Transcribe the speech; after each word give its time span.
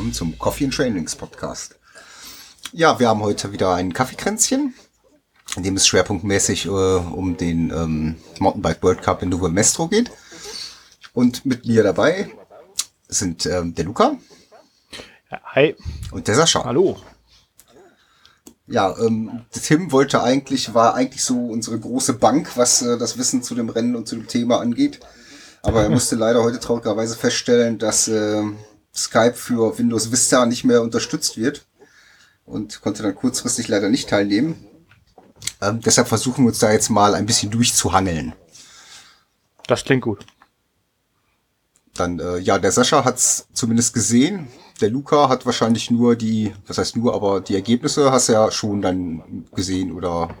willkommen 0.00 0.14
zum 0.14 0.38
Coffee 0.38 0.64
and 0.64 0.72
Trainings 0.72 1.14
Podcast. 1.14 1.78
Ja, 2.72 2.98
wir 2.98 3.10
haben 3.10 3.20
heute 3.20 3.52
wieder 3.52 3.74
ein 3.74 3.92
Kaffeekränzchen, 3.92 4.72
in 5.56 5.62
dem 5.62 5.76
es 5.76 5.86
schwerpunktmäßig 5.86 6.64
äh, 6.64 6.70
um 6.70 7.36
den 7.36 7.70
ähm, 7.70 8.16
Mountainbike 8.38 8.82
World 8.82 9.02
Cup 9.02 9.22
in 9.22 9.28
Nuevo 9.28 9.50
Mestro 9.50 9.88
geht. 9.88 10.10
Und 11.12 11.44
mit 11.44 11.66
mir 11.66 11.82
dabei 11.82 12.30
sind 13.08 13.44
ähm, 13.44 13.74
der 13.74 13.84
Luca. 13.84 14.16
Hi. 15.30 15.76
Und 16.12 16.28
der 16.28 16.34
Sascha. 16.34 16.64
Hallo. 16.64 16.96
Ja, 18.68 18.96
ähm, 19.00 19.44
Tim 19.50 19.92
wollte 19.92 20.22
eigentlich, 20.22 20.72
war 20.72 20.94
eigentlich 20.94 21.22
so 21.22 21.36
unsere 21.36 21.78
große 21.78 22.14
Bank, 22.14 22.56
was 22.56 22.80
äh, 22.80 22.96
das 22.96 23.18
Wissen 23.18 23.42
zu 23.42 23.54
dem 23.54 23.68
Rennen 23.68 23.96
und 23.96 24.08
zu 24.08 24.16
dem 24.16 24.28
Thema 24.28 24.60
angeht. 24.60 25.00
Aber 25.60 25.82
er 25.82 25.90
musste 25.90 26.16
leider 26.16 26.42
heute 26.42 26.58
traurigerweise 26.58 27.16
feststellen, 27.16 27.76
dass 27.76 28.08
äh, 28.08 28.44
Skype 28.94 29.34
für 29.34 29.78
Windows 29.78 30.10
Vista 30.10 30.46
nicht 30.46 30.64
mehr 30.64 30.82
unterstützt 30.82 31.36
wird 31.36 31.66
und 32.44 32.80
konnte 32.80 33.02
dann 33.02 33.14
kurzfristig 33.14 33.68
leider 33.68 33.88
nicht 33.88 34.08
teilnehmen. 34.08 34.64
Ähm, 35.60 35.80
deshalb 35.80 36.08
versuchen 36.08 36.44
wir 36.44 36.48
uns 36.48 36.58
da 36.58 36.72
jetzt 36.72 36.90
mal 36.90 37.14
ein 37.14 37.26
bisschen 37.26 37.50
durchzuhangeln. 37.50 38.34
Das 39.66 39.84
klingt 39.84 40.02
gut. 40.02 40.26
Dann, 41.94 42.18
äh, 42.18 42.38
ja, 42.38 42.58
der 42.58 42.72
Sascha 42.72 43.04
hat's 43.04 43.46
zumindest 43.52 43.94
gesehen. 43.94 44.48
Der 44.80 44.90
Luca 44.90 45.28
hat 45.28 45.44
wahrscheinlich 45.44 45.90
nur 45.90 46.16
die, 46.16 46.54
was 46.66 46.78
heißt 46.78 46.96
nur, 46.96 47.14
aber 47.14 47.40
die 47.40 47.54
Ergebnisse 47.54 48.10
hast 48.10 48.28
du 48.28 48.32
ja 48.32 48.50
schon 48.50 48.80
dann 48.80 49.46
gesehen 49.54 49.92
oder 49.92 50.34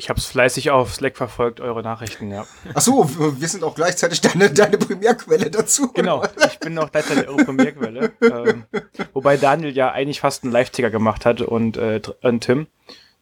ich 0.00 0.08
habe 0.08 0.18
es 0.18 0.24
fleißig 0.24 0.70
auf 0.70 0.94
Slack 0.94 1.18
verfolgt, 1.18 1.60
eure 1.60 1.82
Nachrichten, 1.82 2.30
ja. 2.30 2.46
Ach 2.72 2.80
so, 2.80 3.06
wir 3.38 3.48
sind 3.48 3.62
auch 3.62 3.74
gleichzeitig 3.74 4.22
deine, 4.22 4.50
deine 4.50 4.78
Primärquelle 4.78 5.50
dazu. 5.50 5.92
Genau, 5.92 6.24
ich 6.46 6.58
bin 6.58 6.78
auch 6.78 6.90
gleichzeitig 6.90 7.28
eure 7.28 7.44
Primärquelle. 7.44 8.10
ähm, 8.22 8.64
wobei 9.12 9.36
Daniel 9.36 9.76
ja 9.76 9.90
eigentlich 9.90 10.20
fast 10.20 10.42
einen 10.42 10.54
Live-Ticker 10.54 10.88
gemacht 10.88 11.26
hat 11.26 11.42
und, 11.42 11.76
äh, 11.76 12.00
und 12.22 12.40
Tim, 12.40 12.66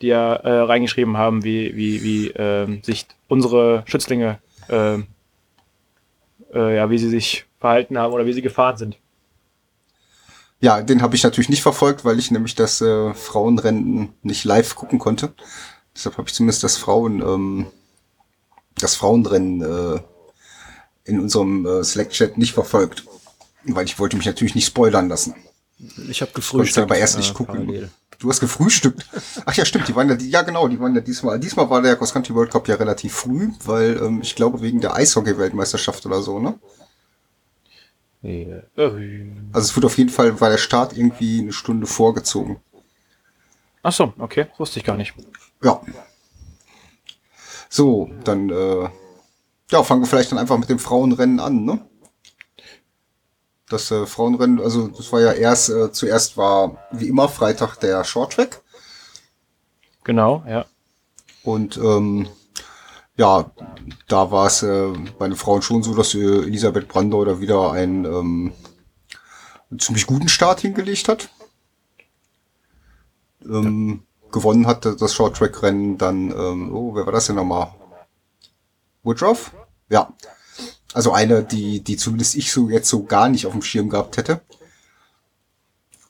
die 0.01 0.06
ja 0.06 0.34
äh, 0.34 0.61
reingeschrieben 0.61 1.17
haben, 1.17 1.43
wie, 1.43 1.75
wie, 1.75 2.05
wie 2.05 2.29
äh, 2.29 2.81
sich 2.84 3.09
unsere 3.27 3.83
Schützlinge, 3.87 4.39
äh, 4.69 4.99
äh, 6.55 6.77
ja, 6.77 6.91
wie 6.91 6.99
sie 6.99 7.11
sich 7.11 7.47
verhalten 7.59 7.99
haben 7.99 8.12
oder 8.12 8.25
wie 8.25 8.33
sie 8.33 8.43
gefahren 8.43 8.77
sind. 8.77 8.99
Ja, 10.61 10.81
den 10.81 11.03
habe 11.03 11.17
ich 11.17 11.25
natürlich 11.25 11.49
nicht 11.49 11.62
verfolgt, 11.62 12.05
weil 12.05 12.21
ich 12.21 12.31
nämlich 12.31 12.55
das 12.55 12.81
äh, 12.81 13.15
Frauenrennen 13.15 14.11
nicht 14.23 14.45
live 14.45 14.77
gucken 14.77 15.01
konnte. 15.01 15.33
Deshalb 15.98 16.16
habe 16.16 16.28
ich 16.28 16.34
zumindest 16.34 16.62
das 16.62 16.77
Frauen, 16.77 17.20
ähm, 17.22 17.66
das 18.77 18.94
Frauenrennen 18.94 19.62
äh, 19.62 20.00
in 21.02 21.18
unserem 21.18 21.66
äh, 21.66 21.82
Slack-Chat 21.82 22.38
nicht 22.38 22.52
verfolgt. 22.54 23.02
Weil 23.64 23.86
ich 23.86 23.98
wollte 23.98 24.16
mich 24.16 24.26
natürlich 24.26 24.54
nicht 24.54 24.66
spoilern 24.66 25.08
lassen. 25.08 25.34
Ich 26.08 26.22
habe 26.22 26.30
gefrühstückt. 26.32 26.84
aber 26.84 26.96
erst 26.96 27.16
nicht 27.16 27.32
äh, 27.32 27.34
gucken. 27.34 27.66
Parallel. 27.66 27.91
Du 28.20 28.28
hast 28.30 28.38
gefrühstückt. 28.38 29.06
Ach 29.44 29.54
ja, 29.54 29.64
stimmt, 29.64 29.88
die 29.88 29.96
waren 29.96 30.08
ja, 30.08 30.14
ja 30.14 30.42
genau, 30.42 30.69
die 30.69 30.78
waren 30.78 30.94
ja 30.94 31.00
diesmal. 31.00 31.41
Diesmal 31.41 31.69
war 31.69 31.82
der 31.82 31.96
Cross 31.96 32.12
Country 32.12 32.32
World 32.32 32.52
Cup 32.52 32.69
ja 32.69 32.76
relativ 32.76 33.12
früh, 33.14 33.48
weil 33.64 34.00
ähm, 34.00 34.20
ich 34.22 34.36
glaube 34.36 34.62
wegen 34.62 34.80
der 34.80 34.94
Eishockey-Weltmeisterschaft 34.94 36.06
oder 36.06 36.22
so, 36.22 36.38
ne? 36.38 36.58
Ja. 38.22 38.62
Also 39.52 39.66
es 39.66 39.76
wurde 39.76 39.86
auf 39.86 39.98
jeden 39.98 40.10
Fall, 40.10 40.41
war 40.41 40.50
der 40.50 40.58
Start 40.58 40.96
irgendwie 40.96 41.41
eine 41.41 41.52
Stunde 41.52 41.86
vorgezogen. 41.88 42.60
Ach 43.83 43.93
so, 43.93 44.12
okay, 44.19 44.47
wusste 44.59 44.79
ich 44.81 44.84
gar 44.84 44.97
nicht. 44.97 45.15
Ja. 45.62 45.81
So, 47.69 48.11
dann 48.25 48.50
äh, 48.50 48.89
ja, 49.71 49.83
fangen 49.83 50.03
wir 50.03 50.06
vielleicht 50.06 50.33
dann 50.33 50.39
einfach 50.39 50.59
mit 50.59 50.71
dem 50.71 50.78
Frauenrennen 50.78 51.41
an, 51.41 51.65
ne? 51.65 51.84
Das 53.69 53.91
äh, 53.91 54.06
Frauenrennen, 54.06 54.61
also 54.61 54.88
das 54.88 55.12
war 55.12 55.21
ja 55.21 55.33
erst, 55.33 55.69
äh, 55.69 55.93
zuerst 55.93 56.37
war 56.38 56.88
wie 56.91 57.09
immer 57.09 57.28
Freitag 57.28 57.77
der 57.77 58.03
Shorttrack. 58.03 58.62
Genau, 60.05 60.43
ja. 60.49 60.65
Und 61.43 61.77
ähm, 61.77 62.28
ja, 63.17 63.50
da 64.06 64.31
war 64.31 64.47
es 64.47 64.62
äh, 64.62 64.93
bei 65.19 65.28
den 65.28 65.37
Frauen 65.37 65.61
schon 65.61 65.83
so, 65.83 65.94
dass 65.94 66.15
äh, 66.15 66.19
Elisabeth 66.19 66.88
Brandau 66.88 67.25
da 67.25 67.41
wieder 67.41 67.72
einen, 67.72 68.06
ähm, 68.06 68.53
einen 69.71 69.81
ziemlich 69.81 70.06
guten 70.06 70.28
Start 70.28 70.61
hingelegt 70.61 71.09
hat. 71.09 71.28
Ähm, 73.44 74.03
gewonnen 74.31 74.66
hat 74.66 74.84
das 74.84 75.15
Short-Track-Rennen 75.15 75.99
dann, 75.99 76.31
ähm, 76.31 76.75
oh, 76.75 76.94
wer 76.94 77.06
war 77.06 77.12
das 77.12 77.26
denn 77.26 77.37
nochmal? 77.37 77.75
Woodruff? 79.03 79.53
Ja. 79.88 80.12
Also 80.94 81.12
eine, 81.12 81.44
die, 81.44 81.81
die 81.81 81.97
zumindest 81.97 82.34
ich 82.34 82.50
so 82.50 82.69
jetzt 82.69 82.88
so 82.88 83.04
gar 83.04 83.28
nicht 83.28 83.47
auf 83.47 83.53
dem 83.53 83.62
Schirm 83.62 83.88
gehabt 83.88 84.16
hätte. 84.16 84.41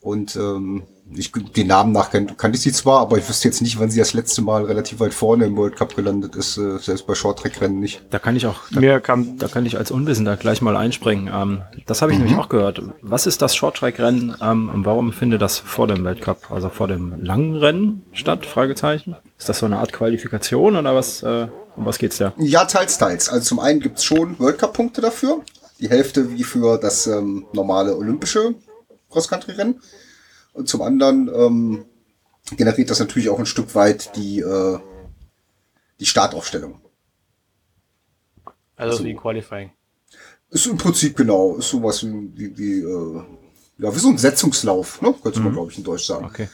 Und 0.00 0.37
ähm, 0.37 0.84
ich, 1.15 1.33
den 1.33 1.67
Namen 1.67 1.93
nach 1.93 2.11
kann, 2.11 2.37
kannte 2.37 2.57
ich 2.57 2.63
sie 2.63 2.73
zwar, 2.73 3.01
aber 3.01 3.19
ich 3.19 3.29
wüsste 3.29 3.49
jetzt 3.49 3.63
nicht, 3.63 3.79
wann 3.79 3.91
sie 3.91 3.99
das 3.99 4.13
letzte 4.13 4.43
Mal 4.43 4.65
relativ 4.65 5.01
weit 5.01 5.15
vorne 5.15 5.47
im 5.47 5.57
World 5.57 5.77
Cup 5.77 5.97
gelandet 5.97 6.37
ist, 6.37 6.57
äh, 6.59 6.79
selbst 6.79 7.07
bei 7.07 7.15
Short-Track-Rennen 7.15 7.79
nicht. 7.79 8.03
Da 8.11 8.19
kann 8.19 8.37
ich 8.37 8.47
auch, 8.47 8.61
da, 8.71 8.81
Mir 8.81 9.01
kam, 9.01 9.39
da 9.39 9.49
kann 9.49 9.65
ich 9.67 9.79
als 9.79 9.91
Unwissender 9.91 10.37
gleich 10.37 10.61
mal 10.61 10.77
einspringen. 10.77 11.31
Ähm, 11.33 11.63
das 11.87 12.03
habe 12.03 12.13
ich 12.13 12.19
mhm. 12.19 12.25
nämlich 12.25 12.41
auch 12.41 12.49
gehört. 12.49 12.83
Was 13.01 13.27
ist 13.27 13.43
das 13.43 13.57
Short-Track-Rennen 13.57 14.37
ähm, 14.41 14.71
und 14.73 14.85
warum 14.85 15.13
findet 15.13 15.43
das 15.43 15.59
vor 15.59 15.87
dem 15.87 16.05
Weltcup, 16.05 16.51
also 16.51 16.69
vor 16.69 16.89
dem 16.89 17.23
langen 17.23 17.57
Rennen 17.57 18.05
statt? 18.13 18.47
Fragezeichen. 18.47 19.17
Ist 19.39 19.49
das 19.49 19.59
so 19.61 19.67
eine 19.67 19.79
Art 19.79 19.93
Qualifikation 19.93 20.77
oder 20.77 20.95
was? 20.95 21.23
Äh, 21.23 21.49
um 21.77 21.87
was 21.87 21.99
geht's 21.99 22.19
da? 22.19 22.33
Ja, 22.39 22.65
teils, 22.65 22.99
teils. 22.99 23.29
Also 23.29 23.45
zum 23.45 23.61
einen 23.61 23.81
gibt's 23.81 24.05
schon 24.05 24.39
World 24.39 24.59
Cup-Punkte 24.59 25.01
dafür. 25.01 25.43
Die 25.81 25.89
Hälfte 25.89 26.33
wie 26.33 26.43
für 26.43 26.77
das 26.79 27.07
ähm, 27.07 27.47
normale 27.53 27.97
olympische 27.97 28.55
Cross-Country-Rennen. 29.11 29.81
Und 30.53 30.69
zum 30.69 30.82
anderen 30.82 31.31
ähm, 31.34 31.84
generiert 32.56 32.91
das 32.91 33.00
natürlich 33.00 33.28
auch 33.28 33.38
ein 33.38 33.47
Stück 33.47 33.75
weit 33.75 34.16
die, 34.16 34.41
äh, 34.41 34.78
die 36.00 36.06
Startaufstellung. 36.06 36.81
Also, 38.76 38.92
also 38.92 39.04
wie 39.04 39.14
Qualifying. 39.14 39.70
Ist 40.50 40.66
im 40.66 40.78
Prinzip 40.78 41.16
genau, 41.16 41.56
ist 41.56 41.69
sowas 41.69 42.04
wie, 42.04 42.31
wie, 42.34 42.59
wie 42.59 42.81
äh, 42.81 43.22
ja, 43.78 43.94
wie 43.94 43.98
so 43.98 44.09
ein 44.09 44.19
Setzungslauf, 44.19 45.03
ne? 45.03 45.14
Könnte 45.22 45.38
mhm. 45.38 45.47
man, 45.47 45.54
glaube 45.54 45.70
ich, 45.70 45.78
in 45.78 45.84
Deutsch 45.84 46.06
sagen. 46.06 46.26
Okay. 46.26 46.48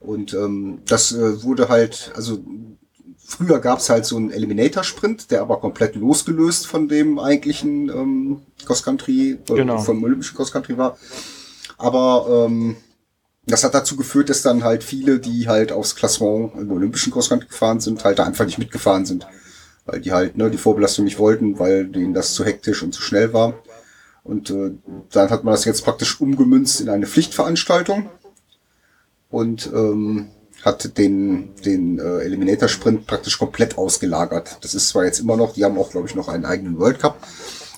Und 0.00 0.34
ähm, 0.34 0.80
das 0.86 1.12
äh, 1.12 1.42
wurde 1.42 1.68
halt, 1.68 2.12
also 2.14 2.42
früher 3.24 3.60
gab 3.60 3.78
es 3.78 3.88
halt 3.88 4.04
so 4.04 4.16
einen 4.16 4.30
Eliminator-Sprint, 4.30 5.30
der 5.30 5.42
aber 5.42 5.60
komplett 5.60 5.94
losgelöst 5.94 6.66
von 6.66 6.88
dem 6.88 7.18
eigentlichen 7.18 7.88
ähm, 7.88 8.42
Cross-Country, 8.64 9.38
äh, 9.48 9.54
genau. 9.54 9.78
vom 9.78 10.02
olympischen 10.02 10.36
Cross-Country 10.36 10.76
war. 10.76 10.98
Aber 11.78 12.46
ähm, 12.46 12.76
das 13.46 13.64
hat 13.64 13.74
dazu 13.74 13.96
geführt, 13.96 14.30
dass 14.30 14.42
dann 14.42 14.62
halt 14.62 14.84
viele, 14.84 15.18
die 15.18 15.48
halt 15.48 15.72
aufs 15.72 15.96
Klassement 15.96 16.52
im 16.56 16.70
olympischen 16.70 17.12
Crosscountry 17.12 17.48
gefahren 17.48 17.80
sind, 17.80 18.04
halt 18.04 18.18
da 18.18 18.24
einfach 18.24 18.44
nicht 18.46 18.58
mitgefahren 18.58 19.04
sind. 19.04 19.26
Weil 19.84 20.00
die 20.00 20.12
halt 20.12 20.36
ne, 20.36 20.48
die 20.50 20.58
Vorbelastung 20.58 21.04
nicht 21.04 21.18
wollten, 21.18 21.58
weil 21.58 21.86
denen 21.86 22.14
das 22.14 22.34
zu 22.34 22.44
hektisch 22.44 22.82
und 22.82 22.92
zu 22.92 23.02
schnell 23.02 23.32
war. 23.32 23.54
Und 24.22 24.50
äh, 24.50 24.72
dann 25.10 25.30
hat 25.30 25.42
man 25.42 25.52
das 25.52 25.64
jetzt 25.64 25.82
praktisch 25.82 26.20
umgemünzt 26.20 26.80
in 26.80 26.88
eine 26.88 27.06
Pflichtveranstaltung 27.06 28.08
und 29.28 29.68
ähm, 29.74 30.30
hat 30.64 30.96
den, 30.96 31.56
den 31.64 31.98
äh, 31.98 32.18
Eliminator-Sprint 32.18 33.08
praktisch 33.08 33.38
komplett 33.38 33.76
ausgelagert. 33.76 34.58
Das 34.60 34.74
ist 34.74 34.88
zwar 34.88 35.04
jetzt 35.04 35.18
immer 35.18 35.36
noch, 35.36 35.54
die 35.54 35.64
haben 35.64 35.76
auch, 35.78 35.90
glaube 35.90 36.06
ich, 36.06 36.14
noch 36.14 36.28
einen 36.28 36.44
eigenen 36.44 36.78
World 36.78 37.00
Cup, 37.00 37.18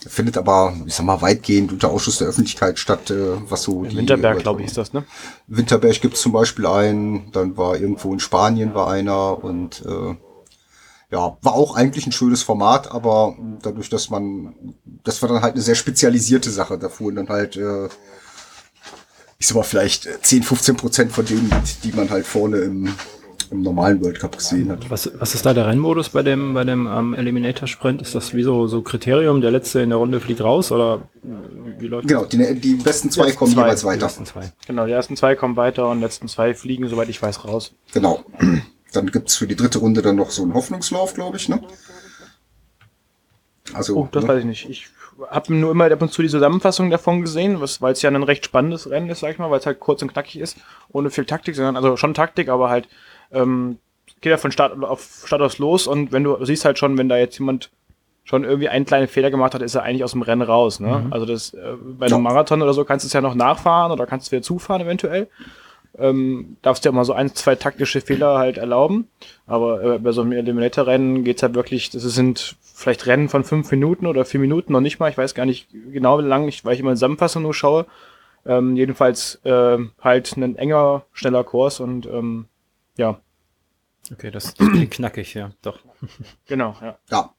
findet 0.07 0.37
aber, 0.37 0.75
ich 0.87 0.95
sag 0.95 1.07
mal, 1.07 1.23
weitgehend 1.23 1.73
unter 1.73 1.91
Ausschuss 1.91 2.19
der 2.19 2.29
Öffentlichkeit 2.29 2.79
statt, 2.79 3.11
äh, 3.11 3.37
was 3.49 3.63
so 3.63 3.85
in 3.85 3.91
die... 3.91 3.97
Winterberg, 3.97 4.39
glaube 4.41 4.61
ich, 4.61 4.69
ist 4.69 4.77
das, 4.77 4.93
ne? 4.93 5.05
Winterberg 5.47 6.01
gibt's 6.01 6.21
zum 6.21 6.33
Beispiel 6.33 6.67
einen, 6.67 7.31
dann 7.33 7.57
war 7.57 7.77
irgendwo 7.77 8.13
in 8.13 8.21
Spanien 8.21 8.75
war 8.75 8.89
einer 8.89 9.43
und 9.43 9.85
äh, 9.87 10.15
ja, 11.11 11.37
war 11.43 11.55
auch 11.55 11.77
eigentlich 11.77 12.07
ein 12.07 12.13
schönes 12.13 12.43
Format, 12.43 12.91
aber 12.91 13.37
dadurch, 13.63 13.89
dass 13.89 14.11
man, 14.11 14.55
das 15.05 15.23
war 15.23 15.29
dann 15.29 15.43
halt 15.43 15.55
eine 15.55 15.63
sehr 15.63 15.77
spezialisierte 15.77 16.51
Sache. 16.51 16.79
Da 16.79 16.89
fuhren 16.89 17.15
dann 17.15 17.29
halt, 17.29 17.57
äh, 17.57 17.87
ich 19.39 19.47
sag 19.47 19.57
mal, 19.57 19.63
vielleicht 19.63 20.09
10, 20.23 20.43
15 20.43 20.77
Prozent 20.77 21.13
von 21.13 21.25
denen, 21.25 21.53
die 21.85 21.93
man 21.93 22.11
halt 22.11 22.27
vorne 22.27 22.59
im, 22.59 22.95
im 23.55 23.63
normalen 23.63 24.03
World 24.03 24.21
Cup 24.21 24.37
gesehen 24.37 24.71
hat. 24.71 24.91
Was, 24.91 25.11
was 25.19 25.35
ist 25.35 25.47
da 25.47 25.55
der 25.55 25.67
Rennmodus 25.67 26.11
bei 26.11 26.23
dem, 26.23 26.55
bei 26.55 26.65
dem 26.65 26.87
ähm, 26.87 27.15
Eliminator 27.15 27.69
Sprint? 27.69 28.03
Ist 28.03 28.15
das 28.15 28.35
wie 28.35 28.43
so, 28.43 28.67
so 28.67 28.83
Kriterium, 28.83 29.41
der 29.41 29.51
letzte 29.51 29.81
in 29.81 29.91
der 29.91 29.99
Runde 29.99 30.21
fliegt 30.21 30.41
raus 30.43 30.73
oder 30.73 31.03
wie 31.79 31.87
läuft 31.87 32.09
Genau, 32.09 32.25
die, 32.25 32.61
die 32.61 32.75
besten 32.75 33.11
zwei 33.11 33.31
die 33.31 33.37
kommen 33.37 33.53
zwei, 33.53 33.63
jeweils 33.63 33.85
weiter. 33.85 34.09
Zwei. 34.09 34.53
Genau, 34.67 34.87
die 34.87 34.93
ersten 34.93 35.17
zwei 35.17 35.35
kommen 35.35 35.57
weiter 35.57 35.89
und 35.89 35.99
die 35.99 36.05
letzten 36.05 36.29
zwei 36.29 36.55
fliegen, 36.55 36.89
soweit 36.89 37.09
ich 37.09 37.23
weiß, 37.23 37.45
raus. 37.45 37.73
Genau. 37.93 38.25
Dann 38.93 39.07
gibt's 39.11 39.37
für 39.37 39.47
die 39.47 39.57
dritte 39.57 39.79
Runde 39.79 40.03
dann 40.03 40.15
noch 40.15 40.31
so 40.31 40.43
einen 40.43 40.55
Hoffnungslauf, 40.55 41.15
glaube 41.15 41.37
ich, 41.37 41.49
ne? 41.49 41.61
Also, 43.73 43.97
oh, 43.97 44.09
das 44.13 44.23
ne? 44.23 44.29
weiß 44.29 44.39
ich 44.39 44.45
nicht. 44.45 44.71
Ich 44.71 44.87
habe 45.31 45.55
nur 45.55 45.71
immer 45.71 45.91
ab 45.91 46.03
und 46.03 46.13
zu 46.13 46.23
die 46.23 46.29
Zusammenfassung 46.29 46.91
davon 46.91 47.21
gesehen, 47.21 47.61
weil 47.61 47.93
es 47.93 48.03
ja 48.03 48.11
ein 48.11 48.23
recht 48.23 48.45
spannendes 48.45 48.89
Rennen 48.91 49.11
ist, 49.11 49.21
sag 49.21 49.33
ich 49.33 49.39
mal, 49.39 49.51
weil 49.51 49.61
es 49.61 49.67
halt 49.67 49.81
kurz 49.81 50.03
und 50.03 50.13
knackig 50.13 50.41
ist, 50.41 50.59
ohne 50.93 51.11
viel 51.11 51.25
Taktik, 51.25 51.55
sondern 51.57 51.77
also 51.77 51.97
schon 51.97 52.15
Taktik, 52.15 52.49
aber 52.49 52.71
halt 52.71 52.89
ähm, 53.35 53.79
geht 54.21 54.31
ja 54.31 54.37
von 54.37 54.53
Start 54.53 54.83
auf 54.83 55.25
Start 55.27 55.43
aus 55.43 55.59
los 55.59 55.87
und 55.87 56.13
wenn 56.13 56.25
du 56.25 56.43
siehst 56.45 56.65
halt 56.65 56.79
schon, 56.79 56.97
wenn 56.99 57.09
da 57.09 57.17
jetzt 57.17 57.39
jemand 57.39 57.71
schon 58.25 58.45
irgendwie 58.45 58.71
einen 58.71 58.87
kleinen 58.87 59.07
Fehler 59.07 59.31
gemacht 59.31 59.55
hat, 59.55 59.63
ist 59.63 59.75
er 59.75 59.83
eigentlich 59.83 60.03
aus 60.03 60.13
dem 60.13 60.23
Rennen 60.23 60.43
raus. 60.43 60.81
Ne? 60.81 61.05
Mhm. 61.05 61.13
Also 61.13 61.27
das 61.27 61.53
äh, 61.53 61.75
bei 61.83 62.07
einem 62.07 62.23
Marathon 62.23 62.63
oder 62.63 62.73
so 62.73 62.85
kannst 62.85 63.05
du 63.05 63.07
es 63.07 63.13
ja 63.13 63.21
noch 63.21 63.35
nachfahren 63.35 63.93
oder 63.93 64.07
kannst 64.07 64.29
du 64.29 64.33
wieder 64.33 64.43
zufahren 64.43 64.81
eventuell. 64.81 65.29
Ähm, 65.97 66.57
darfst 66.63 66.85
dir 66.85 66.91
mal 66.91 67.05
so 67.05 67.13
ein, 67.13 67.35
zwei 67.35 67.55
taktische 67.55 68.01
Fehler 68.01 68.39
halt 68.39 68.59
erlauben. 68.59 69.09
Aber 69.47 69.83
äh, 69.83 69.99
bei 69.99 70.11
so 70.13 70.23
einem 70.23 70.33
Eliminator-Rennen 70.33 71.23
geht's 71.23 71.43
halt 71.43 71.55
wirklich, 71.55 71.91
das 71.91 72.03
sind 72.03 72.57
vielleicht 72.63 73.07
Rennen 73.07 73.29
von 73.29 73.45
fünf 73.45 73.71
Minuten 73.71 74.07
oder 74.07 74.25
vier 74.25 74.41
Minuten, 74.41 74.73
noch 74.73 74.81
nicht 74.81 74.99
mal. 74.99 75.11
Ich 75.11 75.19
weiß 75.19 75.35
gar 75.35 75.47
nicht 75.47 75.69
genau, 75.93 76.19
wie 76.19 76.23
lang, 76.23 76.49
ich, 76.49 76.65
weil 76.65 76.75
ich 76.75 76.81
immer 76.81 76.91
in 76.91 76.97
Zusammenfassung 76.97 77.43
nur 77.43 77.55
schaue. 77.55 77.87
Ähm, 78.47 78.75
jedenfalls 78.77 79.41
äh, 79.45 79.79
halt 80.01 80.37
ein 80.37 80.57
enger, 80.57 81.05
schneller 81.13 81.45
Kurs 81.45 81.79
und 81.81 82.07
ähm, 82.07 82.47
ja. 82.97 83.21
Okay, 84.13 84.31
das, 84.31 84.55
klingt 84.55 84.91
knackig, 84.91 85.35
ja, 85.35 85.51
doch. 85.63 85.79
Genau, 86.47 86.77
ja. 86.81 86.99
Ja. 87.11 87.35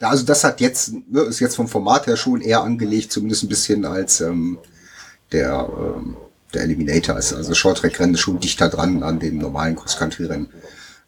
Ja, 0.00 0.10
also 0.10 0.24
das 0.24 0.44
hat 0.44 0.60
jetzt, 0.60 0.92
ne, 1.08 1.22
ist 1.22 1.40
jetzt 1.40 1.56
vom 1.56 1.66
Format 1.66 2.06
her 2.06 2.16
schon 2.16 2.40
eher 2.40 2.62
angelegt, 2.62 3.10
zumindest 3.10 3.42
ein 3.42 3.48
bisschen 3.48 3.84
als 3.84 4.20
ähm, 4.20 4.58
der, 5.32 5.68
ähm, 5.76 6.16
der 6.54 6.62
Eliminator 6.62 7.18
ist. 7.18 7.32
Also 7.32 7.52
Short-Track-Rennen 7.52 8.14
ist 8.14 8.20
schon 8.20 8.38
dichter 8.38 8.68
dran 8.68 9.02
an 9.02 9.18
dem 9.18 9.38
normalen 9.38 9.74
Cross-Country-Rennen. 9.74 10.50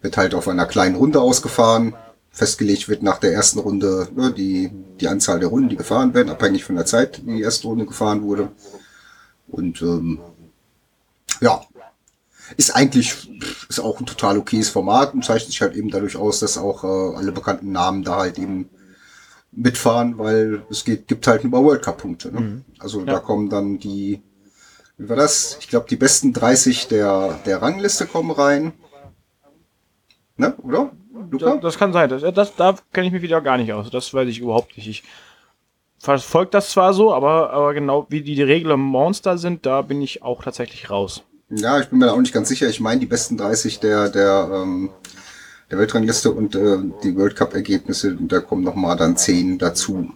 Wird 0.00 0.16
halt 0.16 0.34
auf 0.34 0.48
einer 0.48 0.66
kleinen 0.66 0.96
Runde 0.96 1.20
ausgefahren. 1.20 1.94
Festgelegt 2.32 2.88
wird 2.88 3.02
nach 3.02 3.18
der 3.18 3.32
ersten 3.32 3.60
Runde 3.60 4.08
ne, 4.14 4.32
die, 4.32 4.72
die 5.00 5.08
Anzahl 5.08 5.38
der 5.38 5.50
Runden, 5.50 5.68
die 5.68 5.76
gefahren 5.76 6.12
werden, 6.14 6.30
abhängig 6.30 6.64
von 6.64 6.74
der 6.74 6.86
Zeit, 6.86 7.18
die 7.18 7.36
die 7.36 7.42
erste 7.42 7.68
Runde 7.68 7.86
gefahren 7.86 8.22
wurde. 8.22 8.50
Und 9.46 9.82
ähm, 9.82 10.20
ja, 11.40 11.62
ist 12.56 12.74
eigentlich 12.74 13.30
ist 13.70 13.78
auch 13.78 14.00
ein 14.00 14.06
total 14.06 14.36
okayes 14.36 14.68
Format 14.68 15.14
und 15.14 15.24
zeichnet 15.24 15.52
sich 15.52 15.62
halt 15.62 15.76
eben 15.76 15.90
dadurch 15.90 16.16
aus, 16.16 16.40
dass 16.40 16.58
auch 16.58 16.82
äh, 16.82 17.16
alle 17.16 17.30
bekannten 17.30 17.70
Namen 17.70 18.02
da 18.02 18.16
halt 18.16 18.36
eben 18.36 18.68
mitfahren, 19.52 20.18
weil 20.18 20.62
es 20.68 20.84
geht, 20.84 21.06
gibt 21.06 21.26
halt 21.28 21.44
nur 21.44 21.64
World 21.64 21.82
Cup 21.82 21.98
Punkte. 21.98 22.32
Ne? 22.32 22.40
Mhm. 22.40 22.64
Also 22.80 23.00
ja. 23.00 23.06
da 23.06 23.18
kommen 23.20 23.48
dann 23.48 23.78
die, 23.78 24.22
wie 24.98 25.08
war 25.08 25.16
das? 25.16 25.56
Ich 25.60 25.68
glaube, 25.68 25.86
die 25.88 25.96
besten 25.96 26.32
30 26.32 26.88
der, 26.88 27.38
der 27.46 27.62
Rangliste 27.62 28.06
kommen 28.06 28.32
rein. 28.32 28.72
Ne, 30.36 30.54
oder? 30.64 30.90
Luca? 31.30 31.52
Das, 31.52 31.60
das 31.60 31.78
kann 31.78 31.92
sein. 31.92 32.08
Das, 32.08 32.22
das, 32.34 32.56
da 32.56 32.74
kenne 32.92 33.06
ich 33.06 33.12
mich 33.12 33.22
wieder 33.22 33.40
gar 33.40 33.56
nicht 33.56 33.72
aus. 33.72 33.88
Das 33.90 34.12
weiß 34.12 34.28
ich 34.28 34.40
überhaupt 34.40 34.76
nicht. 34.76 34.88
Ich 34.88 35.04
verfolge 36.00 36.50
das 36.50 36.70
zwar 36.70 36.92
so, 36.92 37.14
aber, 37.14 37.50
aber 37.50 37.72
genau 37.72 38.06
wie 38.08 38.22
die, 38.22 38.34
die 38.34 38.42
Regeln 38.42 38.80
Monster 38.80 39.38
sind, 39.38 39.64
da 39.64 39.82
bin 39.82 40.02
ich 40.02 40.22
auch 40.22 40.42
tatsächlich 40.42 40.90
raus. 40.90 41.22
Ja, 41.50 41.80
ich 41.80 41.88
bin 41.88 41.98
mir 41.98 42.06
da 42.06 42.12
auch 42.12 42.20
nicht 42.20 42.32
ganz 42.32 42.48
sicher. 42.48 42.68
Ich 42.68 42.80
meine, 42.80 43.00
die 43.00 43.06
besten 43.06 43.36
30 43.36 43.80
der, 43.80 44.08
der 44.08 44.50
ähm, 44.52 44.90
der 45.70 45.78
Weltrangliste 45.78 46.32
und 46.32 46.54
äh, 46.54 46.78
die 47.02 47.16
World 47.16 47.36
Cup 47.36 47.54
Ergebnisse, 47.54 48.16
da 48.20 48.40
kommen 48.40 48.64
nochmal 48.64 48.96
dann 48.96 49.16
zehn 49.16 49.58
dazu. 49.58 50.12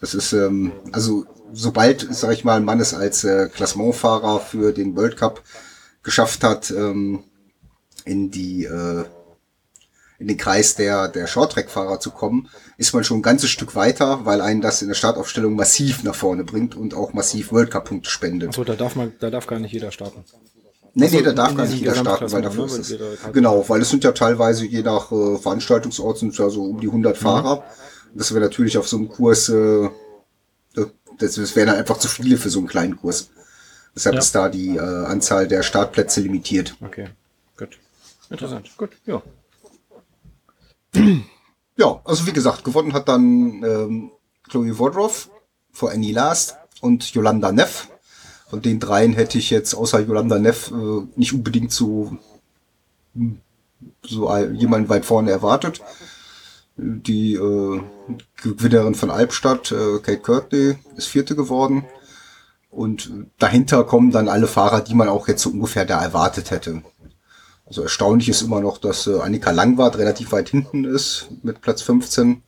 Das 0.00 0.14
ist, 0.14 0.32
ähm, 0.34 0.72
also 0.92 1.24
sobald, 1.52 2.06
sag 2.10 2.32
ich 2.32 2.44
mal, 2.44 2.56
ein 2.56 2.64
Mann 2.64 2.80
es 2.80 2.92
als 2.92 3.24
äh, 3.24 3.48
Klassementfahrer 3.48 4.40
für 4.40 4.72
den 4.72 4.94
World 4.94 5.16
Cup 5.16 5.42
geschafft 6.02 6.44
hat, 6.44 6.70
ähm, 6.70 7.24
in 8.04 8.30
die 8.30 8.64
äh, 8.64 9.04
in 10.18 10.28
den 10.28 10.38
Kreis 10.38 10.74
der, 10.76 11.08
der 11.08 11.26
Shorttrack-Fahrer 11.26 12.00
zu 12.00 12.10
kommen, 12.10 12.48
ist 12.76 12.92
man 12.92 13.04
schon 13.04 13.18
ein 13.18 13.22
ganzes 13.22 13.50
Stück 13.50 13.74
weiter, 13.74 14.24
weil 14.24 14.40
einen 14.40 14.60
das 14.60 14.82
in 14.82 14.88
der 14.88 14.94
Startaufstellung 14.94 15.54
massiv 15.54 16.02
nach 16.02 16.14
vorne 16.14 16.44
bringt 16.44 16.74
und 16.74 16.94
auch 16.94 17.12
massiv 17.12 17.52
World 17.52 17.70
Cup-Punkte 17.70 18.10
spendet. 18.10 18.48
Also 18.48 18.64
da 18.64 18.74
darf 18.74 18.96
man, 18.96 19.12
da 19.18 19.30
darf 19.30 19.46
gar 19.46 19.58
nicht 19.58 19.72
jeder 19.72 19.90
starten. 19.90 20.24
Nee, 20.98 21.08
nee, 21.10 21.22
da 21.22 21.32
darf 21.32 21.54
gar 21.54 21.66
nicht 21.66 21.78
jeder 21.78 21.94
starten, 21.94 22.32
weil 22.32 22.42
dafür 22.42 22.66
ist 22.66 22.90
es. 22.90 22.98
Genau, 23.32 23.68
weil 23.68 23.82
es 23.82 23.90
sind 23.90 24.02
ja 24.04 24.12
teilweise 24.12 24.64
je 24.64 24.82
nach 24.82 25.12
äh, 25.12 25.36
Veranstaltungsort 25.36 26.18
sind 26.18 26.36
ja 26.38 26.48
so 26.48 26.64
um 26.64 26.80
die 26.80 26.86
100 26.86 27.16
mhm. 27.16 27.22
Fahrer. 27.22 27.64
Das 28.14 28.32
wäre 28.32 28.42
natürlich 28.42 28.78
auf 28.78 28.88
so 28.88 28.96
einem 28.96 29.08
Kurs, 29.08 29.48
äh, 29.50 29.90
das, 31.18 31.34
das 31.34 31.56
wären 31.56 31.68
dann 31.68 31.76
einfach 31.76 31.98
zu 31.98 32.08
viele 32.08 32.38
für 32.38 32.50
so 32.50 32.60
einen 32.60 32.68
kleinen 32.68 32.96
Kurs. 32.96 33.30
Deshalb 33.94 34.14
ja. 34.14 34.20
ist 34.20 34.34
da 34.34 34.48
die 34.48 34.76
äh, 34.76 34.80
Anzahl 34.80 35.48
der 35.48 35.62
Startplätze 35.62 36.20
limitiert. 36.20 36.76
Okay, 36.82 37.08
gut. 37.58 37.78
Interessant. 38.30 38.70
Gut, 38.76 38.90
ja. 39.06 39.22
Ja, 41.76 42.00
also 42.04 42.26
wie 42.26 42.32
gesagt, 42.32 42.64
gewonnen 42.64 42.92
hat 42.92 43.08
dann 43.08 43.62
ähm, 43.62 44.10
Chloe 44.48 44.78
Wodroff 44.78 45.30
vor 45.72 45.90
Annie 45.90 46.12
Last 46.12 46.56
und 46.80 47.12
Yolanda 47.12 47.52
Neff 47.52 47.88
von 48.48 48.62
den 48.62 48.78
dreien 48.78 49.12
hätte 49.12 49.38
ich 49.38 49.50
jetzt 49.50 49.74
außer 49.74 50.00
Yolanda 50.00 50.38
Neff 50.38 50.70
äh, 50.70 51.06
nicht 51.16 51.32
unbedingt 51.32 51.72
so, 51.72 52.16
so 54.02 54.36
jemanden 54.38 54.88
weit 54.88 55.04
vorne 55.04 55.32
erwartet. 55.32 55.82
Die 56.76 57.34
äh, 57.34 57.80
Gewinnerin 58.42 58.94
von 58.94 59.10
Albstadt, 59.10 59.72
äh, 59.72 59.98
Kate 59.98 60.20
Courtney, 60.20 60.76
ist 60.96 61.08
vierte 61.08 61.34
geworden. 61.34 61.84
Und 62.70 63.10
dahinter 63.38 63.84
kommen 63.84 64.12
dann 64.12 64.28
alle 64.28 64.46
Fahrer, 64.46 64.82
die 64.82 64.94
man 64.94 65.08
auch 65.08 65.26
jetzt 65.28 65.42
so 65.42 65.50
ungefähr 65.50 65.86
da 65.86 66.00
erwartet 66.02 66.50
hätte. 66.50 66.82
Also 67.66 67.82
erstaunlich 67.82 68.28
ist 68.28 68.42
immer 68.42 68.60
noch, 68.60 68.78
dass 68.78 69.06
äh, 69.06 69.18
Annika 69.20 69.50
Langwart 69.50 69.98
relativ 69.98 70.32
weit 70.32 70.48
hinten 70.48 70.84
ist 70.84 71.28
mit 71.42 71.60
Platz 71.60 71.82
15, 71.82 72.42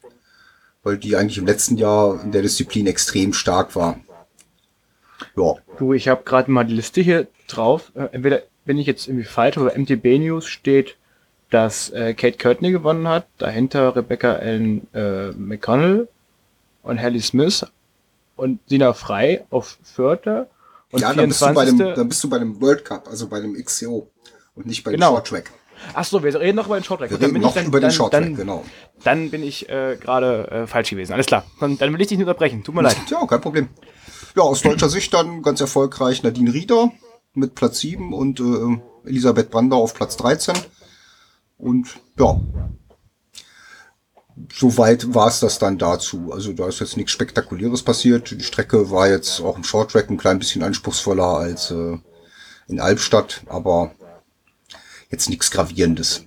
weil 0.84 0.96
die 0.96 1.16
eigentlich 1.16 1.38
im 1.38 1.46
letzten 1.46 1.76
Jahr 1.76 2.22
in 2.22 2.30
der 2.30 2.42
Disziplin 2.42 2.86
extrem 2.86 3.32
stark 3.32 3.74
war. 3.74 3.98
Ja. 5.36 5.54
Du, 5.78 5.92
ich 5.92 6.08
habe 6.08 6.22
gerade 6.24 6.50
mal 6.50 6.64
die 6.64 6.74
Liste 6.74 7.00
hier 7.00 7.26
drauf. 7.48 7.90
Äh, 7.94 8.08
entweder 8.12 8.42
bin 8.64 8.78
ich 8.78 8.86
jetzt 8.86 9.08
irgendwie 9.08 9.24
falsch, 9.24 9.58
aber 9.58 9.76
MTB 9.76 10.18
News 10.18 10.46
steht, 10.46 10.96
dass 11.50 11.90
äh, 11.90 12.14
Kate 12.14 12.38
Courtney 12.38 12.70
gewonnen 12.70 13.08
hat, 13.08 13.26
dahinter 13.38 13.96
Rebecca 13.96 14.34
Ellen 14.34 14.86
äh, 14.94 15.30
McConnell 15.32 16.08
und 16.82 17.00
Hallie 17.00 17.22
Smith 17.22 17.66
und 18.36 18.60
Sina 18.68 18.92
Frei 18.92 19.44
auf 19.50 19.78
Vierter. 19.82 20.48
Und 20.90 21.00
ja, 21.00 21.12
dann 21.12 21.28
bist, 21.28 21.42
du 21.42 21.52
bei 21.52 21.64
dem, 21.64 21.78
dann 21.78 22.08
bist 22.08 22.22
du 22.22 22.30
bei 22.30 22.38
dem 22.38 22.60
World 22.60 22.84
Cup, 22.84 23.08
also 23.08 23.26
bei 23.26 23.40
dem 23.40 23.54
XCO 23.54 24.08
und 24.58 24.66
nicht 24.66 24.84
bei 24.84 24.90
genau. 24.90 25.10
dem 25.10 25.14
Short 25.14 25.26
Track. 25.28 25.52
Ach 25.94 26.04
so, 26.04 26.22
wir 26.22 26.34
reden 26.38 26.56
noch 26.56 26.66
über 26.66 26.78
den 26.78 26.84
Short 26.84 27.00
Track. 27.00 27.10
Wir 27.10 27.20
reden 27.20 27.40
noch 27.40 27.54
dann, 27.54 27.66
über 27.66 27.80
den 27.80 27.92
Short 27.92 28.12
Track, 28.12 28.36
genau. 28.36 28.64
Dann 29.04 29.30
bin 29.30 29.42
ich 29.42 29.68
äh, 29.68 29.96
gerade 29.96 30.50
äh, 30.50 30.66
falsch 30.66 30.90
gewesen. 30.90 31.12
Alles 31.12 31.26
klar. 31.26 31.44
Dann, 31.60 31.78
dann 31.78 31.92
will 31.92 32.00
ich 32.00 32.08
dich 32.08 32.18
nicht 32.18 32.26
unterbrechen. 32.26 32.64
Tut 32.64 32.74
mir 32.74 32.82
leid. 32.82 32.96
Ja, 33.08 33.24
kein 33.26 33.40
Problem. 33.40 33.68
Ja, 34.36 34.42
aus 34.42 34.62
deutscher 34.62 34.88
Sicht 34.88 35.14
dann 35.14 35.42
ganz 35.42 35.60
erfolgreich 35.60 36.22
Nadine 36.22 36.52
Rieder 36.52 36.90
mit 37.34 37.54
Platz 37.54 37.78
7 37.78 38.12
und 38.12 38.40
äh, 38.40 39.08
Elisabeth 39.08 39.50
Brandau 39.50 39.82
auf 39.82 39.94
Platz 39.94 40.16
13. 40.16 40.54
Und 41.56 41.88
ja, 42.18 42.40
soweit 44.52 45.14
war 45.14 45.28
es 45.28 45.40
das 45.40 45.58
dann 45.58 45.78
dazu. 45.78 46.32
Also 46.32 46.52
da 46.52 46.68
ist 46.68 46.80
jetzt 46.80 46.96
nichts 46.96 47.12
Spektakuläres 47.12 47.82
passiert. 47.82 48.30
Die 48.30 48.44
Strecke 48.44 48.90
war 48.90 49.08
jetzt 49.08 49.40
auch 49.40 49.56
im 49.56 49.64
Shorttrack 49.64 50.10
ein 50.10 50.18
klein 50.18 50.38
bisschen 50.38 50.62
anspruchsvoller 50.62 51.38
als 51.38 51.70
äh, 51.70 51.98
in 52.68 52.80
Albstadt, 52.80 53.42
aber 53.46 53.92
jetzt 55.10 55.28
nichts 55.28 55.50
Gravierendes. 55.50 56.24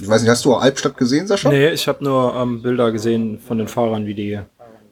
Ich 0.00 0.08
weiß 0.08 0.22
nicht, 0.22 0.30
hast 0.30 0.44
du 0.44 0.54
Albstadt 0.54 0.96
gesehen, 0.96 1.26
Sascha? 1.26 1.50
Nee, 1.50 1.70
ich 1.70 1.86
habe 1.86 2.02
nur 2.02 2.34
ähm, 2.34 2.62
Bilder 2.62 2.90
gesehen 2.90 3.38
von 3.38 3.58
den 3.58 3.68
Fahrern, 3.68 4.06
wie 4.06 4.14
die 4.14 4.40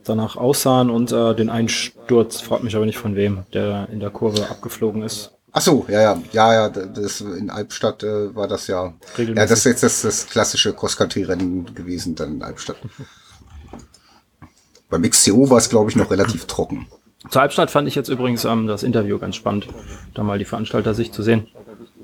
danach 0.04 0.36
aussahen 0.36 0.90
und 0.90 1.12
äh, 1.12 1.34
den 1.34 1.50
Einsturz, 1.50 2.40
fragt 2.40 2.64
mich 2.64 2.76
aber 2.76 2.86
nicht 2.86 2.98
von 2.98 3.14
wem, 3.14 3.44
der 3.52 3.88
in 3.90 4.00
der 4.00 4.10
Kurve 4.10 4.48
abgeflogen 4.50 5.02
ist. 5.02 5.32
Ach 5.52 5.62
so, 5.62 5.86
ja, 5.88 6.00
ja, 6.00 6.22
ja, 6.32 6.54
ja, 6.54 6.68
das 6.68 7.20
in 7.20 7.50
Albstadt 7.50 8.02
äh, 8.02 8.34
war 8.34 8.48
das 8.48 8.66
ja. 8.66 8.94
Ja, 9.16 9.34
das 9.34 9.52
ist 9.52 9.64
jetzt 9.64 9.82
das, 9.82 10.02
das 10.02 10.26
klassische 10.26 10.74
Cross-Country-Rennen 10.74 11.74
gewesen 11.74 12.14
dann 12.14 12.34
in 12.34 12.42
Albstadt. 12.42 12.76
Beim 14.90 15.02
XCO 15.02 15.48
war 15.50 15.58
es, 15.58 15.68
glaube 15.68 15.90
ich, 15.90 15.96
noch 15.96 16.10
relativ 16.10 16.46
trocken. 16.46 16.86
Zur 17.30 17.42
Albstadt 17.42 17.70
fand 17.70 17.88
ich 17.88 17.94
jetzt 17.94 18.08
übrigens 18.08 18.44
ähm, 18.44 18.66
das 18.66 18.82
Interview 18.82 19.18
ganz 19.18 19.36
spannend, 19.36 19.68
da 20.14 20.22
mal 20.22 20.38
die 20.38 20.44
Veranstalter 20.44 20.94
sich 20.94 21.12
zu 21.12 21.22
sehen. 21.22 21.48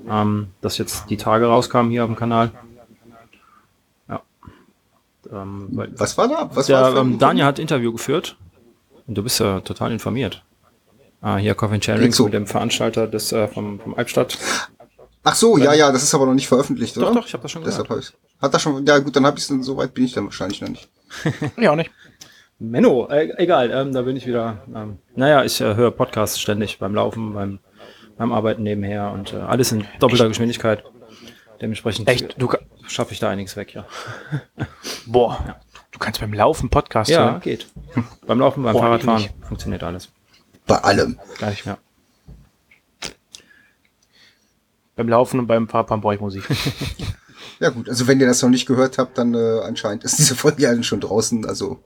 Ähm, 0.07 0.47
dass 0.61 0.77
jetzt 0.77 1.09
die 1.09 1.17
Tage 1.17 1.45
rauskamen 1.45 1.91
hier 1.91 2.03
auf 2.03 2.09
dem 2.09 2.15
Kanal. 2.15 2.51
Ähm, 5.31 5.67
Was 5.97 6.17
war 6.17 6.27
da? 6.27 6.49
Was 6.53 6.67
der, 6.67 6.81
war 6.81 6.95
ähm, 6.97 7.17
Daniel 7.17 7.45
hat 7.45 7.59
Interview 7.59 7.91
geführt. 7.91 8.37
Und 9.07 9.17
du 9.17 9.23
bist 9.23 9.39
ja 9.39 9.59
total 9.61 9.91
informiert. 9.91 10.43
Ah, 11.21 11.37
hier 11.37 11.55
Coffin 11.55 11.81
Sharing 11.81 12.11
so. 12.11 12.25
mit 12.25 12.33
dem 12.33 12.47
Veranstalter 12.47 13.07
des 13.07 13.31
äh, 13.31 13.47
vom, 13.47 13.79
vom 13.79 13.95
Albstadt. 13.95 14.37
Ach 15.23 15.35
so, 15.35 15.57
ja, 15.57 15.73
ja, 15.73 15.91
das 15.91 16.03
ist 16.03 16.13
aber 16.13 16.27
noch 16.27 16.35
nicht 16.35 16.47
veröffentlicht, 16.47 16.95
oder? 16.97 17.07
Doch, 17.07 17.15
doch, 17.15 17.27
ich 17.27 17.33
habe 17.33 17.41
das 17.41 17.51
schon 17.51 17.63
Deshalb 17.63 17.87
gehört. 17.87 18.13
Ich, 18.13 18.41
hat 18.41 18.53
das 18.53 18.61
schon, 18.61 18.85
ja 18.85 18.99
gut, 18.99 19.15
dann 19.15 19.25
habe 19.25 19.39
ich 19.39 19.49
es, 19.49 19.65
so 19.65 19.77
weit 19.77 19.93
bin 19.95 20.05
ich 20.05 20.13
dann 20.13 20.25
wahrscheinlich 20.25 20.61
noch 20.61 20.69
nicht. 20.69 20.87
ja, 21.57 21.71
auch 21.71 21.75
nicht. 21.75 21.89
Menno, 22.59 23.07
äh, 23.09 23.29
egal, 23.37 23.71
ähm, 23.71 23.91
da 23.91 24.03
bin 24.03 24.15
ich 24.15 24.27
wieder. 24.27 24.63
Ähm, 24.73 24.99
naja, 25.15 25.43
ich 25.43 25.59
äh, 25.61 25.75
höre 25.75 25.91
Podcasts 25.91 26.39
ständig 26.39 26.77
beim 26.77 26.93
Laufen, 26.93 27.33
beim, 27.33 27.59
beim 28.17 28.31
Arbeiten 28.31 28.63
nebenher 28.63 29.11
und 29.11 29.33
äh, 29.33 29.37
alles 29.37 29.71
in 29.71 29.85
doppelter 29.99 30.25
Echt? 30.25 30.33
Geschwindigkeit. 30.33 30.83
Dementsprechend 31.61 32.07
Echt? 32.09 32.35
Du 32.37 32.49
schaffe 32.87 33.13
ich 33.13 33.19
da 33.19 33.29
einiges 33.29 33.55
weg, 33.55 33.73
ja. 33.73 33.85
Boah, 35.05 35.43
ja. 35.47 35.59
du 35.91 35.99
kannst 35.99 36.19
beim 36.19 36.33
Laufen 36.33 36.69
Podcast 36.69 37.09
ja, 37.09 37.31
hören? 37.31 37.41
geht. 37.41 37.67
beim 38.27 38.39
Laufen, 38.39 38.63
beim 38.63 38.73
Boah, 38.73 38.81
Fahrradfahren 38.81 39.29
funktioniert 39.41 39.83
alles. 39.83 40.09
Bei 40.67 40.77
allem. 40.77 41.19
Gar 41.39 41.51
nicht 41.51 41.65
mehr. 41.65 41.77
Beim 44.95 45.09
Laufen 45.09 45.39
und 45.39 45.47
beim 45.47 45.67
Fahrradfahren 45.67 46.01
brauche 46.01 46.15
ich 46.15 46.21
Musik. 46.21 46.43
Ja 47.59 47.69
gut, 47.69 47.87
also 47.87 48.07
wenn 48.07 48.19
ihr 48.19 48.27
das 48.27 48.41
noch 48.41 48.49
nicht 48.49 48.65
gehört 48.65 48.97
habt, 48.97 49.17
dann 49.17 49.33
äh, 49.33 49.61
anscheinend 49.63 50.03
ist 50.03 50.17
diese 50.17 50.35
Folge 50.35 50.63
ja 50.63 50.83
schon 50.83 50.99
draußen. 50.99 51.45
Also 51.45 51.79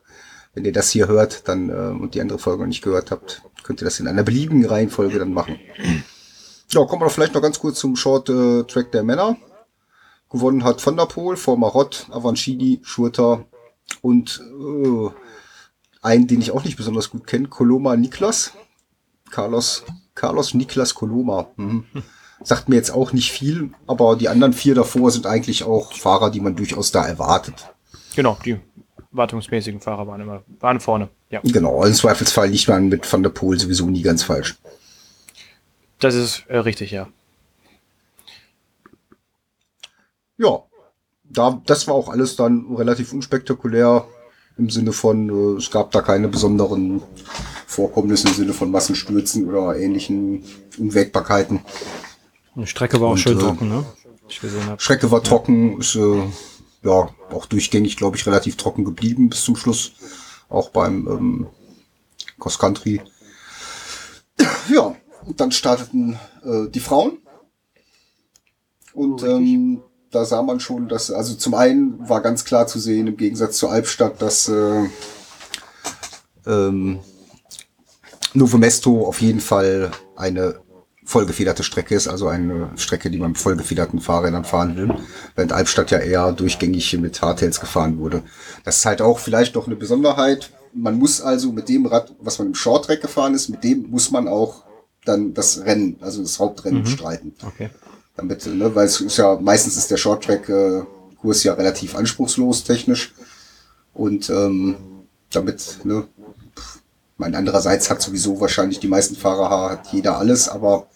wenn 0.53 0.65
ihr 0.65 0.71
das 0.71 0.89
hier 0.89 1.07
hört, 1.07 1.48
dann 1.48 1.69
äh, 1.69 1.74
und 1.74 2.15
die 2.15 2.21
andere 2.21 2.39
Folge 2.39 2.63
noch 2.63 2.67
nicht 2.67 2.83
gehört 2.83 3.12
habt, 3.12 3.43
könnt 3.63 3.81
ihr 3.81 3.86
das 3.86 4.00
in 4.00 4.07
einer 4.07 4.24
beliebigen 4.24 4.65
Reihenfolge 4.65 5.19
dann 5.19 5.33
machen. 5.33 5.59
Ja, 6.71 6.85
kommen 6.85 7.01
wir 7.01 7.09
vielleicht 7.09 7.33
noch 7.33 7.41
ganz 7.41 7.59
kurz 7.59 7.79
zum 7.79 7.95
Short 7.95 8.29
äh, 8.29 8.63
Track 8.63 8.91
der 8.91 9.03
Männer. 9.03 9.38
Gewonnen 10.29 10.63
hat 10.63 10.85
Van 10.85 10.95
der 10.95 11.07
Poel 11.07 11.35
vor 11.35 11.57
Marott, 11.57 12.05
Avanchidi, 12.11 12.79
Schurter 12.83 13.45
und 14.01 14.39
äh, 14.39 15.09
einen, 16.01 16.27
den 16.27 16.41
ich 16.41 16.51
auch 16.51 16.63
nicht 16.63 16.77
besonders 16.77 17.09
gut 17.09 17.25
kenne, 17.25 17.47
Coloma 17.47 17.95
Niklas. 17.95 18.53
Carlos, 19.31 19.83
Carlos 20.13 20.53
Niklas 20.53 20.93
Coloma. 20.93 21.47
Mhm. 21.55 21.85
Sagt 22.43 22.69
mir 22.69 22.75
jetzt 22.75 22.91
auch 22.91 23.13
nicht 23.13 23.31
viel, 23.31 23.71
aber 23.88 24.15
die 24.15 24.29
anderen 24.29 24.53
vier 24.53 24.75
davor 24.75 25.11
sind 25.11 25.25
eigentlich 25.25 25.63
auch 25.63 25.91
Fahrer, 25.93 26.29
die 26.29 26.39
man 26.39 26.55
durchaus 26.55 26.91
da 26.91 27.05
erwartet. 27.05 27.67
Genau, 28.15 28.38
die 28.45 28.59
wartungsmäßigen 29.11 29.81
Fahrer 29.81 30.07
waren 30.07 30.21
immer, 30.21 30.43
waren 30.59 30.79
vorne. 30.79 31.09
Ja. 31.31 31.41
Genau, 31.43 31.83
im 31.83 31.93
Zweifelsfall 31.93 32.49
nicht 32.49 32.67
mal 32.67 32.79
mit 32.79 33.11
Van 33.11 33.23
der 33.23 33.29
Poel 33.31 33.59
sowieso 33.59 33.88
nie 33.88 34.03
ganz 34.03 34.23
falsch. 34.23 34.57
Das 35.99 36.15
ist 36.15 36.45
äh, 36.47 36.57
richtig, 36.57 36.91
ja. 36.91 37.09
Ja, 40.37 40.63
da, 41.25 41.61
das 41.65 41.87
war 41.87 41.95
auch 41.95 42.09
alles 42.09 42.35
dann 42.37 42.73
relativ 42.75 43.11
unspektakulär 43.11 44.07
im 44.57 44.69
Sinne 44.69 44.93
von, 44.93 45.29
äh, 45.29 45.57
es 45.57 45.69
gab 45.71 45.91
da 45.91 46.01
keine 46.01 46.29
besonderen 46.29 47.01
Vorkommnisse 47.67 48.29
im 48.29 48.33
Sinne 48.33 48.53
von 48.53 48.71
Massenstürzen 48.71 49.47
oder 49.47 49.77
ähnlichen 49.77 50.43
Unwägbarkeiten. 50.77 51.61
Die 52.55 52.67
Strecke 52.67 52.99
war 52.99 53.09
auch 53.09 53.11
Und, 53.11 53.19
schön 53.19 53.37
äh, 53.37 53.41
trocken, 53.41 53.69
ne? 53.69 53.85
Ich 54.27 54.39
gesehen 54.39 54.65
hab. 54.67 54.81
Strecke 54.81 55.11
war 55.11 55.19
ja. 55.19 55.23
trocken, 55.23 55.79
ist 55.79 55.95
äh, 55.95 56.23
ja 56.83 57.09
auch 57.31 57.45
durchgängig, 57.47 57.97
glaube 57.97 58.15
ich, 58.15 58.25
relativ 58.25 58.57
trocken 58.57 58.85
geblieben 58.85 59.29
bis 59.29 59.43
zum 59.43 59.55
Schluss. 59.55 59.93
Auch 60.49 60.69
beim 60.69 61.07
ähm, 61.07 61.47
Cross 62.39 62.59
Country. 62.59 63.01
Ja, 64.69 64.95
und 65.25 65.39
dann 65.39 65.51
starteten 65.51 66.17
äh, 66.43 66.69
die 66.69 66.79
Frauen. 66.79 67.19
Und 68.93 69.23
ähm, 69.23 69.81
da 70.11 70.25
sah 70.25 70.41
man 70.41 70.59
schon, 70.59 70.88
dass, 70.88 71.11
also 71.11 71.35
zum 71.35 71.53
einen 71.53 72.09
war 72.09 72.21
ganz 72.21 72.43
klar 72.43 72.67
zu 72.67 72.79
sehen, 72.79 73.07
im 73.07 73.17
Gegensatz 73.17 73.57
zur 73.57 73.71
Albstadt, 73.71 74.21
dass 74.21 74.47
äh, 74.49 74.89
ähm, 76.47 76.99
Novo 78.33 78.57
Mesto 78.57 79.05
auf 79.05 79.21
jeden 79.21 79.39
Fall 79.39 79.91
eine 80.15 80.59
vollgefederte 81.05 81.63
Strecke 81.63 81.95
ist, 81.95 82.07
also 82.07 82.27
eine 82.27 82.69
Strecke, 82.75 83.09
die 83.09 83.17
man 83.17 83.31
mit 83.31 83.39
vollgefederten 83.39 83.99
Fahrrädern 83.99 84.45
fahren 84.45 84.75
will, 84.75 84.93
während 85.35 85.51
Albstadt 85.51 85.89
ja 85.89 85.97
eher 85.97 86.31
durchgängig 86.33 86.95
mit 86.99 87.21
Hardtails 87.21 87.59
gefahren 87.59 87.97
wurde. 87.97 88.21
Das 88.63 88.77
ist 88.77 88.85
halt 88.85 89.01
auch 89.01 89.17
vielleicht 89.17 89.55
noch 89.55 89.65
eine 89.65 89.75
Besonderheit. 89.75 90.51
Man 90.71 90.99
muss 90.99 91.19
also 91.19 91.51
mit 91.51 91.67
dem 91.67 91.88
Rad, 91.88 92.13
was 92.19 92.38
man 92.38 92.49
im 92.49 92.55
Shorttrack 92.55 93.01
gefahren 93.01 93.33
ist, 93.33 93.49
mit 93.49 93.63
dem 93.63 93.89
muss 93.89 94.11
man 94.11 94.27
auch 94.27 94.65
dann 95.05 95.33
das 95.33 95.63
Rennen, 95.65 95.97
also 96.01 96.21
das 96.21 96.39
Hauptrennen 96.39 96.79
mhm. 96.79 96.83
bestreiten. 96.83 97.33
Okay 97.45 97.69
damit, 98.19 98.45
ne, 98.45 98.75
weil 98.75 98.85
es 98.85 98.99
ist 99.01 99.17
ja 99.17 99.37
meistens 99.39 99.77
ist 99.77 99.91
der 99.91 99.97
Shorttrack-Kurs 99.97 101.43
ja 101.43 101.53
relativ 101.53 101.95
anspruchslos 101.95 102.63
technisch 102.63 103.13
und 103.93 104.29
ähm, 104.29 104.75
damit, 105.31 105.79
ne, 105.83 106.07
mein 107.17 107.35
andererseits 107.35 107.89
hat 107.89 108.01
sowieso 108.01 108.39
wahrscheinlich 108.39 108.79
die 108.79 108.87
meisten 108.87 109.15
Fahrer 109.15 109.71
hat 109.71 109.87
jeder 109.91 110.17
alles, 110.17 110.49
aber 110.49 110.87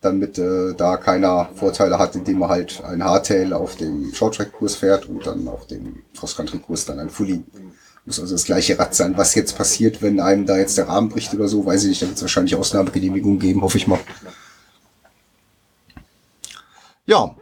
damit 0.00 0.38
äh, 0.38 0.74
da 0.74 0.96
keiner 0.96 1.48
Vorteile 1.54 1.98
hat, 1.98 2.16
indem 2.16 2.40
man 2.40 2.50
halt 2.50 2.82
ein 2.84 3.04
Hardtail 3.04 3.52
auf 3.52 3.76
dem 3.76 4.12
Shorttrack-Kurs 4.12 4.76
fährt 4.76 5.06
und 5.06 5.26
dann 5.26 5.46
auf 5.48 5.66
dem 5.66 6.02
Cross-Country-Kurs 6.18 6.86
dann 6.86 6.98
ein 6.98 7.10
Fully. 7.10 7.44
Muss 8.04 8.18
also 8.18 8.34
das 8.34 8.44
gleiche 8.44 8.78
Rad 8.78 8.94
sein. 8.94 9.16
Was 9.16 9.34
jetzt 9.34 9.56
passiert, 9.56 10.02
wenn 10.02 10.18
einem 10.18 10.44
da 10.44 10.56
jetzt 10.58 10.76
der 10.76 10.88
Rahmen 10.88 11.08
bricht 11.08 11.32
oder 11.34 11.46
so, 11.46 11.64
weiß 11.64 11.84
ich 11.84 11.90
nicht. 11.90 12.02
Da 12.02 12.06
wird 12.06 12.16
es 12.16 12.22
wahrscheinlich 12.22 12.56
Ausnahmegenehmigung 12.56 13.38
geben, 13.38 13.62
hoffe 13.62 13.78
ich 13.78 13.86
mal. 13.86 14.00
Ja, 17.06 17.34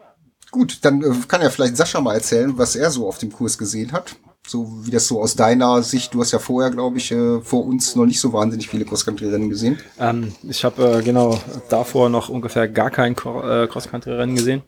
gut, 0.50 0.78
dann 0.82 1.02
äh, 1.02 1.14
kann 1.28 1.42
ja 1.42 1.50
vielleicht 1.50 1.76
Sascha 1.76 2.00
mal 2.00 2.14
erzählen, 2.14 2.56
was 2.56 2.76
er 2.76 2.90
so 2.90 3.06
auf 3.08 3.18
dem 3.18 3.32
Kurs 3.32 3.56
gesehen 3.56 3.92
hat. 3.92 4.16
So 4.46 4.84
wie 4.84 4.90
das 4.90 5.06
so 5.06 5.22
aus 5.22 5.36
deiner 5.36 5.82
Sicht, 5.82 6.14
du 6.14 6.20
hast 6.20 6.32
ja 6.32 6.38
vorher, 6.38 6.70
glaube 6.70 6.98
ich, 6.98 7.12
äh, 7.12 7.40
vor 7.40 7.64
uns 7.64 7.94
noch 7.94 8.06
nicht 8.06 8.20
so 8.20 8.32
wahnsinnig 8.32 8.68
viele 8.68 8.84
Cross-Country-Rennen 8.84 9.50
gesehen. 9.50 9.78
Ähm, 9.98 10.32
ich 10.42 10.64
habe 10.64 10.98
äh, 10.98 11.02
genau 11.02 11.38
davor 11.68 12.08
noch 12.08 12.28
ungefähr 12.30 12.66
gar 12.68 12.90
kein 12.90 13.12
äh, 13.12 13.66
Cross-Country-Rennen 13.66 14.34
gesehen. 14.34 14.62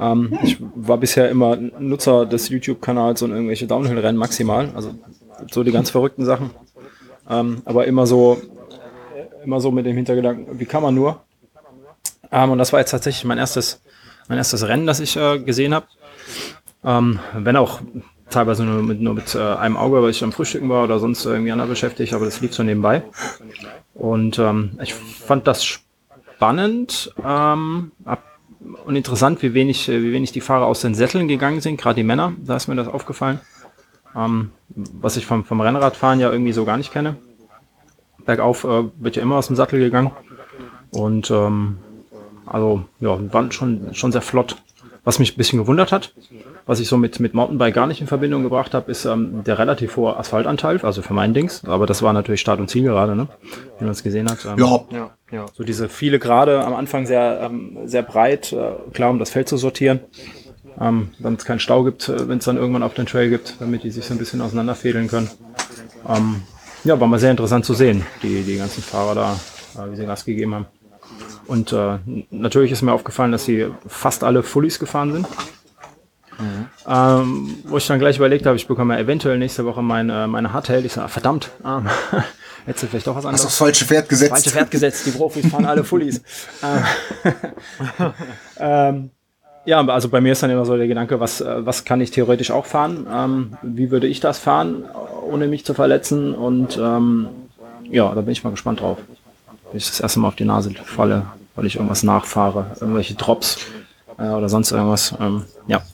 Ähm, 0.00 0.38
ich 0.42 0.58
war 0.74 0.98
bisher 0.98 1.28
immer 1.28 1.56
Nutzer 1.56 2.26
des 2.26 2.48
YouTube-Kanals 2.48 3.22
und 3.22 3.30
irgendwelche 3.32 3.66
Downhill-Rennen 3.66 4.18
maximal, 4.18 4.70
also 4.74 4.94
so 5.50 5.62
die 5.64 5.72
ganz 5.72 5.90
verrückten 5.90 6.24
Sachen. 6.24 6.50
Ähm, 7.28 7.62
aber 7.64 7.86
immer 7.86 8.06
so, 8.06 8.40
immer 9.44 9.60
so 9.60 9.70
mit 9.70 9.86
dem 9.86 9.96
Hintergedanken, 9.96 10.58
wie 10.58 10.66
kann 10.66 10.82
man 10.82 10.94
nur? 10.94 11.20
Ähm, 12.30 12.50
und 12.50 12.58
das 12.58 12.72
war 12.72 12.80
jetzt 12.80 12.90
tatsächlich 12.90 13.24
mein 13.24 13.38
erstes 13.38 13.80
mein 14.28 14.38
erstes 14.38 14.68
Rennen, 14.68 14.86
das 14.86 15.00
ich 15.00 15.16
äh, 15.16 15.38
gesehen 15.38 15.74
habe. 15.74 15.86
Ähm, 16.84 17.18
wenn 17.34 17.56
auch 17.56 17.80
teilweise 18.30 18.64
nur 18.64 18.82
mit, 18.82 19.00
nur 19.00 19.14
mit 19.14 19.34
äh, 19.34 19.38
einem 19.38 19.76
Auge, 19.76 20.02
weil 20.02 20.10
ich 20.10 20.22
am 20.22 20.32
Frühstücken 20.32 20.68
war 20.68 20.84
oder 20.84 20.98
sonst 20.98 21.24
irgendwie 21.24 21.50
anders 21.50 21.68
beschäftigt, 21.68 22.12
aber 22.12 22.26
das 22.26 22.40
lief 22.40 22.54
so 22.54 22.62
nebenbei. 22.62 23.02
Und 23.94 24.38
ähm, 24.38 24.78
ich 24.82 24.94
fand 24.94 25.46
das 25.46 25.64
spannend 25.64 27.12
ähm, 27.24 27.92
ab, 28.04 28.22
und 28.84 28.96
interessant, 28.96 29.42
wie 29.42 29.54
wenig, 29.54 29.88
wie 29.88 30.12
wenig 30.12 30.32
die 30.32 30.40
Fahrer 30.40 30.66
aus 30.66 30.80
den 30.80 30.94
Sätteln 30.94 31.28
gegangen 31.28 31.60
sind, 31.60 31.80
gerade 31.80 31.96
die 31.96 32.04
Männer, 32.04 32.32
da 32.38 32.56
ist 32.56 32.68
mir 32.68 32.76
das 32.76 32.88
aufgefallen. 32.88 33.40
Ähm, 34.16 34.50
was 34.68 35.16
ich 35.16 35.26
vom, 35.26 35.44
vom 35.44 35.60
Rennradfahren 35.60 36.20
ja 36.20 36.30
irgendwie 36.30 36.52
so 36.52 36.64
gar 36.64 36.76
nicht 36.76 36.92
kenne. 36.92 37.16
Bergauf 38.24 38.64
äh, 38.64 38.84
wird 38.98 39.16
ja 39.16 39.22
immer 39.22 39.36
aus 39.36 39.46
dem 39.46 39.56
Sattel 39.56 39.78
gegangen. 39.78 40.10
Und 40.90 41.30
ähm, 41.30 41.78
also 42.46 42.84
ja, 43.00 43.18
waren 43.32 43.52
schon, 43.52 43.94
schon 43.94 44.12
sehr 44.12 44.22
flott. 44.22 44.56
Was 45.08 45.18
mich 45.18 45.32
ein 45.32 45.38
bisschen 45.38 45.58
gewundert 45.58 45.90
hat, 45.90 46.12
was 46.66 46.80
ich 46.80 46.88
so 46.88 46.98
mit, 46.98 47.18
mit 47.18 47.32
Mountainbike 47.32 47.72
gar 47.72 47.86
nicht 47.86 48.02
in 48.02 48.06
Verbindung 48.06 48.42
gebracht 48.42 48.74
habe, 48.74 48.90
ist 48.90 49.06
ähm, 49.06 49.42
der 49.42 49.58
relativ 49.58 49.96
hohe 49.96 50.14
Asphaltanteil, 50.18 50.78
also 50.82 51.00
für 51.00 51.14
mein 51.14 51.32
Dings. 51.32 51.64
Aber 51.64 51.86
das 51.86 52.02
war 52.02 52.12
natürlich 52.12 52.42
Start 52.42 52.60
und 52.60 52.68
Ziel 52.68 52.82
gerade, 52.82 53.16
ne? 53.16 53.26
Wie 53.78 53.84
man 53.84 53.92
es 53.92 54.02
gesehen 54.02 54.30
hat. 54.30 54.44
Ähm, 54.44 54.58
ja. 54.58 54.84
ja. 54.90 55.10
Ja. 55.32 55.46
So 55.54 55.64
diese 55.64 55.88
viele 55.88 56.18
Gerade 56.18 56.62
am 56.62 56.74
Anfang 56.74 57.06
sehr, 57.06 57.40
ähm, 57.42 57.78
sehr 57.86 58.02
breit, 58.02 58.52
äh, 58.52 58.72
klar, 58.92 59.08
um 59.08 59.18
das 59.18 59.30
Feld 59.30 59.48
zu 59.48 59.56
sortieren. 59.56 60.00
Ähm, 60.78 61.08
damit 61.18 61.40
es 61.40 61.46
keinen 61.46 61.60
Stau 61.60 61.84
gibt, 61.84 62.10
äh, 62.10 62.28
wenn 62.28 62.36
es 62.36 62.44
dann 62.44 62.58
irgendwann 62.58 62.82
auf 62.82 62.92
den 62.92 63.06
Trail 63.06 63.30
gibt, 63.30 63.54
damit 63.60 63.84
die 63.84 63.90
sich 63.90 64.04
so 64.04 64.12
ein 64.12 64.18
bisschen 64.18 64.42
auseinanderfädeln 64.42 65.08
können. 65.08 65.30
Ähm, 66.06 66.42
ja, 66.84 67.00
war 67.00 67.08
mal 67.08 67.18
sehr 67.18 67.30
interessant 67.30 67.64
zu 67.64 67.72
sehen, 67.72 68.04
die, 68.22 68.42
die 68.42 68.58
ganzen 68.58 68.82
Fahrer 68.82 69.14
da, 69.14 69.40
äh, 69.82 69.90
wie 69.90 69.96
sie 69.96 70.04
Gas 70.04 70.26
gegeben 70.26 70.54
haben. 70.54 70.66
Und 71.48 71.72
äh, 71.72 71.98
natürlich 72.30 72.70
ist 72.70 72.82
mir 72.82 72.92
aufgefallen, 72.92 73.32
dass 73.32 73.44
sie 73.44 73.66
fast 73.86 74.22
alle 74.22 74.42
Fullies 74.42 74.78
gefahren 74.78 75.12
sind. 75.12 75.26
Mhm. 76.38 76.66
Ähm, 76.86 77.54
wo 77.64 77.78
ich 77.78 77.86
dann 77.86 77.98
gleich 77.98 78.18
überlegt 78.18 78.46
habe, 78.46 78.56
ich 78.56 78.68
bekomme 78.68 78.96
eventuell 78.96 79.38
nächste 79.38 79.64
Woche 79.64 79.82
meine, 79.82 80.28
meine 80.28 80.52
Hardtail. 80.52 80.84
Ich 80.84 80.92
sage, 80.92 81.06
ah, 81.06 81.08
verdammt, 81.08 81.50
ah, 81.64 81.82
hättest 82.66 82.84
du 82.84 82.86
vielleicht 82.86 83.06
doch 83.08 83.16
was 83.16 83.24
anderes. 83.24 83.44
Hast 83.44 83.52
das 83.52 83.58
falsche 83.58 83.84
Pferd 83.84 84.08
gesetzt. 84.08 84.30
Das 84.30 84.42
falsche 84.42 84.56
Pferd 84.56 84.70
gesetzt, 84.70 85.06
die 85.06 85.10
Profis 85.10 85.48
fahren 85.48 85.66
alle 85.66 85.82
Fullies. 85.82 86.22
ähm, 88.60 89.10
ja, 89.64 89.86
also 89.86 90.08
bei 90.08 90.20
mir 90.20 90.32
ist 90.32 90.42
dann 90.42 90.50
immer 90.50 90.64
so 90.64 90.76
der 90.76 90.86
Gedanke, 90.86 91.20
was, 91.20 91.40
äh, 91.40 91.66
was 91.66 91.84
kann 91.84 92.00
ich 92.00 92.10
theoretisch 92.10 92.50
auch 92.50 92.64
fahren? 92.66 93.06
Ähm, 93.12 93.56
wie 93.62 93.90
würde 93.90 94.06
ich 94.06 94.20
das 94.20 94.38
fahren, 94.38 94.84
ohne 95.28 95.46
mich 95.48 95.66
zu 95.66 95.74
verletzen? 95.74 96.34
Und 96.34 96.78
ähm, 96.78 97.28
ja, 97.90 98.14
da 98.14 98.20
bin 98.20 98.32
ich 98.32 98.44
mal 98.44 98.50
gespannt 98.50 98.80
drauf. 98.80 98.98
Wenn 99.70 99.76
ich 99.76 99.86
das 99.86 100.00
erste 100.00 100.20
Mal 100.20 100.28
auf 100.28 100.36
die 100.36 100.46
Nase 100.46 100.70
falle, 100.72 101.26
weil 101.58 101.66
ich 101.66 101.74
irgendwas 101.74 102.04
nachfahre, 102.04 102.76
irgendwelche 102.80 103.16
Drops 103.16 103.58
äh, 104.16 104.28
oder 104.28 104.48
sonst 104.48 104.70
irgendwas. 104.70 105.12
Ähm, 105.20 105.44
ja. 105.66 105.82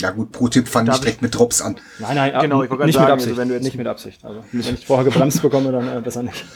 Ja 0.00 0.12
gut, 0.12 0.30
pro 0.30 0.46
Tipp 0.46 0.68
fange 0.68 0.92
ich 0.92 0.98
direkt 0.98 1.22
mit 1.22 1.34
Drops 1.34 1.60
an. 1.60 1.74
Nein, 1.98 2.14
nein, 2.14 2.32
genau, 2.40 2.62
ich 2.62 2.70
nicht 2.70 2.94
sagen, 2.94 3.06
mit 3.06 3.12
Absicht. 3.14 3.30
Also 3.30 3.36
wenn 3.36 3.48
du 3.48 3.54
jetzt 3.54 3.64
nicht 3.64 3.76
mit 3.76 3.88
Absicht. 3.88 4.24
Also 4.24 4.44
wenn 4.52 4.74
ich 4.74 4.86
vorher 4.86 5.04
gebremst 5.04 5.42
bekomme, 5.42 5.72
dann 5.72 5.88
äh, 5.88 6.00
besser 6.00 6.22
nicht. 6.22 6.44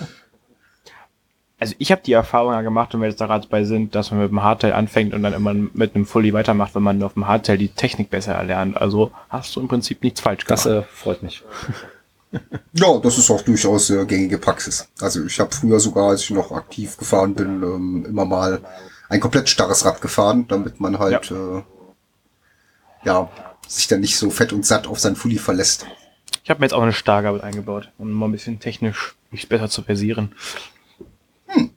Also 1.59 1.75
ich 1.79 1.93
habe 1.93 2.03
die 2.05 2.13
Erfahrung 2.13 2.53
ja 2.53 2.63
gemacht, 2.63 2.93
wenn 2.93 3.01
wir 3.01 3.09
jetzt 3.09 3.21
da 3.21 3.27
gerade 3.27 3.47
bei 3.47 3.63
sind, 3.63 3.95
dass 3.95 4.11
man 4.11 4.21
mit 4.21 4.31
dem 4.31 4.43
Hardtail 4.43 4.73
anfängt 4.73 5.15
und 5.15 5.23
dann 5.23 5.33
immer 5.33 5.55
mit 5.55 5.95
einem 5.95 6.07
Fully 6.07 6.33
weitermacht, 6.33 6.75
wenn 6.75 6.83
man 6.83 7.01
auf 7.05 7.15
dem 7.15 7.29
Hardtail 7.29 7.57
die 7.57 7.69
Technik 7.69 8.11
besser 8.11 8.35
erlernt. 8.35 8.77
Also 8.77 9.13
hast 9.29 9.55
du 9.55 9.61
im 9.61 9.69
Prinzip 9.69 10.03
nichts 10.03 10.21
falsch 10.21 10.45
gemacht. 10.45 10.67
Das 10.67 10.73
äh, 10.73 10.83
freut 10.83 11.23
mich. 11.23 11.45
Ja, 12.73 12.99
das 12.99 13.19
ist 13.19 13.31
auch 13.31 13.43
durchaus 13.43 13.91
äh, 13.91 14.05
gängige 14.07 14.39
Praxis. 14.39 14.89
Also 15.01 15.25
ich 15.25 15.39
habe 15.39 15.55
früher 15.55 15.79
sogar, 15.79 16.11
als 16.11 16.23
ich 16.23 16.31
noch 16.31 16.51
aktiv 16.53 16.97
gefahren 16.97 17.35
bin, 17.35 17.63
ähm, 17.63 18.07
immer 18.09 18.25
mal 18.25 18.63
ein 19.09 19.21
komplett 19.21 19.49
starres 19.49 19.85
Rad 19.85 20.01
gefahren, 20.01 20.47
damit 20.49 20.81
man 20.81 20.99
halt 20.99 21.29
ja. 21.31 21.59
Äh, 21.59 21.63
ja 23.05 23.31
sich 23.69 23.89
dann 23.89 24.01
nicht 24.01 24.17
so 24.17 24.31
fett 24.31 24.53
und 24.53 24.65
satt 24.65 24.87
auf 24.87 24.99
sein 24.99 25.17
Fully 25.17 25.39
verlässt. 25.39 25.87
Ich 26.45 26.51
habe 26.51 26.61
mir 26.61 26.67
jetzt 26.67 26.75
auch 26.75 26.83
eine 26.83 26.93
Stargabel 26.93 27.41
eingebaut, 27.41 27.91
um 27.99 28.11
mal 28.11 28.27
ein 28.27 28.33
bisschen 28.33 28.59
technisch 28.59 29.15
mich 29.31 29.49
besser 29.49 29.69
zu 29.69 29.83
versieren. 29.83 30.35
Hm. 31.47 31.71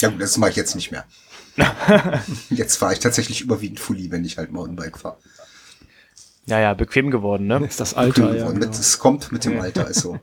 Ja 0.00 0.08
gut, 0.08 0.20
das 0.20 0.36
mache 0.36 0.50
ich 0.50 0.56
jetzt 0.56 0.74
nicht 0.74 0.90
mehr. 0.90 1.04
Jetzt 2.50 2.76
fahre 2.76 2.92
ich 2.92 3.00
tatsächlich 3.00 3.40
überwiegend 3.40 3.80
Fully, 3.80 4.12
wenn 4.12 4.24
ich 4.24 4.38
halt 4.38 4.52
Mountainbike 4.52 4.96
fahre. 4.96 5.18
Ja, 6.48 6.58
ja, 6.60 6.72
bequem 6.72 7.10
geworden, 7.10 7.46
ne? 7.46 7.62
Ist 7.66 7.78
das 7.78 7.92
Alter, 7.92 8.34
ja. 8.34 8.50
Genau. 8.50 8.66
Es 8.70 8.98
kommt 8.98 9.30
mit 9.32 9.44
dem 9.44 9.60
Alter, 9.60 9.86
ist 9.88 10.00
so. 10.00 10.18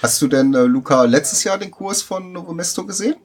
Hast 0.00 0.20
du 0.22 0.28
denn, 0.28 0.54
äh, 0.54 0.62
Luca, 0.62 1.04
letztes 1.04 1.44
Jahr 1.44 1.58
den 1.58 1.70
Kurs 1.70 2.00
von 2.00 2.32
Novomesto 2.32 2.86
gesehen? 2.86 3.16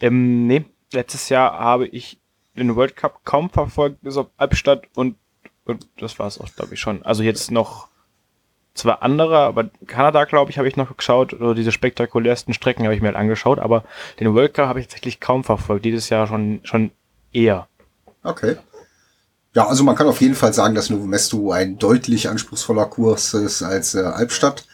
Ähm, 0.00 0.46
nee, 0.46 0.66
letztes 0.92 1.30
Jahr 1.30 1.58
habe 1.58 1.86
ich 1.86 2.20
den 2.54 2.76
World 2.76 2.96
Cup 2.96 3.24
kaum 3.24 3.48
verfolgt, 3.48 4.02
bis 4.02 4.18
auf 4.18 4.26
Albstadt 4.36 4.82
und, 4.94 5.16
und 5.64 5.88
das 5.96 6.18
war 6.18 6.26
es 6.26 6.38
auch, 6.38 6.54
glaube 6.54 6.74
ich, 6.74 6.80
schon. 6.80 7.02
Also 7.02 7.22
jetzt 7.22 7.50
noch 7.50 7.88
zwei 8.74 8.92
andere, 8.92 9.38
aber 9.38 9.70
Kanada, 9.86 10.24
glaube 10.26 10.50
ich, 10.50 10.58
habe 10.58 10.68
ich 10.68 10.76
noch 10.76 10.94
geschaut, 10.94 11.32
oder 11.32 11.54
diese 11.54 11.72
spektakulärsten 11.72 12.52
Strecken 12.52 12.84
habe 12.84 12.94
ich 12.94 13.00
mir 13.00 13.08
halt 13.08 13.16
angeschaut, 13.16 13.58
aber 13.58 13.84
den 14.20 14.34
World 14.34 14.52
Cup 14.52 14.68
habe 14.68 14.80
ich 14.80 14.86
tatsächlich 14.86 15.18
kaum 15.18 15.44
verfolgt, 15.44 15.86
dieses 15.86 16.10
Jahr 16.10 16.26
schon, 16.26 16.60
schon 16.64 16.90
eher. 17.32 17.68
Okay. 18.22 18.56
Ja, 19.54 19.66
also 19.66 19.84
man 19.84 19.96
kann 19.96 20.06
auf 20.06 20.20
jeden 20.20 20.34
Fall 20.34 20.54
sagen, 20.54 20.74
dass 20.74 20.88
Novo 20.88 21.04
Mesto 21.04 21.52
ein 21.52 21.78
deutlich 21.78 22.28
anspruchsvoller 22.28 22.86
Kurs 22.86 23.34
ist 23.34 23.62
als 23.62 23.94
äh, 23.94 24.00
Albstadt 24.00 24.64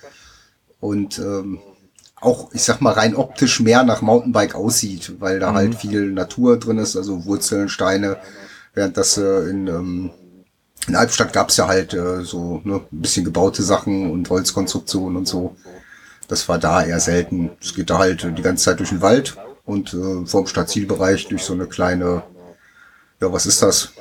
und 0.79 1.19
ähm, 1.19 1.59
auch, 2.21 2.53
ich 2.53 2.63
sag 2.63 2.81
mal, 2.81 2.93
rein 2.93 3.17
optisch 3.17 3.61
mehr 3.61 3.83
nach 3.83 4.03
Mountainbike 4.03 4.55
aussieht, 4.55 5.15
weil 5.21 5.41
da 5.41 5.53
halt 5.53 5.71
mhm. 5.71 5.73
halt 5.73 5.81
viel 5.81 6.13
Natur 6.13 6.59
drin 6.59 6.79
ist, 6.79 6.97
also 6.97 7.25
Wurzeln, 7.25 7.69
Steine, 7.69 8.19
während 8.75 8.97
das 8.97 9.19
äh, 9.19 9.51
in, 9.51 9.67
ähm, 9.67 10.11
in 10.87 10.97
Albstadt 10.97 11.33
gab's 11.33 11.57
ja 11.57 11.67
halt 11.67 11.95
äh, 11.95 12.23
so 12.23 12.61
ne, 12.65 12.77
ein 12.93 13.01
bisschen 13.01 13.25
gebaute 13.25 13.63
Sachen 13.63 14.11
und 14.11 14.31
Holzkonstruktionen 14.31 15.17
und 15.17 15.29
so. 15.29 15.57
Das 16.29 16.49
war 16.49 16.59
da 16.59 16.85
eher 16.85 17.01
selten. 17.01 17.51
Es 17.61 17.75
geht 17.75 17.91
da 17.91 17.99
halt 17.99 18.23
die 18.37 18.43
ganze 18.43 18.65
Zeit 18.65 18.79
durch 18.79 18.91
den 18.91 19.01
Wald 19.01 19.37
und 19.65 19.95
äh, 19.95 20.27
vom 20.27 20.47
Stadtzielbereich 20.47 21.29
durch 21.29 21.43
so 21.43 21.55
eine 21.55 21.67
kleine, 21.67 22.23
ja, 23.21 23.33
was 23.33 23.47
ist 23.47 23.63
das? 23.63 23.93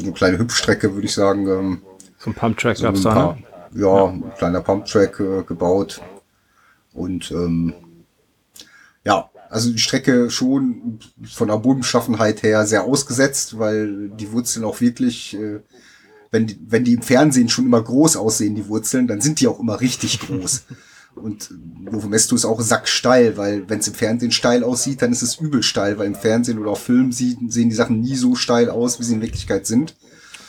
So 0.00 0.06
eine 0.06 0.14
kleine 0.14 0.38
Hüpfstrecke, 0.38 0.94
würde 0.94 1.06
ich 1.06 1.14
sagen. 1.14 1.46
Ähm, 1.46 1.82
so 2.18 2.30
ein 2.30 2.34
Pumptrack 2.34 2.76
so 2.76 2.84
gab's 2.84 3.02
da, 3.02 3.14
ne? 3.14 3.44
Ja, 3.72 4.06
ein 4.06 4.32
kleiner 4.36 4.60
Pumptrack 4.60 5.20
äh, 5.20 5.42
gebaut. 5.44 6.00
Und 6.92 7.30
ähm, 7.30 7.74
ja, 9.04 9.30
also 9.48 9.70
die 9.70 9.78
Strecke 9.78 10.30
schon 10.30 10.98
von 11.24 11.48
der 11.48 11.58
Bodenschaffenheit 11.58 12.42
her 12.42 12.66
sehr 12.66 12.84
ausgesetzt, 12.84 13.58
weil 13.58 14.08
die 14.10 14.32
Wurzeln 14.32 14.64
auch 14.64 14.80
wirklich, 14.80 15.34
äh, 15.34 15.60
wenn, 16.30 16.46
die, 16.46 16.58
wenn 16.66 16.84
die 16.84 16.94
im 16.94 17.02
Fernsehen 17.02 17.48
schon 17.48 17.66
immer 17.66 17.82
groß 17.82 18.16
aussehen, 18.16 18.54
die 18.54 18.68
Wurzeln, 18.68 19.06
dann 19.06 19.20
sind 19.20 19.40
die 19.40 19.48
auch 19.48 19.60
immer 19.60 19.80
richtig 19.80 20.20
groß. 20.20 20.64
Und 21.14 21.50
Mesto 22.08 22.34
ist 22.34 22.44
auch 22.44 22.60
sacksteil, 22.60 23.36
weil 23.36 23.68
wenn 23.68 23.80
es 23.80 23.88
im 23.88 23.94
Fernsehen 23.94 24.32
steil 24.32 24.62
aussieht, 24.62 25.02
dann 25.02 25.12
ist 25.12 25.22
es 25.22 25.36
übel 25.36 25.62
steil, 25.62 25.98
weil 25.98 26.06
im 26.06 26.14
Fernsehen 26.14 26.58
oder 26.58 26.70
auf 26.70 26.82
Film 26.82 27.12
sehen, 27.12 27.50
sehen 27.50 27.68
die 27.68 27.74
Sachen 27.74 28.00
nie 28.00 28.14
so 28.14 28.36
steil 28.36 28.70
aus, 28.70 29.00
wie 29.00 29.04
sie 29.04 29.14
in 29.14 29.22
Wirklichkeit 29.22 29.66
sind. 29.66 29.96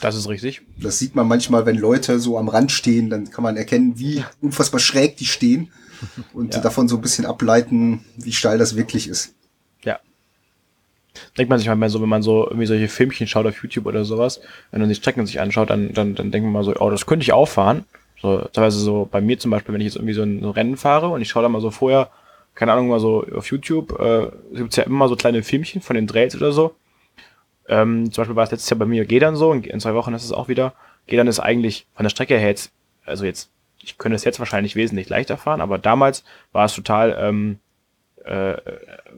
Das 0.00 0.16
ist 0.16 0.28
richtig. 0.28 0.62
Das 0.80 0.98
sieht 0.98 1.14
man 1.14 1.28
manchmal, 1.28 1.64
wenn 1.64 1.76
Leute 1.76 2.18
so 2.18 2.36
am 2.36 2.48
Rand 2.48 2.72
stehen, 2.72 3.08
dann 3.08 3.30
kann 3.30 3.44
man 3.44 3.56
erkennen, 3.56 3.98
wie 3.98 4.24
unfassbar 4.40 4.80
schräg 4.80 5.16
die 5.16 5.26
stehen 5.26 5.70
und 6.32 6.54
ja. 6.54 6.60
davon 6.60 6.88
so 6.88 6.96
ein 6.96 7.02
bisschen 7.02 7.24
ableiten, 7.24 8.04
wie 8.16 8.32
steil 8.32 8.58
das 8.58 8.76
wirklich 8.76 9.08
ist. 9.08 9.34
Ja. 9.84 10.00
Denkt 11.38 11.50
man 11.50 11.58
sich 11.58 11.68
mal 11.68 11.90
so, 11.90 12.02
wenn 12.02 12.08
man 12.08 12.22
so 12.22 12.46
irgendwie 12.46 12.66
solche 12.66 12.88
Filmchen 12.88 13.26
schaut 13.26 13.46
auf 13.46 13.62
YouTube 13.62 13.86
oder 13.86 14.04
sowas, 14.04 14.40
wenn 14.70 14.80
man 14.80 14.88
die 14.88 14.94
Strecken 14.96 15.24
sich 15.26 15.40
anschaut, 15.40 15.70
dann, 15.70 15.92
dann, 15.92 16.14
dann 16.14 16.30
denkt 16.30 16.44
man 16.44 16.52
mal 16.52 16.64
so, 16.64 16.74
oh, 16.80 16.90
das 16.90 17.06
könnte 17.06 17.22
ich 17.22 17.32
auch 17.32 17.48
fahren. 17.48 17.84
So, 18.22 18.38
teilweise 18.52 18.78
so 18.78 19.08
bei 19.10 19.20
mir 19.20 19.36
zum 19.38 19.50
Beispiel, 19.50 19.74
wenn 19.74 19.80
ich 19.80 19.86
jetzt 19.86 19.96
irgendwie 19.96 20.14
so 20.14 20.22
ein, 20.22 20.44
Rennen 20.44 20.76
fahre 20.76 21.08
und 21.08 21.20
ich 21.20 21.28
schaue 21.28 21.42
da 21.42 21.48
mal 21.48 21.60
so 21.60 21.72
vorher, 21.72 22.08
keine 22.54 22.72
Ahnung, 22.72 22.88
mal 22.88 23.00
so 23.00 23.26
auf 23.34 23.50
YouTube, 23.50 23.98
äh, 23.98 24.30
gibt's 24.54 24.76
ja 24.76 24.84
immer 24.84 25.08
so 25.08 25.16
kleine 25.16 25.42
Filmchen 25.42 25.82
von 25.82 25.96
den 25.96 26.06
Trails 26.06 26.36
oder 26.36 26.52
so. 26.52 26.76
Ähm, 27.68 28.12
zum 28.12 28.22
Beispiel 28.22 28.36
war 28.36 28.44
es 28.44 28.52
letztes 28.52 28.70
Jahr 28.70 28.78
bei 28.78 28.86
mir 28.86 29.06
Gedern 29.06 29.34
so, 29.34 29.52
in, 29.52 29.80
zwei 29.80 29.94
Wochen 29.94 30.14
ist 30.14 30.24
es 30.24 30.30
auch 30.30 30.46
wieder. 30.46 30.72
Gedern 31.08 31.26
ist 31.26 31.40
eigentlich 31.40 31.86
von 31.96 32.04
der 32.04 32.10
Strecke 32.10 32.38
her 32.38 32.48
jetzt, 32.48 32.70
also 33.04 33.24
jetzt, 33.24 33.50
ich 33.80 33.98
könnte 33.98 34.14
es 34.14 34.24
jetzt 34.24 34.38
wahrscheinlich 34.38 34.76
wesentlich 34.76 35.08
leichter 35.08 35.36
fahren, 35.36 35.60
aber 35.60 35.78
damals 35.78 36.22
war 36.52 36.66
es 36.66 36.74
total, 36.76 37.16
ähm, 37.18 37.58
äh, 38.24 38.56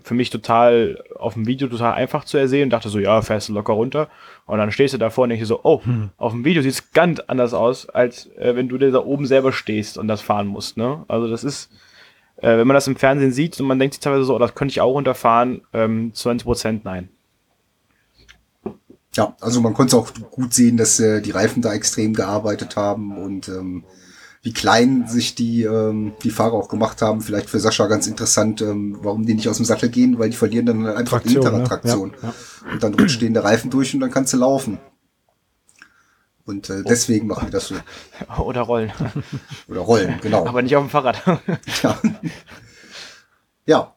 für 0.02 0.14
mich 0.14 0.30
total 0.30 1.02
auf 1.18 1.34
dem 1.34 1.46
Video 1.46 1.68
total 1.68 1.94
einfach 1.94 2.24
zu 2.24 2.36
ersehen 2.36 2.64
und 2.64 2.70
dachte 2.70 2.88
so, 2.88 2.98
ja, 2.98 3.20
fährst 3.22 3.48
du 3.48 3.52
locker 3.52 3.72
runter. 3.72 4.08
Und 4.46 4.58
dann 4.58 4.72
stehst 4.72 4.94
du 4.94 4.98
davor 4.98 5.24
und 5.24 5.30
denkst 5.30 5.46
so, 5.46 5.60
oh, 5.62 5.84
hm. 5.84 6.10
auf 6.16 6.32
dem 6.32 6.44
Video 6.44 6.62
sieht 6.62 6.72
es 6.72 6.92
ganz 6.92 7.20
anders 7.20 7.54
aus, 7.54 7.88
als 7.88 8.26
äh, 8.36 8.56
wenn 8.56 8.68
du 8.68 8.78
da 8.78 8.98
oben 8.98 9.26
selber 9.26 9.52
stehst 9.52 9.98
und 9.98 10.08
das 10.08 10.20
fahren 10.20 10.46
musst. 10.46 10.76
Ne? 10.76 11.04
Also 11.08 11.28
das 11.28 11.44
ist, 11.44 11.70
äh, 12.36 12.56
wenn 12.58 12.66
man 12.66 12.74
das 12.74 12.86
im 12.86 12.96
Fernsehen 12.96 13.32
sieht 13.32 13.60
und 13.60 13.66
man 13.66 13.78
denkt 13.78 13.94
sich 13.94 14.00
teilweise 14.00 14.24
so, 14.24 14.34
oh, 14.34 14.38
das 14.38 14.54
könnte 14.54 14.72
ich 14.72 14.80
auch 14.80 14.92
runterfahren, 14.92 15.62
ähm, 15.72 16.12
20 16.14 16.44
Prozent 16.44 16.84
nein. 16.84 17.08
Ja, 19.14 19.36
also 19.40 19.60
man 19.60 19.74
konnte 19.74 19.96
auch 19.96 20.12
gut 20.30 20.52
sehen, 20.54 20.76
dass 20.76 20.98
äh, 20.98 21.20
die 21.20 21.30
Reifen 21.30 21.62
da 21.62 21.72
extrem 21.72 22.14
gearbeitet 22.14 22.76
haben 22.76 23.16
und 23.16 23.48
ähm, 23.48 23.84
wie 24.44 24.52
klein 24.52 25.09
sich 25.09 25.35
die, 25.35 25.62
ähm, 25.62 26.12
die 26.22 26.30
Fahrer 26.30 26.52
auch 26.52 26.68
gemacht 26.68 27.00
haben. 27.00 27.22
Vielleicht 27.22 27.48
für 27.48 27.59
Sascha 27.59 27.87
ganz 27.87 28.07
interessant, 28.07 28.61
ähm, 28.61 28.98
warum 29.00 29.24
die 29.24 29.33
nicht 29.33 29.48
aus 29.48 29.57
dem 29.57 29.64
Sattel 29.64 29.88
gehen, 29.88 30.18
weil 30.18 30.28
die 30.28 30.37
verlieren 30.37 30.66
dann 30.66 30.87
einfach 30.87 31.22
Traktion, 31.22 31.42
die 31.42 31.48
hintere 31.48 31.64
Traktion. 31.64 32.12
Ja, 32.20 32.28
ja. 32.28 32.72
Und 32.72 32.83
dann 32.83 32.94
rutscht 32.94 33.22
denen 33.22 33.33
der 33.33 33.42
Reifen 33.42 33.70
durch 33.70 33.94
und 33.94 34.00
dann 34.00 34.11
kannst 34.11 34.35
du 34.35 34.37
laufen. 34.37 34.78
Und 36.44 36.68
äh, 36.68 36.83
deswegen 36.83 37.26
machen 37.26 37.46
die 37.46 37.52
das 37.52 37.68
so. 37.68 37.74
Oder 38.42 38.61
rollen. 38.61 38.92
Oder 39.68 39.80
rollen, 39.80 40.18
genau. 40.20 40.46
Aber 40.46 40.61
nicht 40.61 40.76
auf 40.76 40.85
dem 40.85 40.90
Fahrrad. 40.90 41.22
ja. 41.83 41.98
ja. 43.64 43.94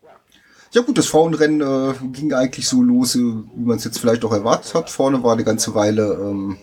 Ja 0.74 0.82
gut, 0.82 0.98
das 0.98 1.08
Frauenrennen 1.08 1.60
äh, 1.60 1.94
ging 2.14 2.34
eigentlich 2.34 2.70
so 2.70 2.82
los, 2.82 3.16
äh, 3.16 3.20
wie 3.20 3.66
man 3.66 3.78
es 3.78 3.84
jetzt 3.84 4.00
vielleicht 4.00 4.24
auch 4.24 4.32
erwartet 4.32 4.74
hat. 4.76 4.90
Vorne 4.90 5.24
war 5.24 5.34
eine 5.34 5.44
ganze 5.44 5.76
Weile 5.76 6.14
ähm, 6.14 6.58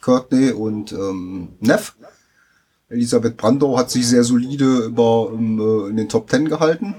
Courtney 0.00 0.50
und 0.50 0.90
ähm, 0.90 1.50
Neff. 1.60 1.94
Elisabeth 2.88 3.36
Brandau 3.36 3.76
hat 3.76 3.90
sich 3.90 4.06
sehr 4.06 4.24
solide 4.24 4.84
über, 4.86 5.30
um, 5.30 5.60
äh, 5.60 5.90
in 5.90 5.96
den 5.96 6.08
Top 6.08 6.28
Ten 6.28 6.48
gehalten. 6.48 6.94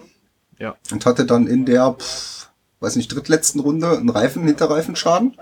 Ja. 0.60 0.76
Und 0.92 1.06
hatte 1.06 1.26
dann 1.26 1.48
in 1.48 1.66
der, 1.66 1.94
pff, 1.94 2.50
weiß 2.80 2.96
nicht, 2.96 3.14
drittletzten 3.14 3.62
Runde 3.62 3.98
einen 3.98 4.10
Reifen, 4.10 4.44
Hinterreifenschaden. 4.44 5.38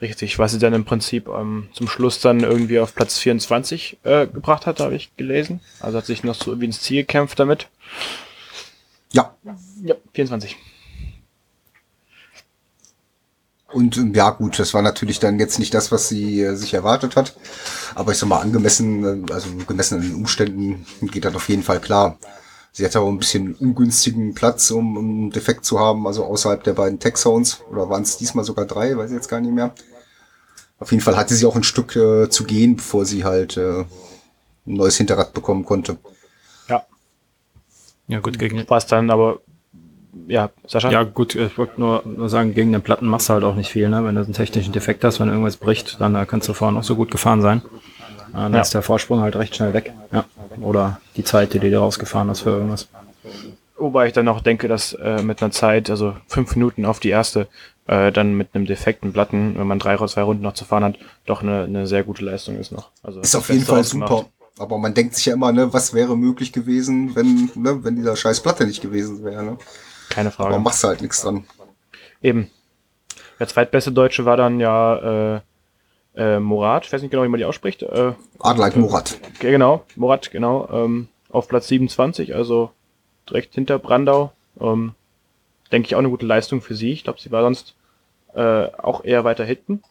Richtig, 0.00 0.38
was 0.38 0.52
sie 0.52 0.60
dann 0.60 0.74
im 0.74 0.84
Prinzip 0.84 1.28
ähm, 1.28 1.68
zum 1.72 1.88
Schluss 1.88 2.20
dann 2.20 2.40
irgendwie 2.40 2.78
auf 2.78 2.94
Platz 2.94 3.18
24 3.18 3.98
äh, 4.04 4.28
gebracht 4.28 4.66
hat, 4.66 4.78
habe 4.78 4.94
ich 4.94 5.16
gelesen. 5.16 5.60
Also 5.80 5.98
hat 5.98 6.06
sich 6.06 6.22
noch 6.22 6.36
so 6.36 6.52
irgendwie 6.52 6.66
ins 6.66 6.80
Ziel 6.80 7.02
gekämpft 7.02 7.40
damit. 7.40 7.68
Ja. 9.12 9.34
Ja, 9.82 9.96
24. 10.14 10.56
Und 13.72 13.98
ähm, 13.98 14.14
ja, 14.14 14.30
gut, 14.30 14.58
das 14.58 14.72
war 14.72 14.82
natürlich 14.82 15.18
dann 15.18 15.38
jetzt 15.38 15.58
nicht 15.58 15.74
das, 15.74 15.92
was 15.92 16.08
sie 16.08 16.40
äh, 16.42 16.54
sich 16.54 16.72
erwartet 16.72 17.16
hat. 17.16 17.34
Aber 17.94 18.12
ich 18.12 18.18
sag 18.18 18.28
mal, 18.28 18.40
angemessen, 18.40 19.26
äh, 19.28 19.32
also 19.32 19.50
gemessen 19.66 19.96
an 19.96 20.02
den 20.02 20.14
Umständen 20.14 20.86
geht 21.02 21.24
das 21.24 21.34
auf 21.34 21.48
jeden 21.48 21.62
Fall 21.62 21.80
klar. 21.80 22.18
Sie 22.72 22.84
hatte 22.84 23.00
auch 23.00 23.08
ein 23.08 23.18
bisschen 23.18 23.54
ungünstigen 23.54 24.34
Platz, 24.34 24.70
um, 24.70 24.96
um 24.96 25.08
einen 25.08 25.30
Defekt 25.30 25.64
zu 25.64 25.80
haben, 25.80 26.06
also 26.06 26.24
außerhalb 26.24 26.62
der 26.64 26.74
beiden 26.74 26.98
Tech 26.98 27.14
Zones. 27.16 27.60
Oder 27.70 27.90
waren 27.90 28.02
es 28.02 28.16
diesmal 28.16 28.44
sogar 28.44 28.64
drei, 28.64 28.96
weiß 28.96 29.10
ich 29.10 29.16
jetzt 29.16 29.28
gar 29.28 29.40
nicht 29.40 29.52
mehr. 29.52 29.74
Auf 30.78 30.92
jeden 30.92 31.02
Fall 31.02 31.16
hatte 31.16 31.34
sie 31.34 31.44
auch 31.44 31.56
ein 31.56 31.64
Stück 31.64 31.96
äh, 31.96 32.30
zu 32.30 32.44
gehen, 32.44 32.76
bevor 32.76 33.04
sie 33.04 33.24
halt 33.24 33.56
äh, 33.56 33.80
ein 33.80 33.86
neues 34.64 34.96
Hinterrad 34.96 35.34
bekommen 35.34 35.64
konnte. 35.64 35.98
Ja. 36.68 36.86
Ja, 38.06 38.20
gut, 38.20 38.38
gegen. 38.38 38.64
Was 38.68 38.86
dann 38.86 39.10
aber 39.10 39.40
ja, 40.26 40.50
Sascha? 40.66 40.90
Ja, 40.90 41.02
gut, 41.02 41.34
ich 41.34 41.58
wollte 41.58 41.80
nur, 41.80 42.02
nur 42.04 42.28
sagen, 42.28 42.54
gegen 42.54 42.72
den 42.72 42.82
Platten 42.82 43.06
machst 43.06 43.28
du 43.28 43.34
halt 43.34 43.44
auch 43.44 43.54
nicht 43.54 43.70
viel, 43.70 43.88
ne? 43.88 44.04
Wenn 44.04 44.14
du 44.14 44.22
einen 44.22 44.32
technischen 44.32 44.72
Defekt 44.72 45.04
hast, 45.04 45.20
wenn 45.20 45.28
irgendwas 45.28 45.56
bricht, 45.56 46.00
dann 46.00 46.14
äh, 46.14 46.26
kannst 46.26 46.48
du 46.48 46.54
vorher 46.54 46.74
noch 46.74 46.84
so 46.84 46.96
gut 46.96 47.10
gefahren 47.10 47.42
sein. 47.42 47.62
Äh, 48.30 48.34
dann 48.34 48.54
ja. 48.54 48.60
ist 48.60 48.74
der 48.74 48.82
Vorsprung 48.82 49.20
halt 49.20 49.36
recht 49.36 49.56
schnell 49.56 49.74
weg. 49.74 49.92
Ja. 50.12 50.24
Oder 50.60 51.00
die 51.16 51.24
Zeit, 51.24 51.54
die 51.54 51.58
du 51.58 51.68
dir 51.68 51.78
rausgefahren 51.78 52.28
hast 52.28 52.40
für 52.40 52.50
irgendwas. 52.50 52.88
Wobei 53.76 54.08
ich 54.08 54.12
dann 54.12 54.26
auch 54.28 54.40
denke, 54.40 54.66
dass 54.66 54.92
äh, 54.94 55.22
mit 55.22 55.40
einer 55.40 55.52
Zeit, 55.52 55.88
also 55.88 56.16
fünf 56.26 56.56
Minuten 56.56 56.84
auf 56.84 56.98
die 56.98 57.10
erste, 57.10 57.46
äh, 57.86 58.10
dann 58.10 58.34
mit 58.34 58.48
einem 58.52 58.66
defekten 58.66 59.12
Platten, 59.12 59.56
wenn 59.56 59.66
man 59.66 59.78
drei 59.78 59.96
oder 59.96 60.08
zwei 60.08 60.22
Runden 60.22 60.42
noch 60.42 60.54
zu 60.54 60.64
fahren 60.64 60.84
hat, 60.84 60.98
doch 61.26 61.42
eine, 61.42 61.64
eine 61.64 61.86
sehr 61.86 62.02
gute 62.02 62.24
Leistung 62.24 62.58
ist 62.58 62.72
noch. 62.72 62.90
Also 63.02 63.20
ist 63.20 63.36
auf 63.36 63.48
jeden 63.48 63.64
Fall 63.64 63.84
super. 63.84 64.26
Aber 64.58 64.78
man 64.78 64.92
denkt 64.92 65.14
sich 65.14 65.26
ja 65.26 65.34
immer, 65.34 65.52
ne, 65.52 65.72
was 65.72 65.94
wäre 65.94 66.16
möglich 66.16 66.52
gewesen, 66.52 67.14
wenn, 67.14 67.50
ne, 67.54 67.84
wenn 67.84 67.94
dieser 67.94 68.16
scheiß 68.16 68.40
Platte 68.40 68.66
nicht 68.66 68.82
gewesen 68.82 69.22
wäre. 69.24 69.44
Ne? 69.44 69.58
Keine 70.18 70.32
Frage. 70.32 70.54
Aber 70.54 70.58
machst 70.58 70.82
halt 70.82 71.00
nichts 71.00 71.22
dran. 71.22 71.44
Eben. 72.20 72.50
Der 73.38 73.46
zweitbeste 73.46 73.92
Deutsche 73.92 74.24
war 74.24 74.36
dann 74.36 74.58
ja 74.58 75.36
äh, 75.36 75.40
äh, 76.16 76.40
Morat, 76.40 76.86
ich 76.86 76.92
weiß 76.92 77.02
nicht 77.02 77.12
genau, 77.12 77.22
wie 77.22 77.28
man 77.28 77.38
die 77.38 77.44
ausspricht. 77.44 77.84
Äh, 77.84 78.14
Adleit 78.40 78.74
Morat. 78.74 79.20
Äh, 79.38 79.52
genau, 79.52 79.84
Morat, 79.94 80.32
genau. 80.32 80.68
Ähm, 80.72 81.06
auf 81.30 81.46
Platz 81.46 81.68
27, 81.68 82.34
also 82.34 82.72
direkt 83.30 83.54
hinter 83.54 83.78
Brandau. 83.78 84.32
Ähm, 84.60 84.94
denke 85.70 85.86
ich 85.86 85.94
auch 85.94 86.00
eine 86.00 86.10
gute 86.10 86.26
Leistung 86.26 86.62
für 86.62 86.74
sie. 86.74 86.90
Ich 86.90 87.04
glaube, 87.04 87.20
sie 87.20 87.30
war 87.30 87.42
sonst 87.42 87.76
äh, 88.34 88.64
auch 88.76 89.04
eher 89.04 89.22
weiter 89.22 89.44
hinten. 89.44 89.84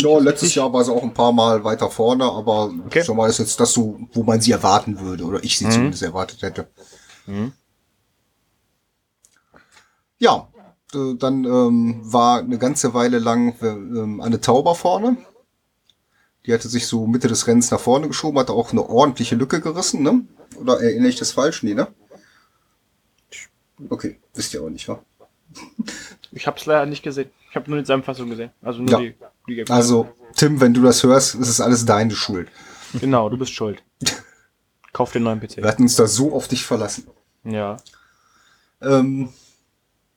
Ja, 0.00 0.18
letztes 0.18 0.54
Jahr 0.54 0.72
war 0.72 0.82
sie 0.82 0.92
auch 0.94 1.02
ein 1.02 1.12
paar 1.12 1.32
Mal 1.32 1.62
weiter 1.62 1.90
vorne, 1.90 2.24
aber 2.24 2.72
okay. 2.86 3.04
schon 3.04 3.18
mal 3.18 3.28
ist 3.28 3.38
jetzt 3.38 3.60
das 3.60 3.74
so, 3.74 4.00
wo 4.14 4.22
man 4.22 4.40
sie 4.40 4.52
erwarten 4.52 4.98
würde, 4.98 5.24
oder 5.24 5.44
ich 5.44 5.58
sie 5.58 5.66
mhm. 5.66 5.70
zumindest 5.72 6.02
erwartet 6.02 6.40
hätte. 6.40 6.68
Mhm. 7.26 7.52
Ja, 10.24 10.48
dann 11.18 11.44
ähm, 11.44 12.00
war 12.02 12.38
eine 12.38 12.56
ganze 12.56 12.94
Weile 12.94 13.18
lang 13.18 13.54
äh, 13.60 13.66
ähm, 13.66 14.22
Anne 14.22 14.40
Tauber 14.40 14.74
vorne. 14.74 15.18
Die 16.46 16.54
hatte 16.54 16.66
sich 16.68 16.86
so 16.86 17.06
Mitte 17.06 17.28
des 17.28 17.46
Rennens 17.46 17.70
nach 17.70 17.80
vorne 17.80 18.08
geschoben, 18.08 18.38
hatte 18.38 18.54
auch 18.54 18.72
eine 18.72 18.88
ordentliche 18.88 19.34
Lücke 19.34 19.60
gerissen, 19.60 20.02
ne? 20.02 20.22
Oder 20.56 20.80
erinnere 20.80 21.08
ich 21.08 21.16
das 21.16 21.32
falsch? 21.32 21.62
Nee, 21.62 21.74
ne? 21.74 21.88
Okay, 23.90 24.18
wisst 24.32 24.54
ihr 24.54 24.62
auch 24.62 24.70
nicht, 24.70 24.88
wa? 24.88 25.02
Ich 26.32 26.48
habe 26.48 26.58
es 26.58 26.66
leider 26.66 26.86
nicht 26.86 27.02
gesehen. 27.02 27.30
Ich 27.50 27.54
habe 27.54 27.70
nur 27.70 27.78
die 27.78 27.84
Zusammenfassung 27.84 28.28
gesehen. 28.30 28.50
Also 28.62 28.80
nur 28.80 28.90
ja. 28.90 28.98
die, 28.98 29.14
die 29.46 29.70
Also, 29.70 30.08
Tim, 30.34 30.60
wenn 30.60 30.74
du 30.74 30.82
das 30.82 31.02
hörst, 31.02 31.34
ist 31.36 31.48
es 31.48 31.60
alles 31.60 31.84
deine 31.84 32.16
Schuld. 32.16 32.48
Genau, 32.94 33.28
du 33.28 33.36
bist 33.36 33.52
schuld. 33.52 33.84
Kauf 34.92 35.12
den 35.12 35.22
neuen 35.22 35.38
PC. 35.38 35.58
Wir 35.58 35.68
hatten 35.68 35.82
uns 35.82 35.96
da 35.96 36.06
so 36.06 36.32
auf 36.34 36.48
dich 36.48 36.64
verlassen. 36.64 37.06
Ja. 37.44 37.76
Ähm, 38.80 39.28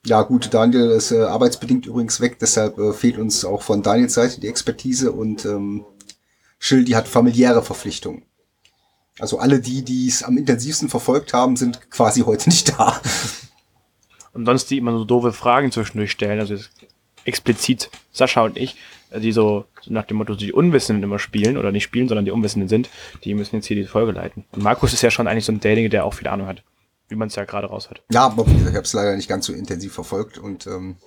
ja, 0.08 0.22
gut, 0.22 0.54
Daniel 0.54 0.92
ist 0.92 1.12
äh, 1.12 1.22
arbeitsbedingt 1.24 1.86
übrigens 1.86 2.22
weg, 2.22 2.40
deshalb 2.40 2.78
äh, 2.78 2.94
fehlt 2.94 3.18
uns 3.18 3.44
auch 3.44 3.62
von 3.62 3.84
Daniels 3.84 4.14
Seite 4.14 4.40
die 4.40 4.48
Expertise 4.48 5.12
und 5.12 5.46
ähm, 5.46 5.86
Schill, 6.60 6.86
die 6.86 6.96
hat 6.96 7.08
familiäre 7.10 7.62
Verpflichtungen. 7.62 8.24
Also 9.20 9.40
alle 9.40 9.60
die, 9.60 9.84
die 9.84 10.08
es 10.08 10.24
am 10.24 10.38
intensivsten 10.38 10.90
verfolgt 10.90 11.34
haben, 11.34 11.58
sind 11.58 11.92
quasi 11.92 12.22
heute 12.22 12.50
nicht 12.50 12.78
da. 12.78 13.02
Und 14.34 14.46
sonst 14.46 14.70
die 14.70 14.78
immer 14.78 14.96
so 14.96 15.04
doofe 15.04 15.34
Fragen 15.34 15.72
zwischendurch 15.72 16.12
stellen, 16.12 16.40
also 16.40 16.56
explizit 17.26 17.90
Sascha 18.12 18.42
und 18.42 18.56
ich, 18.56 18.76
äh, 19.10 19.20
die 19.20 19.32
so, 19.32 19.66
so 19.82 19.92
nach 19.92 20.06
dem 20.06 20.18
Motto, 20.18 20.36
die 20.36 20.54
Unwissenden 20.54 21.04
immer 21.04 21.18
spielen 21.18 21.58
oder 21.58 21.72
nicht 21.72 21.84
spielen, 21.84 22.08
sondern 22.08 22.26
die 22.26 22.32
Unwissenden 22.32 22.70
sind, 22.70 22.90
die 23.24 23.34
müssen 23.34 23.56
jetzt 23.56 23.66
hier 23.66 23.76
die 23.76 23.86
Folge 23.86 24.12
leiten. 24.12 24.46
Und 24.52 24.64
Markus 24.64 24.94
ist 24.94 25.02
ja 25.02 25.10
schon 25.10 25.28
eigentlich 25.28 25.46
so 25.46 25.52
ein 25.52 25.60
derjenige, 25.60 25.90
der 25.90 26.06
auch 26.06 26.14
viel 26.14 26.28
Ahnung 26.28 26.48
hat, 26.48 26.62
wie 27.08 27.16
man 27.16 27.30
es 27.30 27.36
ja 27.36 27.46
gerade 27.46 27.68
raus 27.68 27.90
hat. 27.90 28.02
Ja, 28.12 28.26
aber 28.26 28.46
ich 28.48 28.66
habe 28.68 28.82
es 28.82 28.94
leider 28.94 29.16
nicht 29.16 29.30
ganz 29.30 29.46
so 29.46 29.54
intensiv 29.54 29.94
verfolgt 29.94 30.38
und 30.38 30.68
ähm, 30.68 30.98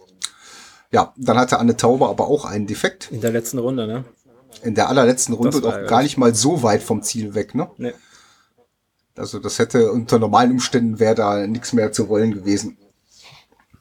ja, 0.91 1.15
dann 1.17 1.39
hatte 1.39 1.59
Anne 1.59 1.77
Tauber 1.77 2.09
aber 2.09 2.27
auch 2.27 2.45
einen 2.45 2.67
Defekt. 2.67 3.11
In 3.13 3.21
der 3.21 3.33
letzten 3.33 3.59
Runde, 3.59 3.87
ne? 3.87 4.05
In 4.63 4.75
der 4.75 4.89
allerletzten 4.89 5.35
Runde 5.35 5.57
und 5.57 5.67
auch 5.67 5.87
gar 5.87 6.03
nicht 6.03 6.19
mal 6.19 6.35
so 6.35 6.63
weit 6.63 6.83
vom 6.83 7.03
Ziel 7.03 7.35
weg, 7.35 7.55
ne? 7.55 7.71
Nee. 7.77 7.93
Also 9.17 9.39
das 9.39 9.59
hätte 9.59 9.93
unter 9.93 10.19
normalen 10.19 10.53
Umständen 10.53 10.99
wäre 10.99 11.15
da 11.15 11.47
nichts 11.47 11.73
mehr 11.73 11.93
zu 11.93 12.09
wollen 12.09 12.33
gewesen. 12.33 12.79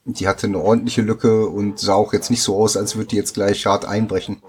Die 0.06 0.28
hatte 0.28 0.48
eine 0.48 0.60
ordentliche 0.60 1.02
Lücke 1.02 1.48
und 1.48 1.80
sah 1.80 1.94
auch 1.94 2.14
jetzt 2.14 2.30
nicht 2.30 2.42
so 2.42 2.58
aus, 2.58 2.78
als 2.78 2.96
würde 2.96 3.10
die 3.10 3.16
jetzt 3.16 3.36
gleich 3.36 3.66
hart 3.66 3.86
einbrechen. 3.86 4.42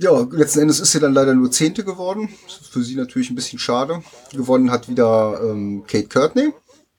Ja, 0.00 0.26
letzten 0.30 0.60
Endes 0.60 0.80
ist 0.80 0.92
sie 0.92 1.00
dann 1.00 1.12
leider 1.12 1.34
nur 1.34 1.50
Zehnte 1.50 1.84
geworden. 1.84 2.28
Für 2.70 2.82
sie 2.82 2.94
natürlich 2.94 3.30
ein 3.30 3.34
bisschen 3.34 3.58
schade. 3.58 4.02
Gewonnen 4.32 4.70
hat 4.70 4.88
wieder 4.88 5.40
ähm, 5.42 5.84
Kate 5.86 6.08
Courtney. 6.08 6.52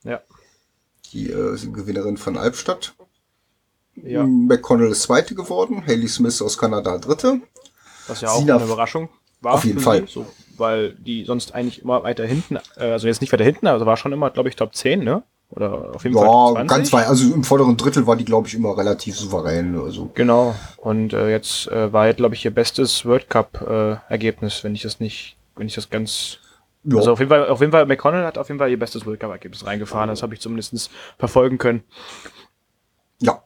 Ja. 0.03 0.21
Die 1.11 1.29
äh, 1.29 1.57
Gewinnerin 1.71 2.17
von 2.17 2.37
Albstadt. 2.37 2.93
Ja. 3.95 4.23
McConnell 4.23 4.91
ist 4.91 5.03
Zweite 5.03 5.35
geworden. 5.35 5.83
Haley 5.85 6.07
Smith 6.07 6.41
aus 6.41 6.57
Kanada 6.57 6.97
Dritte. 6.97 7.41
Was 8.07 8.21
ja 8.21 8.29
auch 8.31 8.39
Sina 8.39 8.55
eine 8.55 8.65
Überraschung 8.65 9.09
war. 9.41 9.53
Auf 9.53 9.65
jeden 9.65 9.79
Fall. 9.79 10.07
So, 10.07 10.25
weil 10.57 10.93
die 10.95 11.23
sonst 11.25 11.53
eigentlich 11.53 11.81
immer 11.81 12.03
weiter 12.03 12.25
hinten, 12.25 12.57
äh, 12.77 12.91
also 12.91 13.07
jetzt 13.07 13.21
nicht 13.21 13.31
weiter 13.31 13.43
hinten, 13.43 13.67
also 13.67 13.85
war 13.85 13.97
schon 13.97 14.13
immer, 14.13 14.29
glaube 14.29 14.49
ich, 14.49 14.55
Top 14.55 14.75
10, 14.75 15.03
ne? 15.03 15.23
Oder 15.49 15.95
auf 15.95 16.03
jeden 16.03 16.15
ja, 16.15 16.23
Fall 16.23 16.53
20. 16.53 16.67
ganz 16.67 16.93
weit. 16.93 17.07
Also 17.07 17.33
im 17.33 17.43
vorderen 17.43 17.75
Drittel 17.75 18.05
war 18.05 18.15
die, 18.15 18.25
glaube 18.25 18.47
ich, 18.47 18.53
immer 18.53 18.77
relativ 18.77 19.17
souverän. 19.17 19.79
Also. 19.79 20.11
Genau. 20.13 20.53
Und 20.77 21.13
äh, 21.13 21.29
jetzt 21.29 21.67
äh, 21.67 21.91
war, 21.91 22.11
glaube 22.13 22.35
ich, 22.35 22.45
ihr 22.45 22.53
bestes 22.53 23.03
World 23.05 23.29
Cup-Ergebnis, 23.29 24.59
äh, 24.59 24.63
wenn 24.63 24.75
ich 24.75 24.83
das 24.83 24.99
nicht, 24.99 25.37
wenn 25.55 25.67
ich 25.67 25.75
das 25.75 25.89
ganz. 25.89 26.37
Ja. 26.83 26.97
Also 26.97 27.11
auf 27.11 27.19
jeden 27.19 27.29
Fall, 27.29 27.49
auf 27.49 27.59
jeden 27.59 27.71
Fall, 27.71 27.85
McConnell 27.85 28.25
hat 28.25 28.37
auf 28.37 28.47
jeden 28.47 28.59
Fall 28.59 28.69
ihr 28.69 28.79
bestes 28.79 29.05
World 29.05 29.19
Cup-Ergebnis 29.19 29.65
reingefahren. 29.65 30.09
Das 30.09 30.21
habe 30.21 30.33
ich 30.35 30.39
zumindest 30.39 30.91
verfolgen 31.17 31.57
können. 31.57 31.83
Ja. 33.19 33.43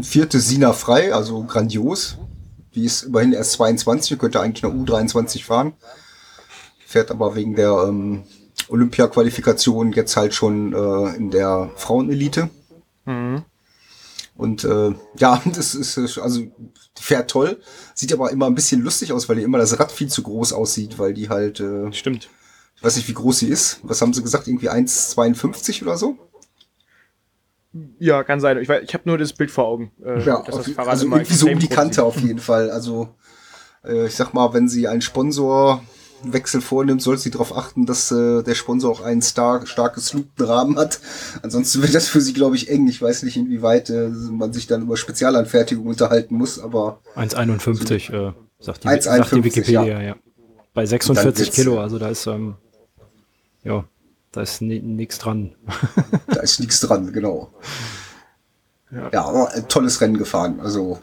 Vierte 0.00 0.40
Sina 0.40 0.72
frei, 0.72 1.14
also 1.14 1.44
grandios. 1.44 2.18
Die 2.74 2.84
ist 2.84 3.04
immerhin 3.04 3.32
erst 3.32 3.52
22, 3.52 4.18
könnte 4.18 4.40
eigentlich 4.40 4.62
noch 4.62 4.74
U23 4.74 5.44
fahren. 5.44 5.72
Fährt 6.86 7.10
aber 7.10 7.34
wegen 7.34 7.56
der 7.56 7.86
ähm, 7.88 8.24
Olympia-Qualifikation 8.68 9.92
jetzt 9.92 10.16
halt 10.16 10.34
schon 10.34 10.72
äh, 10.72 11.16
in 11.16 11.30
der 11.30 11.70
Frauenelite. 11.76 12.50
Mhm. 13.04 13.44
Und 14.36 14.64
äh, 14.64 14.94
ja, 15.18 15.42
das 15.54 15.74
ist 15.74 15.98
also 16.18 16.40
die 16.40 17.02
fährt 17.02 17.30
toll, 17.30 17.60
sieht 17.94 18.12
aber 18.12 18.30
immer 18.30 18.46
ein 18.46 18.54
bisschen 18.54 18.82
lustig 18.82 19.12
aus, 19.12 19.28
weil 19.28 19.36
die 19.36 19.42
immer 19.42 19.58
das 19.58 19.78
Rad 19.78 19.92
viel 19.92 20.08
zu 20.08 20.22
groß 20.22 20.52
aussieht, 20.52 20.98
weil 20.98 21.14
die 21.14 21.28
halt 21.28 21.60
äh, 21.60 21.92
stimmt. 21.92 22.28
Ich 22.76 22.82
weiß 22.82 22.96
nicht, 22.96 23.08
wie 23.08 23.14
groß 23.14 23.38
sie 23.38 23.48
ist. 23.48 23.80
Was 23.82 24.02
haben 24.02 24.12
sie 24.12 24.22
gesagt? 24.22 24.48
Irgendwie 24.48 24.70
1,52 24.70 25.82
oder 25.82 25.96
so? 25.96 26.18
Ja, 27.98 28.22
kann 28.22 28.40
sein. 28.40 28.58
Ich, 28.58 28.68
ich 28.68 28.94
habe 28.94 29.02
nur 29.06 29.18
das 29.18 29.32
Bild 29.32 29.50
vor 29.50 29.64
Augen. 29.66 29.92
Äh, 30.04 30.22
ja, 30.24 30.36
auf, 30.36 30.78
also 30.78 31.06
irgendwie 31.06 31.34
so 31.34 31.48
um 31.48 31.58
die 31.58 31.68
Kante 31.68 32.02
auf 32.02 32.18
jeden 32.20 32.38
Fall. 32.38 32.70
Also 32.70 33.14
äh, 33.84 34.06
ich 34.06 34.14
sag 34.14 34.34
mal, 34.34 34.52
wenn 34.52 34.68
sie 34.68 34.88
einen 34.88 35.02
Sponsor 35.02 35.82
Wechsel 36.22 36.60
vornimmt, 36.60 37.02
soll 37.02 37.18
sie 37.18 37.30
darauf 37.30 37.56
achten, 37.56 37.86
dass 37.86 38.10
äh, 38.10 38.42
der 38.42 38.54
Sponsor 38.54 38.90
auch 38.90 39.00
einen 39.02 39.22
star 39.22 39.66
starkes 39.66 40.12
Lupenrahmen 40.12 40.78
hat. 40.78 41.00
Ansonsten 41.42 41.82
wird 41.82 41.94
das 41.94 42.08
für 42.08 42.20
sie, 42.20 42.32
glaube 42.32 42.56
ich, 42.56 42.70
eng. 42.70 42.88
Ich 42.88 43.00
weiß 43.00 43.22
nicht, 43.22 43.36
inwieweit 43.36 43.90
äh, 43.90 44.08
man 44.08 44.52
sich 44.52 44.66
dann 44.66 44.82
über 44.82 44.96
Spezialanfertigung 44.96 45.86
unterhalten 45.86 46.34
muss, 46.34 46.58
aber 46.58 47.00
1,51 47.16 48.12
äh, 48.12 48.32
sagt, 48.58 48.84
die, 48.84 49.00
sagt 49.00 49.32
die 49.32 49.44
Wikipedia, 49.44 49.84
ja. 49.84 50.02
ja. 50.02 50.16
Bei 50.74 50.84
46 50.84 51.52
Kilo, 51.52 51.80
also 51.80 51.98
da 51.98 52.08
ist 52.08 52.26
ähm, 52.26 52.56
ja, 53.66 53.84
da 54.32 54.42
ist 54.42 54.62
nichts 54.62 55.18
dran. 55.18 55.54
da 56.28 56.40
ist 56.40 56.60
nichts 56.60 56.80
dran, 56.80 57.12
genau. 57.12 57.50
Ja. 58.90 59.10
ja, 59.12 59.24
aber 59.24 59.50
ein 59.52 59.68
tolles 59.68 60.00
Rennen 60.00 60.18
gefahren. 60.18 60.60
Also 60.60 61.00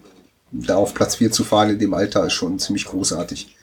da 0.52 0.76
auf 0.76 0.94
Platz 0.94 1.16
4 1.16 1.32
zu 1.32 1.44
fahren 1.44 1.72
in 1.72 1.80
dem 1.80 1.94
Alter 1.94 2.26
ist 2.26 2.34
schon 2.34 2.60
ziemlich 2.60 2.86
großartig. 2.86 3.58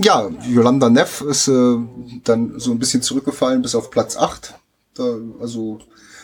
Ja, 0.00 0.30
Yolanda 0.48 0.88
Neff 0.88 1.22
ist 1.22 1.48
äh, 1.48 1.76
dann 2.24 2.58
so 2.58 2.70
ein 2.70 2.78
bisschen 2.78 3.02
zurückgefallen 3.02 3.62
bis 3.62 3.74
auf 3.74 3.90
Platz 3.90 4.16
8. 4.16 4.54
Da, 4.94 5.16
also 5.40 5.80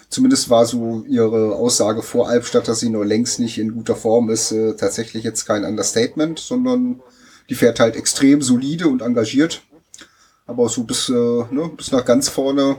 zumindest 0.09 0.49
war 0.49 0.65
so 0.65 1.05
ihre 1.09 1.57
Aussage 1.57 2.03
vor 2.03 2.29
Albstadt, 2.29 2.69
dass 2.69 2.81
sie 2.81 2.89
nur 2.89 3.05
längst 3.05 3.41
nicht 3.41 3.59
in 3.59 3.75
guter 3.75 3.97
Form 3.97 4.31
ist, 4.31 4.53
äh, 4.53 4.75
tatsächlich 4.75 5.25
jetzt 5.25 5.45
kein 5.45 5.65
Understatement, 5.65 6.39
sondern 6.39 7.01
die 7.49 7.57
fährt 7.57 7.81
halt 7.81 7.97
extrem 7.97 8.43
solide 8.43 8.87
und 8.89 9.03
engagiert. 9.03 9.63
Aber 10.47 10.69
so 10.69 10.85
bis, 10.85 11.09
äh, 11.09 11.13
ne, 11.13 11.71
bis 11.77 11.91
nach 11.91 12.05
ganz 12.05 12.29
vorne. 12.29 12.79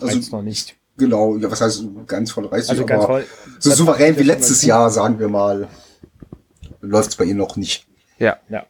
Also 0.00 0.16
Reizt 0.16 0.32
noch 0.32 0.42
nicht. 0.42 0.76
Genau, 0.96 1.36
ja, 1.36 1.50
was 1.50 1.60
heißt 1.60 1.84
ganz 2.06 2.32
vorne 2.32 2.50
reißt 2.50 2.70
also 2.70 2.84
ganz 2.84 3.04
voll, 3.04 3.26
so 3.58 3.70
souverän 3.70 4.18
wie 4.18 4.24
letztes 4.24 4.62
Jahr, 4.62 4.90
sagen 4.90 5.18
wir 5.18 5.28
mal, 5.28 5.68
läuft 6.80 7.10
es 7.10 7.16
bei 7.16 7.24
ihr 7.24 7.34
noch 7.34 7.56
nicht. 7.56 7.86
Ja, 8.18 8.38
ja. 8.50 8.66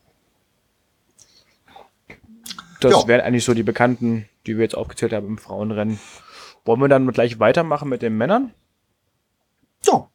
Das 2.84 3.02
ja. 3.02 3.08
wären 3.08 3.20
eigentlich 3.20 3.44
so 3.44 3.54
die 3.54 3.62
Bekannten, 3.62 4.28
die 4.46 4.56
wir 4.56 4.62
jetzt 4.62 4.76
aufgezählt 4.76 5.12
haben 5.12 5.26
im 5.26 5.38
Frauenrennen. 5.38 5.98
Wollen 6.64 6.80
wir 6.80 6.88
dann 6.88 7.10
gleich 7.12 7.40
weitermachen 7.40 7.88
mit 7.88 8.02
den 8.02 8.16
Männern? 8.16 8.52
Ja, 9.84 10.08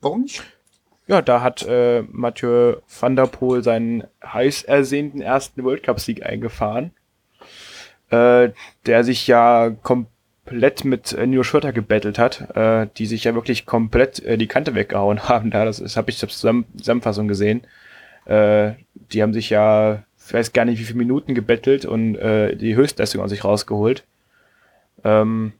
warum 0.00 0.22
nicht? 0.22 0.42
Ja, 1.06 1.20
da 1.20 1.42
hat 1.42 1.62
äh, 1.66 2.02
Mathieu 2.10 2.76
van 2.88 3.16
der 3.16 3.26
Poel 3.26 3.62
seinen 3.62 4.04
heiß 4.24 4.62
ersehnten 4.62 5.20
ersten 5.20 5.62
World 5.62 5.82
Cup-Sieg 5.82 6.24
eingefahren, 6.24 6.92
äh, 8.08 8.50
der 8.86 9.04
sich 9.04 9.26
ja 9.26 9.70
komplett 9.82 10.86
mit 10.86 11.12
äh, 11.12 11.26
Nio 11.26 11.42
Schurter 11.42 11.74
gebettelt 11.74 12.18
hat, 12.18 12.56
äh, 12.56 12.86
die 12.96 13.04
sich 13.04 13.24
ja 13.24 13.34
wirklich 13.34 13.66
komplett 13.66 14.20
äh, 14.24 14.38
die 14.38 14.46
Kante 14.46 14.74
weggehauen 14.74 15.22
haben. 15.28 15.50
Da, 15.50 15.66
das, 15.66 15.78
das 15.78 15.98
habe 15.98 16.10
ich 16.10 16.16
zur 16.16 16.30
Zusammenfassung 16.30 17.28
gesehen. 17.28 17.66
Äh, 18.24 18.72
die 19.12 19.22
haben 19.22 19.34
sich 19.34 19.50
ja 19.50 20.04
ich 20.26 20.32
weiß 20.32 20.52
gar 20.52 20.64
nicht, 20.64 20.78
wie 20.78 20.84
viele 20.84 20.98
Minuten 20.98 21.34
gebettelt 21.34 21.84
und 21.84 22.16
äh, 22.16 22.56
die 22.56 22.76
Höchstleistung 22.76 23.20
aus 23.20 23.30
sich 23.30 23.44
rausgeholt. 23.44 24.04
Ähm, 25.02 25.52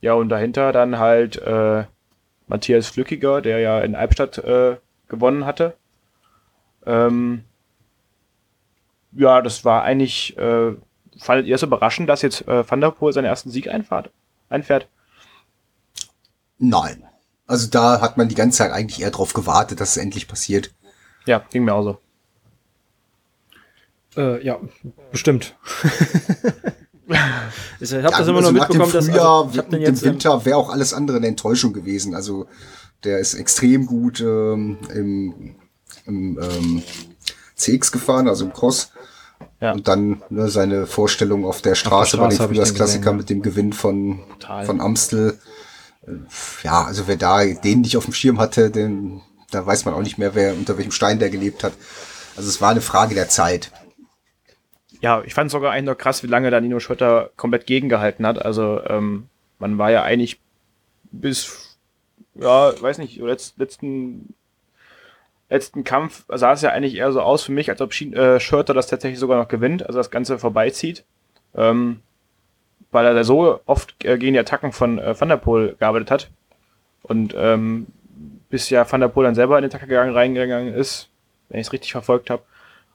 ja, 0.00 0.14
und 0.14 0.28
dahinter 0.28 0.72
dann 0.72 0.98
halt 0.98 1.36
äh, 1.42 1.84
Matthias 2.46 2.88
Flückiger, 2.88 3.42
der 3.42 3.58
ja 3.58 3.80
in 3.80 3.94
Albstadt 3.94 4.38
äh, 4.38 4.76
gewonnen 5.08 5.44
hatte. 5.44 5.74
Ähm, 6.86 7.44
ja, 9.12 9.42
das 9.42 9.64
war 9.64 9.82
eigentlich, 9.82 10.36
äh, 10.38 10.74
fandet 11.18 11.46
ihr 11.46 11.54
es 11.54 11.62
überraschend, 11.62 12.08
dass 12.08 12.22
jetzt 12.22 12.46
äh, 12.48 12.68
Van 12.68 12.80
der 12.80 12.92
Poel 12.92 13.12
seinen 13.12 13.24
ersten 13.24 13.50
Sieg 13.50 13.68
einfahrt, 13.68 14.10
einfährt? 14.48 14.88
Nein. 16.58 17.04
Also 17.46 17.68
da 17.68 18.00
hat 18.00 18.16
man 18.16 18.28
die 18.28 18.34
ganze 18.34 18.58
Zeit 18.58 18.72
eigentlich 18.72 19.02
eher 19.02 19.10
drauf 19.10 19.32
gewartet, 19.32 19.80
dass 19.80 19.90
es 19.90 20.02
endlich 20.02 20.26
passiert. 20.26 20.72
Ja, 21.26 21.44
ging 21.50 21.64
mir 21.64 21.74
auch 21.74 21.82
so. 21.82 21.98
Äh, 24.16 24.44
ja, 24.44 24.58
bestimmt. 25.12 25.56
ich 27.80 27.92
habe 27.92 28.02
ja, 28.02 28.10
das 28.10 28.28
immer 28.28 28.38
also 28.38 28.50
nur 28.50 28.52
mitbekommen, 28.52 28.92
dass 28.92 29.06
Frühjahr, 29.06 29.46
also, 29.46 29.62
ich 29.70 29.78
jetzt 29.78 30.02
im 30.02 30.12
Winter 30.12 30.44
wäre 30.44 30.56
auch 30.56 30.70
alles 30.70 30.94
andere 30.94 31.18
eine 31.18 31.26
Enttäuschung 31.26 31.72
gewesen. 31.72 32.14
Also 32.14 32.46
der 33.04 33.18
ist 33.18 33.34
extrem 33.34 33.86
gut 33.86 34.20
ähm, 34.20 34.78
im, 34.94 35.56
im 36.06 36.38
ähm, 36.40 36.82
CX 37.54 37.92
gefahren, 37.92 38.28
also 38.28 38.44
im 38.44 38.52
Cross. 38.52 38.92
Ja. 39.60 39.72
Und 39.72 39.86
dann 39.88 40.22
ne, 40.30 40.48
seine 40.48 40.86
Vorstellung 40.86 41.44
auf 41.44 41.62
der 41.62 41.74
Straße, 41.74 41.94
auf 41.94 42.00
der 42.00 42.16
Straße 42.16 42.28
bei 42.28 42.44
den 42.44 42.48
Frühjahrsklassiker 42.48 43.10
ja. 43.10 43.16
mit 43.16 43.30
dem 43.30 43.42
Gewinn 43.42 43.72
von, 43.72 44.20
von 44.64 44.80
Amstel. 44.80 45.38
Ja, 46.62 46.84
also 46.84 47.04
wer 47.06 47.16
da 47.16 47.44
den 47.44 47.80
nicht 47.80 47.96
auf 47.96 48.04
dem 48.04 48.14
Schirm 48.14 48.38
hatte, 48.38 48.70
den, 48.70 49.22
da 49.50 49.66
weiß 49.66 49.84
man 49.84 49.94
auch 49.94 50.02
nicht 50.02 50.18
mehr, 50.18 50.34
wer 50.34 50.54
unter 50.54 50.76
welchem 50.78 50.92
Stein 50.92 51.18
der 51.18 51.30
gelebt 51.30 51.64
hat. 51.64 51.72
Also 52.36 52.48
es 52.48 52.60
war 52.60 52.70
eine 52.70 52.80
Frage 52.80 53.14
der 53.14 53.28
Zeit. 53.28 53.70
Ja, 55.00 55.22
ich 55.24 55.34
fand 55.34 55.50
sogar 55.50 55.72
eigentlich 55.72 55.84
noch 55.84 55.98
krass, 55.98 56.22
wie 56.22 56.28
lange 56.28 56.50
da 56.50 56.60
Nino 56.60 56.80
Schurter 56.80 57.30
komplett 57.36 57.66
gegengehalten 57.66 58.26
hat. 58.26 58.44
Also 58.44 58.80
ähm, 58.86 59.28
man 59.58 59.78
war 59.78 59.90
ja 59.90 60.02
eigentlich 60.02 60.40
bis, 61.04 61.78
ja, 62.34 62.72
weiß 62.80 62.98
nicht, 62.98 63.18
letzten 63.18 64.34
letzten 65.48 65.84
Kampf 65.84 66.24
sah 66.28 66.52
es 66.52 66.62
ja 66.62 66.70
eigentlich 66.70 66.96
eher 66.96 67.12
so 67.12 67.20
aus 67.20 67.44
für 67.44 67.52
mich, 67.52 67.70
als 67.70 67.80
ob 67.80 67.92
äh, 68.00 68.40
Schurter 68.40 68.74
das 68.74 68.88
tatsächlich 68.88 69.20
sogar 69.20 69.38
noch 69.38 69.48
gewinnt, 69.48 69.86
also 69.86 69.98
das 69.98 70.10
Ganze 70.10 70.38
vorbeizieht. 70.38 71.04
Ähm, 71.54 72.00
weil 72.90 73.06
er 73.06 73.24
so 73.24 73.60
oft 73.66 73.94
äh, 74.04 74.18
gegen 74.18 74.34
die 74.34 74.38
Attacken 74.38 74.72
von 74.72 74.98
äh, 74.98 75.18
Van 75.18 75.28
der 75.28 75.36
Poel 75.36 75.76
gearbeitet 75.78 76.10
hat. 76.10 76.30
Und 77.02 77.34
ähm, 77.36 77.86
bis 78.48 78.70
ja 78.70 78.90
Van 78.90 79.00
der 79.00 79.08
Poel 79.08 79.24
dann 79.24 79.34
selber 79.34 79.58
in 79.58 79.62
die 79.62 79.66
Attacke 79.66 79.86
gegangen, 79.86 80.14
reingegangen 80.14 80.74
ist, 80.74 81.08
wenn 81.48 81.60
ich 81.60 81.66
es 81.66 81.72
richtig 81.72 81.92
verfolgt 81.92 82.30
habe, 82.30 82.42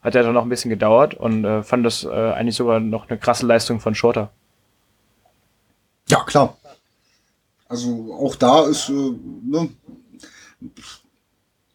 hat 0.01 0.15
er 0.15 0.23
dann 0.23 0.33
noch 0.33 0.43
ein 0.43 0.49
bisschen 0.49 0.69
gedauert 0.69 1.13
und 1.13 1.45
äh, 1.45 1.63
fand 1.63 1.85
das 1.85 2.03
äh, 2.03 2.09
eigentlich 2.09 2.55
sogar 2.55 2.79
noch 2.79 3.09
eine 3.09 3.19
krasse 3.19 3.45
Leistung 3.45 3.79
von 3.79 3.95
Shorter. 3.95 4.31
Ja, 6.07 6.23
klar. 6.23 6.57
Also 7.69 8.13
auch 8.13 8.35
da 8.35 8.65
ist, 8.65 8.89
äh, 8.89 8.93
ne, 8.93 9.69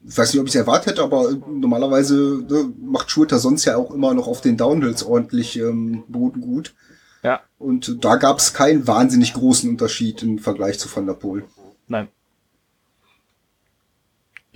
ich 0.08 0.18
weiß 0.18 0.32
nicht, 0.32 0.40
ob 0.40 0.46
ich 0.46 0.54
es 0.54 0.60
erwartet 0.60 0.92
hätte, 0.92 1.02
aber 1.02 1.32
normalerweise 1.48 2.44
ne, 2.48 2.72
macht 2.80 3.10
Schurter 3.10 3.38
sonst 3.38 3.64
ja 3.64 3.76
auch 3.76 3.90
immer 3.92 4.12
noch 4.14 4.26
auf 4.26 4.40
den 4.40 4.56
Downhills 4.56 5.04
ordentlich 5.04 5.58
ähm, 5.58 6.04
Boden 6.08 6.40
gut. 6.40 6.74
Ja. 7.22 7.40
Und 7.58 8.04
da 8.04 8.16
gab 8.16 8.38
es 8.38 8.52
keinen 8.54 8.86
wahnsinnig 8.86 9.32
großen 9.34 9.70
Unterschied 9.70 10.22
im 10.22 10.38
Vergleich 10.38 10.78
zu 10.78 10.94
Van 10.94 11.06
der 11.06 11.14
Poel. 11.14 11.44
Nein. 11.88 12.08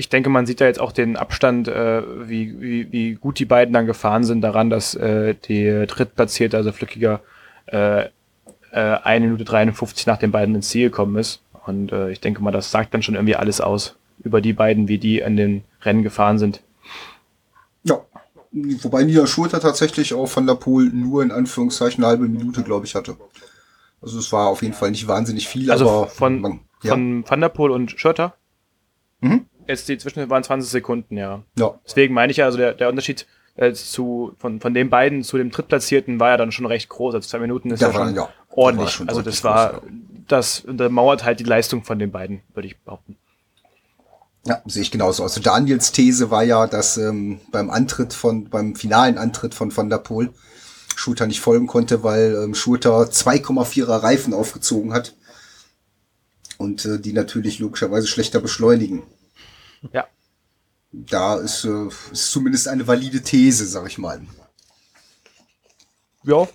Ich 0.01 0.09
denke, 0.09 0.31
man 0.31 0.47
sieht 0.47 0.63
da 0.63 0.65
jetzt 0.65 0.81
auch 0.81 0.93
den 0.93 1.19
Abstand, 1.19 1.69
äh, 1.69 2.03
wie, 2.27 2.59
wie, 2.59 2.91
wie 2.91 3.15
gut 3.17 3.39
die 3.39 3.45
beiden 3.45 3.75
dann 3.75 3.85
gefahren 3.85 4.25
sind, 4.25 4.41
daran, 4.41 4.71
dass 4.71 4.95
äh, 4.95 5.35
die 5.35 5.85
drittplatzierte, 5.87 6.57
also 6.57 6.73
Flückiger, 6.73 7.21
äh, 7.67 8.05
äh, 8.05 8.09
1 8.73 9.23
Minute 9.23 9.45
53 9.45 10.07
nach 10.07 10.17
den 10.17 10.31
beiden 10.33 10.55
ins 10.55 10.71
Ziel 10.71 10.89
gekommen 10.89 11.17
ist. 11.17 11.43
Und 11.67 11.93
äh, 11.93 12.11
ich 12.11 12.21
denke 12.21 12.43
mal, 12.43 12.51
das 12.51 12.71
sagt 12.71 12.95
dann 12.95 13.03
schon 13.03 13.15
irgendwie 13.15 13.37
alles 13.37 13.61
aus 13.61 13.97
über 14.25 14.41
die 14.41 14.55
beiden, 14.55 14.89
wie 14.89 14.97
die 14.97 15.19
in 15.19 15.37
den 15.37 15.65
Rennen 15.83 16.03
gefahren 16.03 16.39
sind. 16.39 16.63
Ja, 17.83 18.01
wobei 18.53 19.03
Nia 19.03 19.27
Schulter 19.27 19.61
tatsächlich 19.61 20.15
auch 20.15 20.29
von 20.29 20.47
der 20.47 20.55
Pool 20.55 20.85
nur 20.87 21.23
in 21.23 21.31
Anführungszeichen 21.31 22.03
eine 22.03 22.13
halbe 22.13 22.27
Minute, 22.27 22.63
glaube 22.63 22.87
ich, 22.87 22.95
hatte. 22.95 23.19
Also 24.01 24.19
es 24.19 24.33
war 24.33 24.49
auf 24.49 24.63
jeden 24.63 24.73
Fall 24.73 24.93
nicht 24.93 25.09
wahnsinnig 25.09 25.47
viel, 25.47 25.71
also 25.71 25.91
aber 25.91 26.07
von, 26.07 26.41
man, 26.41 26.61
ja. 26.83 26.93
von 26.93 27.23
Van 27.29 27.43
der 27.43 27.51
Poel 27.51 27.71
und 27.71 27.91
Schurter? 28.01 28.33
Mhm. 29.21 29.45
Jetzt 29.71 29.89
die 29.89 29.99
Zwischen 29.99 30.29
waren 30.29 30.43
20 30.43 30.69
Sekunden, 30.69 31.17
ja. 31.17 31.45
ja. 31.57 31.79
Deswegen 31.87 32.13
meine 32.13 32.33
ich 32.33 32.39
ja, 32.39 32.47
also 32.47 32.59
der, 32.59 32.75
der 32.75 32.89
Unterschied 32.89 33.27
äh, 33.55 33.73
zu, 33.73 34.33
von, 34.39 34.61
von 34.61 34.75
den 34.75 34.91
beiden 34.91 35.23
zu 35.23 35.39
dem 35.39 35.53
Drittplatzierten 35.53 36.19
war 36.19 36.31
ja 36.31 36.37
dann 36.37 36.51
schon 36.51 36.67
recht 36.67 36.89
groß. 36.89 37.15
Also 37.15 37.29
zwei 37.29 37.39
Minuten 37.39 37.71
ist 37.71 37.81
ja, 37.81 37.89
ja 37.89 37.95
schon 37.95 38.15
ja, 38.17 38.29
ordentlich. 38.49 38.91
Schon 38.91 39.09
also 39.09 39.23
das 39.23 39.45
war, 39.45 39.75
groß, 39.75 39.83
das 40.27 40.61
untermauert 40.61 41.25
halt 41.25 41.39
die 41.39 41.45
Leistung 41.45 41.85
von 41.85 42.01
den 42.01 42.11
beiden, 42.11 42.43
würde 42.53 42.67
ich 42.67 42.81
behaupten. 42.81 43.17
Ja, 44.45 44.61
sehe 44.67 44.83
ich 44.83 44.91
genauso. 44.91 45.23
Also 45.23 45.41
Daniels 45.41 45.93
These 45.93 46.33
war 46.33 46.43
ja, 46.43 46.67
dass 46.67 46.97
ähm, 46.97 47.41
beim 47.53 47.71
Antritt 47.71 48.13
von, 48.13 48.49
beim 48.49 48.75
finalen 48.75 49.19
Antritt 49.19 49.55
von 49.55 49.77
Van 49.77 49.89
der 49.89 49.99
Poel 49.99 50.31
Shooter 50.97 51.29
nicht 51.29 51.41
folgen 51.41 51.69
konnte, 51.69 52.03
weil 52.03 52.35
ähm, 52.43 52.57
Shooter 52.57 53.03
2,4er 53.03 54.03
Reifen 54.03 54.35
aufgezogen 54.35 54.93
hat. 54.93 55.15
Und 56.59 56.85
äh, 56.87 56.99
die 56.99 57.13
natürlich 57.13 57.61
logischerweise 57.61 58.09
schlechter 58.09 58.41
beschleunigen. 58.41 59.05
Ja. 59.93 60.07
Da 60.93 61.37
ist, 61.37 61.65
äh, 61.65 61.89
ist 62.13 62.33
zumindest 62.33 62.69
eine 62.69 62.87
valide 62.87 63.23
These, 63.23 63.67
sag 63.67 63.87
ich 63.87 63.99
mal. 63.99 64.21
Ja, 66.25 66.49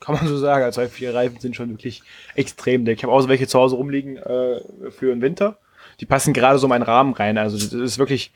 kann 0.00 0.14
man 0.14 0.28
so 0.28 0.38
sagen. 0.38 0.64
Also 0.64 0.86
vier 0.88 1.14
Reifen 1.14 1.40
sind 1.40 1.56
schon 1.56 1.70
wirklich 1.70 2.02
extrem 2.34 2.84
dick. 2.84 2.98
Ich 2.98 3.02
habe 3.04 3.12
auch 3.12 3.20
so 3.20 3.28
welche 3.28 3.46
zu 3.46 3.58
Hause 3.58 3.76
rumliegen 3.76 4.16
äh, 4.16 4.60
für 4.90 5.06
den 5.06 5.22
Winter 5.22 5.58
die 6.00 6.06
passen 6.06 6.32
gerade 6.32 6.58
so 6.58 6.66
in 6.66 6.70
meinen 6.70 6.82
Rahmen 6.82 7.14
rein. 7.14 7.38
Also 7.38 7.56
das 7.56 7.72
ist 7.72 7.98
wirklich, 7.98 8.32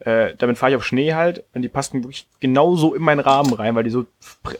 äh, 0.00 0.34
damit 0.36 0.58
fahre 0.58 0.72
ich 0.72 0.76
auf 0.76 0.84
Schnee 0.84 1.14
halt 1.14 1.44
und 1.54 1.62
die 1.62 1.68
passen 1.68 2.02
wirklich 2.02 2.26
genauso 2.40 2.94
in 2.94 3.02
meinen 3.02 3.20
Rahmen 3.20 3.52
rein, 3.52 3.74
weil 3.74 3.84
die 3.84 3.90
so 3.90 4.06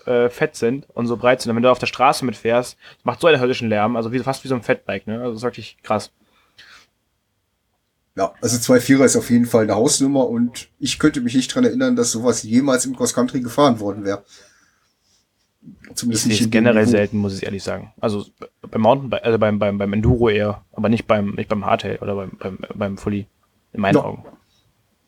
äh, 0.06 0.28
fett 0.28 0.56
sind 0.56 0.86
und 0.94 1.06
so 1.06 1.16
breit 1.16 1.40
sind. 1.40 1.50
Und 1.50 1.56
wenn 1.56 1.62
du 1.62 1.70
auf 1.70 1.78
der 1.78 1.86
Straße 1.86 2.24
mitfährst, 2.24 2.78
macht 3.02 3.20
so 3.20 3.26
einen 3.26 3.40
höllischen 3.40 3.68
Lärm, 3.68 3.96
also 3.96 4.12
wie, 4.12 4.18
fast 4.20 4.44
wie 4.44 4.48
so 4.48 4.54
ein 4.54 4.62
Fettbike, 4.62 5.06
ne? 5.06 5.18
Also 5.18 5.30
das 5.30 5.38
ist 5.38 5.44
wirklich 5.44 5.76
krass. 5.82 6.12
Ja, 8.16 8.32
also 8.40 8.56
2.4er 8.56 9.04
ist 9.04 9.16
auf 9.16 9.30
jeden 9.30 9.46
Fall 9.46 9.64
eine 9.64 9.74
Hausnummer 9.74 10.28
und 10.28 10.68
ich 10.78 11.00
könnte 11.00 11.20
mich 11.20 11.34
nicht 11.34 11.52
dran 11.52 11.64
erinnern, 11.64 11.96
dass 11.96 12.12
sowas 12.12 12.44
jemals 12.44 12.86
im 12.86 12.96
Cross 12.96 13.12
Country 13.12 13.40
gefahren 13.40 13.80
worden 13.80 14.04
wäre. 14.04 14.24
Zumindest 15.94 16.26
nicht 16.26 16.50
generell 16.50 16.86
selten, 16.86 17.18
muss 17.18 17.36
ich 17.36 17.42
ehrlich 17.44 17.62
sagen. 17.62 17.92
Also 18.00 18.24
beim 18.70 18.82
Mountainbike, 18.82 19.24
also 19.24 19.38
beim, 19.38 19.58
beim, 19.58 19.78
beim 19.78 19.92
Enduro 19.92 20.28
eher, 20.28 20.64
aber 20.72 20.88
nicht 20.88 21.06
beim, 21.06 21.34
nicht 21.34 21.48
beim 21.48 21.66
Hardtail 21.66 21.98
oder 22.00 22.14
beim, 22.14 22.32
beim, 22.38 22.58
beim 22.74 22.98
Fully, 22.98 23.26
in 23.72 23.80
meinen 23.80 23.96
ja. 23.96 24.04
Augen. 24.04 24.24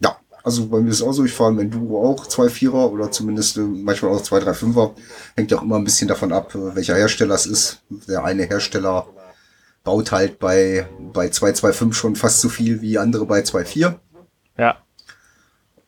Ja, 0.00 0.16
also 0.42 0.66
bei 0.66 0.80
mir 0.80 0.90
ist 0.90 0.96
es 0.96 1.02
auch 1.02 1.12
so, 1.12 1.24
ich 1.24 1.32
fahre 1.32 1.52
im 1.52 1.60
Enduro 1.60 2.10
auch 2.10 2.26
2,4er 2.26 2.90
oder 2.90 3.10
zumindest 3.10 3.56
äh, 3.56 3.60
manchmal 3.60 4.12
auch 4.12 4.22
2,3,5er. 4.22 4.92
Hängt 5.36 5.50
ja 5.50 5.58
auch 5.58 5.62
immer 5.62 5.76
ein 5.76 5.84
bisschen 5.84 6.08
davon 6.08 6.32
ab, 6.32 6.54
äh, 6.54 6.74
welcher 6.74 6.96
Hersteller 6.96 7.34
es 7.34 7.46
ist. 7.46 7.82
Der 8.08 8.24
eine 8.24 8.44
Hersteller 8.44 9.06
baut 9.86 10.10
halt 10.10 10.40
bei, 10.40 10.88
bei 11.12 11.28
2,25 11.28 11.92
schon 11.92 12.16
fast 12.16 12.40
so 12.40 12.48
viel 12.48 12.82
wie 12.82 12.98
andere 12.98 13.24
bei 13.24 13.40
2,4. 13.40 13.94
Ja. 14.58 14.78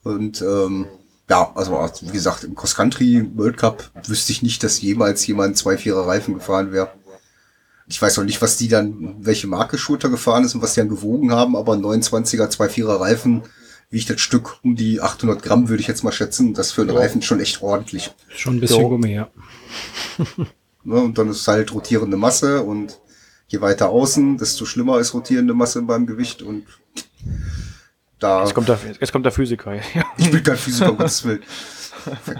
Und 0.04 0.40
ähm, 0.40 0.86
ja, 1.28 1.52
also 1.54 1.72
wie 2.02 2.12
gesagt, 2.12 2.44
im 2.44 2.54
Cross 2.54 2.76
Country 2.76 3.28
World 3.34 3.58
Cup 3.58 3.90
wüsste 4.06 4.32
ich 4.32 4.42
nicht, 4.42 4.62
dass 4.62 4.80
jemals 4.80 5.26
jemand 5.26 5.58
zwei 5.58 5.76
Vierer 5.76 6.06
Reifen 6.06 6.34
gefahren 6.34 6.72
wäre. 6.72 6.92
Ich 7.88 8.00
weiß 8.00 8.20
auch 8.20 8.24
nicht, 8.24 8.40
was 8.40 8.56
die 8.56 8.68
dann, 8.68 9.16
welche 9.18 9.48
Marke 9.48 9.76
Shooter 9.76 10.10
gefahren 10.10 10.44
ist 10.44 10.54
und 10.54 10.62
was 10.62 10.74
die 10.74 10.80
dann 10.80 10.88
gewogen 10.88 11.32
haben, 11.32 11.56
aber 11.56 11.74
29er, 11.74 12.48
zwei 12.50 12.68
Vierer 12.68 13.00
Reifen 13.00 13.42
wiegt 13.90 14.10
das 14.10 14.20
Stück 14.20 14.60
um 14.62 14.76
die 14.76 15.00
800 15.00 15.42
Gramm, 15.42 15.68
würde 15.68 15.80
ich 15.80 15.88
jetzt 15.88 16.04
mal 16.04 16.12
schätzen. 16.12 16.54
Das 16.54 16.70
für 16.70 16.82
einen. 16.82 16.96
Reifen 16.96 17.20
schon 17.20 17.40
echt 17.40 17.62
ordentlich. 17.62 18.14
Schon 18.28 18.58
ein 18.58 18.60
bisschen 18.60 18.82
so. 18.82 18.88
Gummi, 18.90 19.14
ja. 19.14 19.28
ne, 20.84 21.00
und 21.00 21.18
dann 21.18 21.30
ist 21.30 21.48
halt 21.48 21.74
rotierende 21.74 22.16
Masse 22.16 22.62
und 22.62 23.00
je 23.48 23.60
weiter 23.60 23.88
außen, 23.88 24.38
desto 24.38 24.64
schlimmer 24.64 24.98
ist 24.98 25.14
rotierende 25.14 25.54
Masse 25.54 25.82
beim 25.82 26.06
Gewicht 26.06 26.42
und 26.42 26.66
da, 28.18 28.42
jetzt, 28.42 28.54
kommt 28.54 28.68
der, 28.68 28.78
jetzt 29.00 29.12
kommt 29.12 29.24
der 29.24 29.32
Physiker. 29.32 29.74
Ja. 29.74 30.04
Ich 30.16 30.30
bin 30.30 30.42
kein 30.42 30.56
Physiker, 30.56 30.90
um 30.90 30.98
Gottes 30.98 31.24
Willen. 31.24 31.42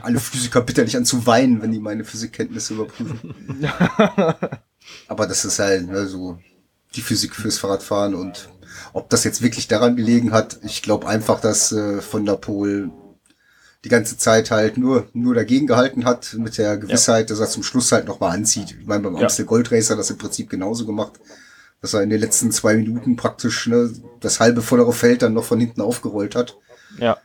Alle 0.03 0.19
Physiker 0.19 0.61
bitterlich 0.61 0.97
an 0.97 1.05
zu 1.05 1.27
weinen, 1.27 1.63
wenn 1.63 1.73
die 1.73 1.79
meine 1.79 2.05
Physikkenntnisse 2.05 2.75
überprüfen. 2.75 3.35
Aber 5.09 5.27
das 5.27 5.45
ist 5.45 5.59
halt 5.59 5.89
ne, 5.89 6.07
so 6.07 6.39
die 6.95 7.03
Physik 7.03 7.35
fürs 7.35 7.59
Fahrradfahren 7.59 8.15
und 8.15 8.49
ob 8.93 9.11
das 9.11 9.25
jetzt 9.25 9.43
wirklich 9.43 9.69
daran 9.69 9.97
gelegen 9.97 10.33
hat, 10.33 10.59
ich 10.63 10.83
glaube 10.83 11.07
einfach, 11.07 11.41
dass 11.41 11.73
äh, 11.73 12.01
von 12.01 12.25
der 12.25 12.37
Pol 12.37 12.91
die 13.89 13.95
ganze 13.95 14.19
Zeit 14.19 14.51
halt 14.51 14.77
nur, 14.77 15.09
nur 15.15 15.35
dagegen 15.35 15.67
gehalten 15.67 16.05
hat, 16.05 16.35
mit 16.39 16.59
der 16.59 16.77
Gewissheit, 16.77 17.31
ja. 17.31 17.35
dass 17.35 17.41
er 17.41 17.49
zum 17.49 17.63
Schluss 17.63 17.91
halt 17.91 18.07
nochmal 18.07 18.37
anzieht. 18.37 18.77
Ich 18.81 18.87
meine, 18.87 19.03
beim 19.03 19.17
ja. 19.17 19.23
Amstel 19.23 19.47
Gold 19.47 19.73
Racer 19.73 19.97
das 19.97 20.11
im 20.11 20.19
Prinzip 20.19 20.51
genauso 20.51 20.87
gemacht 20.87 21.19
dass 21.81 21.95
er 21.95 22.03
in 22.03 22.11
den 22.11 22.21
letzten 22.21 22.51
zwei 22.51 22.77
Minuten 22.77 23.17
praktisch 23.17 23.67
ne, 23.67 23.91
das 24.21 24.41
halbe 24.41 24.63
vordere 24.63 24.93
Feld 24.93 25.23
dann 25.23 25.35
noch 25.35 25.45
von 25.45 25.61
hinten 25.61 25.81
aufgerollt 25.81 26.35
hat. 26.35 26.57
Ja. 26.99 27.19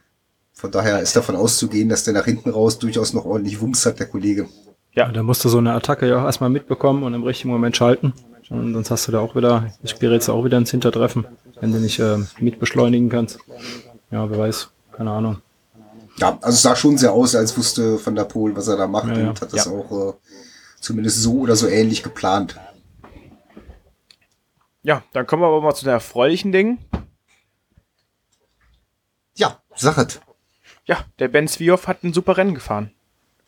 Von 0.53 0.71
daher 0.71 0.99
ist 0.99 1.15
davon 1.15 1.35
auszugehen, 1.35 1.89
dass 1.89 2.03
der 2.03 2.13
nach 2.13 2.25
hinten 2.25 2.51
raus 2.51 2.79
durchaus 2.79 3.13
noch 3.13 3.25
ordentlich 3.25 3.59
Wumms 3.59 3.85
hat, 3.85 3.99
der 3.99 4.07
Kollege. 4.07 4.47
Ja, 4.93 5.11
da 5.11 5.23
musst 5.23 5.43
du 5.43 5.49
so 5.49 5.57
eine 5.57 5.73
Attacke 5.73 6.07
ja 6.07 6.21
auch 6.21 6.25
erstmal 6.25 6.51
mitbekommen 6.51 7.03
und 7.03 7.13
im 7.13 7.23
richtigen 7.23 7.49
Moment 7.49 7.75
schalten. 7.75 8.13
Und 8.49 8.73
sonst 8.73 8.91
hast 8.91 9.07
du 9.07 9.11
da 9.11 9.19
auch 9.19 9.35
wieder, 9.35 9.73
ich 9.81 9.97
gerät 9.97 10.27
auch 10.29 10.45
wieder 10.45 10.57
ins 10.59 10.69
Hintertreffen, 10.69 11.25
wenn 11.59 11.71
du 11.71 11.79
nicht 11.79 11.99
äh, 11.99 12.17
mitbeschleunigen 12.39 13.09
kannst. 13.09 13.39
Ja, 14.11 14.29
wer 14.29 14.37
weiß, 14.37 14.69
keine 14.91 15.09
Ahnung. 15.11 15.37
Ja, 16.17 16.37
also 16.41 16.55
es 16.55 16.61
sah 16.61 16.75
schon 16.75 16.97
sehr 16.97 17.11
aus, 17.11 17.35
als 17.35 17.57
wusste 17.57 18.03
Van 18.05 18.15
der 18.15 18.25
Poel, 18.25 18.55
was 18.55 18.67
er 18.67 18.77
da 18.77 18.87
macht 18.87 19.07
ja, 19.07 19.17
ja. 19.17 19.29
und 19.29 19.41
hat 19.41 19.53
das 19.53 19.65
ja. 19.65 19.71
auch 19.71 20.09
äh, 20.09 20.13
zumindest 20.79 21.21
so 21.21 21.39
oder 21.39 21.55
so 21.55 21.67
ähnlich 21.67 22.03
geplant. 22.03 22.59
Ja, 24.83 25.03
dann 25.13 25.25
kommen 25.25 25.41
wir 25.41 25.47
aber 25.47 25.61
mal 25.61 25.73
zu 25.73 25.85
den 25.85 25.93
erfreulichen 25.93 26.51
Dingen. 26.51 26.77
Ja, 29.35 29.61
Sachet. 29.75 30.21
Ja, 30.85 31.05
der 31.19 31.29
Ben 31.29 31.47
Svioff 31.47 31.87
hat 31.87 32.03
ein 32.03 32.13
super 32.13 32.37
Rennen 32.37 32.53
gefahren. 32.53 32.91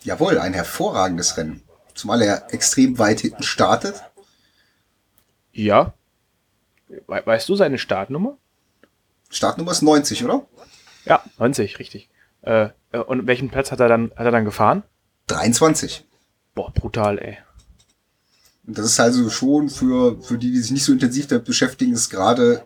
Jawohl, 0.04 0.40
ein 0.40 0.54
hervorragendes 0.54 1.38
Rennen. 1.38 1.62
Zumal 1.94 2.22
er 2.22 2.54
extrem 2.54 2.98
weit 2.98 3.20
hinten 3.20 3.44
startet. 3.44 4.02
Ja. 5.52 5.94
We 6.88 7.22
weißt 7.26 7.50
du 7.50 7.56
seine 7.56 7.78
Startnummer? 7.78 8.38
Startnummer 9.30 9.72
ist 9.72 9.82
90, 9.82 10.24
oder? 10.24 10.46
Ja, 11.06 11.24
90, 11.38 11.80
richtig. 11.80 12.10
Äh, 12.46 12.70
und 13.08 13.28
welchen 13.28 13.50
Platz 13.50 13.72
hat 13.72 13.80
er 13.80 13.90
dann, 13.90 14.12
hat 14.16 14.26
er 14.26 14.32
dann 14.32 14.46
gefahren? 14.46 14.84
23. 15.28 16.06
Boah, 16.54 16.72
brutal, 16.72 17.20
ey. 17.20 17.38
Und 18.66 18.78
das 18.78 18.86
ist 18.86 19.00
also 19.00 19.30
schon 19.30 19.70
für, 19.70 20.22
für 20.22 20.38
die, 20.38 20.52
die 20.52 20.60
sich 20.60 20.72
nicht 20.72 20.86
so 20.86 20.94
intensiv 20.94 21.28
damit 21.28 21.46
beschäftigen, 21.46 21.94
ist 21.94 22.10
gerade, 22.10 22.66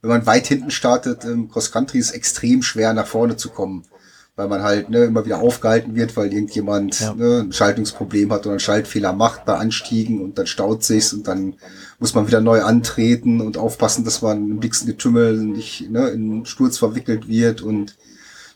wenn 0.00 0.10
man 0.10 0.26
weit 0.26 0.46
hinten 0.46 0.70
startet 0.70 1.24
im 1.24 1.50
Cross 1.50 1.72
Country, 1.72 1.98
ist 1.98 2.10
extrem 2.10 2.62
schwer 2.62 2.92
nach 2.92 3.06
vorne 3.06 3.36
zu 3.36 3.50
kommen 3.50 3.86
weil 4.34 4.48
man 4.48 4.62
halt 4.62 4.88
ne, 4.88 5.04
immer 5.04 5.24
wieder 5.26 5.40
aufgehalten 5.40 5.94
wird, 5.94 6.16
weil 6.16 6.32
irgendjemand 6.32 7.00
ja. 7.00 7.14
ne, 7.14 7.40
ein 7.40 7.52
Schaltungsproblem 7.52 8.32
hat 8.32 8.40
oder 8.40 8.52
einen 8.52 8.60
Schaltfehler 8.60 9.12
macht 9.12 9.44
bei 9.44 9.56
Anstiegen 9.56 10.22
und 10.22 10.38
dann 10.38 10.46
staut 10.46 10.84
sich's 10.84 11.12
und 11.12 11.28
dann 11.28 11.54
muss 11.98 12.14
man 12.14 12.26
wieder 12.26 12.40
neu 12.40 12.62
antreten 12.62 13.40
und 13.42 13.58
aufpassen, 13.58 14.04
dass 14.04 14.22
man 14.22 14.50
im 14.50 14.60
dicksten 14.60 14.88
Getümmel 14.88 15.36
nicht 15.38 15.90
ne, 15.90 16.08
in 16.08 16.46
Sturz 16.46 16.78
verwickelt 16.78 17.28
wird 17.28 17.60
und 17.60 17.96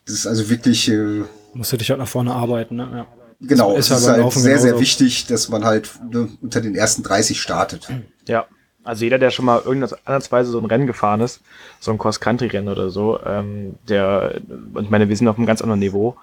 das 0.06 0.14
ist 0.14 0.26
also 0.26 0.48
wirklich 0.48 0.88
äh, 0.88 1.24
musst 1.54 1.72
du 1.72 1.76
dich 1.76 1.90
halt 1.90 1.98
nach 1.98 2.08
vorne 2.08 2.32
arbeiten, 2.32 2.76
ne? 2.76 2.88
Ja. 2.92 3.06
Genau, 3.40 3.76
es 3.76 3.90
ist, 3.90 3.98
ist 3.98 4.08
halt 4.08 4.32
sehr, 4.32 4.58
sehr 4.58 4.80
wichtig, 4.80 5.26
dass 5.26 5.50
man 5.50 5.64
halt 5.64 5.90
ne, 6.10 6.28
unter 6.40 6.62
den 6.62 6.74
ersten 6.74 7.02
30 7.02 7.40
startet. 7.40 7.86
Ja, 8.26 8.46
also 8.82 9.04
jeder, 9.04 9.18
der 9.18 9.30
schon 9.30 9.44
mal 9.44 9.60
irgendwas 9.62 9.94
andersweise 10.06 10.50
so 10.50 10.58
ein 10.58 10.64
Rennen 10.64 10.86
gefahren 10.86 11.20
ist, 11.20 11.42
so 11.78 11.90
ein 11.90 11.98
Cross-Country-Rennen 11.98 12.68
oder 12.68 12.88
so, 12.88 13.20
ähm, 13.26 13.74
der, 13.88 14.40
und 14.72 14.84
ich 14.84 14.90
meine, 14.90 15.08
wir 15.08 15.16
sind 15.16 15.28
auf 15.28 15.36
einem 15.36 15.46
ganz 15.46 15.60
anderen 15.60 15.80
Niveau, 15.80 16.16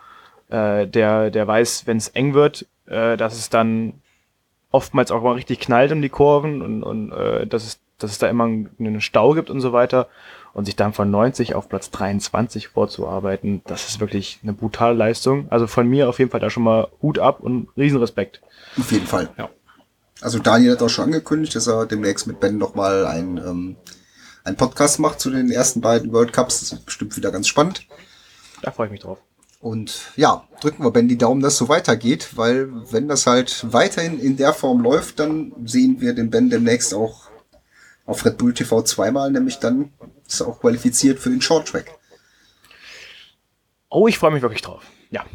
äh, 0.50 0.88
der, 0.88 1.30
der 1.30 1.46
weiß, 1.46 1.86
wenn 1.86 1.98
es 1.98 2.08
eng 2.10 2.34
wird, 2.34 2.66
äh, 2.88 3.16
dass 3.16 3.38
es 3.38 3.50
dann 3.50 3.94
oftmals 4.72 5.12
auch 5.12 5.22
mal 5.22 5.34
richtig 5.34 5.60
knallt 5.60 5.92
um 5.92 6.02
die 6.02 6.10
Kurven 6.10 6.62
und, 6.62 6.84
und 6.84 7.12
äh, 7.12 7.46
dass, 7.46 7.64
es, 7.64 7.80
dass 8.00 8.12
es 8.12 8.18
da 8.18 8.28
immer 8.28 8.46
einen 8.46 9.02
Stau 9.02 9.34
gibt 9.34 9.50
und 9.52 9.62
so 9.62 9.72
weiter. 9.72 10.08
Und 10.54 10.66
sich 10.66 10.76
dann 10.76 10.94
von 10.94 11.10
90 11.10 11.56
auf 11.56 11.68
Platz 11.68 11.90
23 11.90 12.68
vorzuarbeiten, 12.68 13.62
das 13.66 13.90
ist 13.90 14.00
wirklich 14.00 14.40
eine 14.44 14.54
brutale 14.54 14.96
Leistung. 14.96 15.48
Also 15.50 15.66
von 15.66 15.88
mir 15.88 16.08
auf 16.08 16.20
jeden 16.20 16.30
Fall 16.30 16.40
da 16.40 16.52
schon 16.52 16.64
mal 16.64 16.90
Hut 17.02 17.18
ab 17.18 17.40
und 17.40 17.70
Riesenrespekt. 17.76 18.42
Auf 18.78 18.92
jeden 18.92 19.08
Fall. 19.08 19.30
Ja. 19.38 19.50
Also 20.22 20.40
Daniel 20.40 20.74
hat 20.74 20.84
auch 20.84 20.90
schon 20.90 21.06
angekündigt, 21.06 21.56
dass 21.56 21.68
er 21.68 21.86
demnächst 21.86 22.28
mit 22.28 22.40
Ben 22.40 22.58
nochmal 22.58 23.06
ein, 23.08 23.38
ähm, 23.38 23.76
ein 24.44 24.56
Podcast 24.56 25.00
macht 25.00 25.20
zu 25.20 25.32
den 25.32 25.52
ersten 25.52 25.82
beiden 25.82 26.14
World 26.14 26.34
Cups. 26.34 26.60
Das 26.60 26.72
ist 26.72 26.86
bestimmt 26.86 27.18
wieder 27.18 27.32
ganz 27.32 27.48
spannend. 27.48 27.88
Da 28.62 28.72
freue 28.72 28.88
ich 28.88 28.92
mich 28.92 29.02
drauf. 29.02 29.18
Und 29.60 30.12
ja, 30.18 30.44
drücken 30.62 30.84
wir 30.84 30.92
Ben 30.92 31.08
die 31.08 31.18
Daumen, 31.18 31.42
dass 31.42 31.54
es 31.54 31.60
so 31.60 31.70
weitergeht, 31.70 32.36
weil 32.36 32.70
wenn 32.92 33.08
das 33.08 33.26
halt 33.26 33.66
weiterhin 33.72 34.20
in 34.20 34.38
der 34.38 34.54
Form 34.54 34.82
läuft, 34.82 35.20
dann 35.20 35.54
sehen 35.66 36.02
wir 36.02 36.14
den 36.14 36.30
Ben 36.30 36.50
demnächst 36.50 36.94
auch 36.94 37.30
auf 38.06 38.26
Red 38.26 38.38
Bull 38.38 38.54
TV 38.54 38.82
zweimal, 38.84 39.32
nämlich 39.32 39.60
dann 39.60 39.94
ist 40.28 40.42
er 40.42 40.48
auch 40.48 40.60
qualifiziert 40.60 41.20
für 41.20 41.30
den 41.30 41.42
Short 41.42 41.68
Track. 41.68 41.98
Oh, 43.90 44.08
ich 44.08 44.18
freue 44.18 44.32
mich 44.32 44.42
wirklich 44.42 44.62
drauf. 44.62 44.84
Ja. 45.12 45.26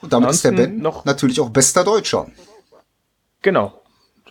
Und 0.00 0.12
damit 0.12 0.28
Ansonsten 0.28 0.54
ist 0.54 0.58
der 0.58 0.66
Ben 0.66 0.78
noch 0.78 1.04
natürlich 1.04 1.40
auch 1.40 1.50
bester 1.50 1.84
Deutscher. 1.84 2.26
Genau. 3.42 3.80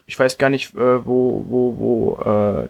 Ich 0.06 0.20
weiß 0.20 0.38
gar 0.38 0.50
nicht, 0.50 0.74
äh, 0.76 1.06
wo, 1.06 1.46
wo, 1.48 1.78
wo 1.78 2.64
äh, 2.64 2.70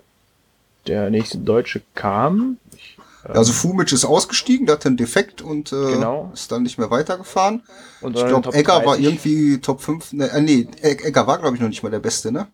der 0.88 1.10
nächste 1.10 1.38
Deutsche 1.38 1.82
kam. 1.96 2.58
Ich, 2.76 2.98
ähm, 3.26 3.32
also 3.36 3.54
Fumic 3.54 3.92
ist 3.92 4.06
ausgestiegen, 4.06 4.66
der 4.66 4.76
hatte 4.76 4.90
einen 4.90 4.98
Defekt 4.98 5.42
und 5.42 5.72
äh, 5.72 5.94
genau. 5.94 6.32
ist 6.34 6.52
dann 6.52 6.64
nicht 6.64 6.78
mehr 6.78 6.92
weitergefahren. 6.92 7.64
Und 8.02 8.18
ich 8.18 8.26
glaube, 8.26 8.54
Egger 8.54 8.86
war 8.86 9.00
irgendwie 9.00 9.60
Top 9.60 9.82
5. 9.82 10.14
Ne, 10.14 10.30
äh, 10.30 10.42
nee, 10.42 10.68
Egger 10.82 11.26
war, 11.26 11.40
glaube 11.40 11.56
ich, 11.56 11.62
noch 11.62 11.70
nicht 11.70 11.84
mal 11.84 11.90
der 11.90 12.00
Beste, 12.00 12.32
ne? 12.32 12.48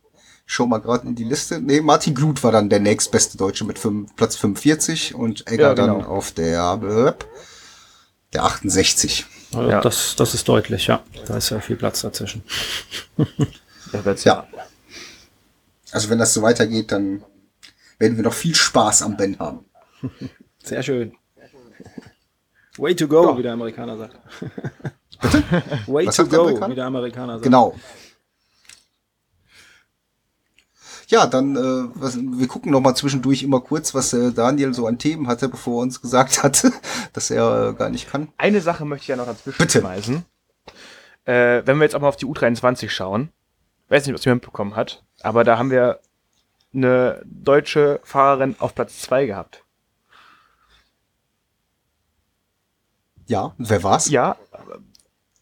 Schau 0.49 0.65
mal 0.65 0.77
gerade 0.77 1.05
in 1.05 1.13
die 1.13 1.25
Liste. 1.25 1.59
Nee, 1.59 1.81
Martin 1.81 2.15
Glut 2.15 2.41
war 2.41 2.53
dann 2.53 2.69
der 2.69 2.79
nächstbeste 2.79 3.37
Deutsche 3.37 3.65
mit 3.65 3.77
5, 3.77 4.15
Platz 4.15 4.37
45 4.37 5.13
und 5.13 5.45
Egger 5.45 5.67
ja, 5.67 5.73
genau. 5.73 5.97
dann 5.97 6.05
auf 6.05 6.31
der, 6.31 6.77
der 8.33 8.43
68. 8.45 9.25
Also 9.53 9.69
ja. 9.69 9.81
das, 9.81 10.15
das 10.15 10.33
ist 10.33 10.47
deutlich, 10.47 10.87
ja. 10.87 11.03
Da 11.25 11.35
ist 11.35 11.49
ja 11.49 11.59
viel 11.59 11.75
Platz 11.75 12.01
dazwischen. 12.01 12.43
ja. 14.23 14.47
Also 15.91 16.09
wenn 16.09 16.17
das 16.17 16.33
so 16.33 16.41
weitergeht, 16.41 16.93
dann 16.93 17.25
werden 17.99 18.15
wir 18.15 18.23
noch 18.23 18.33
viel 18.33 18.55
Spaß 18.55 19.01
am 19.01 19.17
Ben 19.17 19.37
haben. 19.39 19.65
Sehr 20.63 20.81
schön. 20.81 21.11
Way 22.77 22.95
to 22.95 23.07
go, 23.09 23.31
ja. 23.31 23.37
wie 23.37 23.43
der 23.43 23.51
Amerikaner 23.53 23.97
sagt. 23.97 24.17
Bitte? 25.21 25.43
Way 25.87 26.07
Was 26.07 26.15
to 26.15 26.25
go, 26.25 26.69
wie 26.69 26.75
der 26.75 26.85
Amerikaner 26.85 27.33
sagt. 27.33 27.43
Genau. 27.43 27.75
Ja, 31.09 31.25
dann 31.25 31.55
äh, 31.55 31.89
was, 31.95 32.17
wir 32.17 32.47
gucken 32.47 32.71
noch 32.71 32.81
mal 32.81 32.93
zwischendurch 32.93 33.41
immer 33.41 33.61
kurz, 33.61 33.95
was 33.95 34.11
äh, 34.11 34.33
Daniel 34.33 34.73
so 34.73 34.87
an 34.87 34.99
Themen 34.99 35.27
hatte, 35.27 35.47
bevor 35.47 35.79
er 35.79 35.83
uns 35.83 36.01
gesagt 36.01 36.43
hatte, 36.43 36.73
dass 37.13 37.31
er 37.31 37.69
äh, 37.69 37.73
gar 37.73 37.89
nicht 37.89 38.09
kann. 38.09 38.27
Eine 38.37 38.59
Sache 38.59 38.83
möchte 38.83 39.03
ich 39.03 39.07
ja 39.07 39.15
noch 39.15 39.25
dazwischen 39.25 39.57
Bitte. 39.57 39.79
schmeißen. 39.79 40.25
Äh, 41.23 41.61
wenn 41.65 41.77
wir 41.77 41.83
jetzt 41.83 41.95
auch 41.95 42.01
mal 42.01 42.09
auf 42.09 42.17
die 42.17 42.25
U23 42.25 42.89
schauen, 42.89 43.29
weiß 43.87 44.05
nicht, 44.05 44.15
was 44.15 44.25
ihr 44.25 44.33
mitbekommen 44.33 44.75
hat, 44.75 45.03
aber 45.21 45.45
da 45.45 45.57
haben 45.57 45.71
wir 45.71 45.99
eine 46.73 47.21
deutsche 47.25 48.01
Fahrerin 48.03 48.57
auf 48.59 48.75
Platz 48.75 48.99
2 48.99 49.27
gehabt. 49.27 49.63
Ja, 53.27 53.53
wer 53.57 53.83
war's? 53.83 54.09
Ja, 54.09 54.37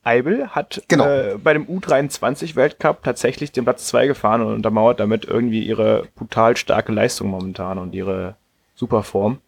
Eibel 0.06 0.50
hat 0.50 0.84
genau. 0.88 1.06
äh, 1.06 1.38
bei 1.42 1.54
dem 1.54 1.66
U23 1.66 2.56
Weltcup 2.56 3.04
tatsächlich 3.04 3.52
den 3.52 3.64
Platz 3.64 3.88
2 3.88 4.08
gefahren 4.08 4.42
und 4.42 4.54
untermauert 4.54 5.00
damit 5.00 5.26
irgendwie 5.26 5.66
ihre 5.66 6.08
brutal 6.16 6.56
starke 6.56 6.92
Leistung 6.92 7.30
momentan 7.30 7.78
und 7.80 7.94
ihre 7.96 8.36
Superform. 8.76 9.40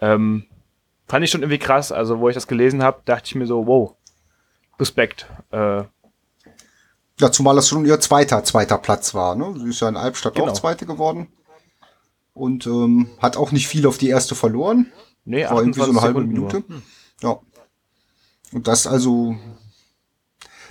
Ähm, 0.00 0.44
fand 1.06 1.24
ich 1.24 1.30
schon 1.30 1.40
irgendwie 1.42 1.58
krass. 1.58 1.92
Also, 1.92 2.20
wo 2.20 2.28
ich 2.28 2.34
das 2.34 2.46
gelesen 2.46 2.82
habe, 2.82 3.00
dachte 3.04 3.24
ich 3.26 3.34
mir 3.34 3.46
so, 3.46 3.66
wow, 3.66 3.94
Respekt. 4.78 5.26
Äh, 5.50 5.84
ja, 7.20 7.32
zumal 7.32 7.56
das 7.56 7.68
schon 7.68 7.84
ihr 7.84 7.98
zweiter, 8.00 8.44
zweiter 8.44 8.78
Platz 8.78 9.14
war. 9.14 9.34
Ne? 9.34 9.54
Sie 9.58 9.70
ist 9.70 9.80
ja 9.80 9.88
in 9.88 9.96
Albstadt 9.96 10.34
genau. 10.34 10.48
auch 10.48 10.52
Zweite 10.52 10.86
geworden. 10.86 11.28
Und 12.34 12.66
ähm, 12.66 13.10
hat 13.18 13.36
auch 13.36 13.50
nicht 13.50 13.66
viel 13.66 13.86
auf 13.86 13.98
die 13.98 14.08
erste 14.08 14.36
verloren. 14.36 14.92
Nee, 15.24 15.44
war 15.44 15.58
irgendwie 15.58 15.80
so 15.80 15.90
eine 15.90 16.00
halbe 16.00 16.20
Minute. 16.20 16.58
Hm. 16.58 16.82
Ja. 17.22 17.40
Und 18.52 18.66
das 18.66 18.86
also, 18.86 19.36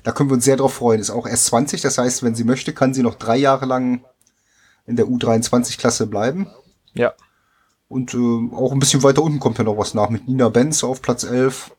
da 0.04 0.12
können 0.12 0.30
wir 0.30 0.36
uns 0.36 0.46
sehr 0.46 0.58
drauf 0.58 0.76
freuen. 0.76 1.00
Ist 1.00 1.10
auch 1.10 1.28
erst 1.28 1.46
20, 1.48 1.82
das 1.82 1.98
heißt, 1.98 2.24
wenn 2.24 2.36
sie 2.36 2.44
möchte, 2.44 2.74
kann 2.74 2.94
sie 2.94 3.04
noch 3.04 3.16
drei 3.16 3.38
Jahre 3.38 3.66
lang 3.66 4.04
in 4.86 4.96
der 4.96 5.08
U23-Klasse 5.08 6.08
bleiben. 6.08 6.48
Ja. 6.94 7.14
Und 7.88 8.14
äh, 8.14 8.56
auch 8.56 8.72
ein 8.72 8.80
bisschen 8.80 9.04
weiter 9.04 9.24
unten 9.24 9.40
kommt 9.40 9.58
ja 9.58 9.64
noch 9.64 9.78
was 9.78 9.94
nach 9.94 10.10
mit 10.10 10.28
Nina 10.28 10.50
Benz 10.50 10.84
auf 10.84 11.02
Platz 11.02 11.24
11 11.24 11.72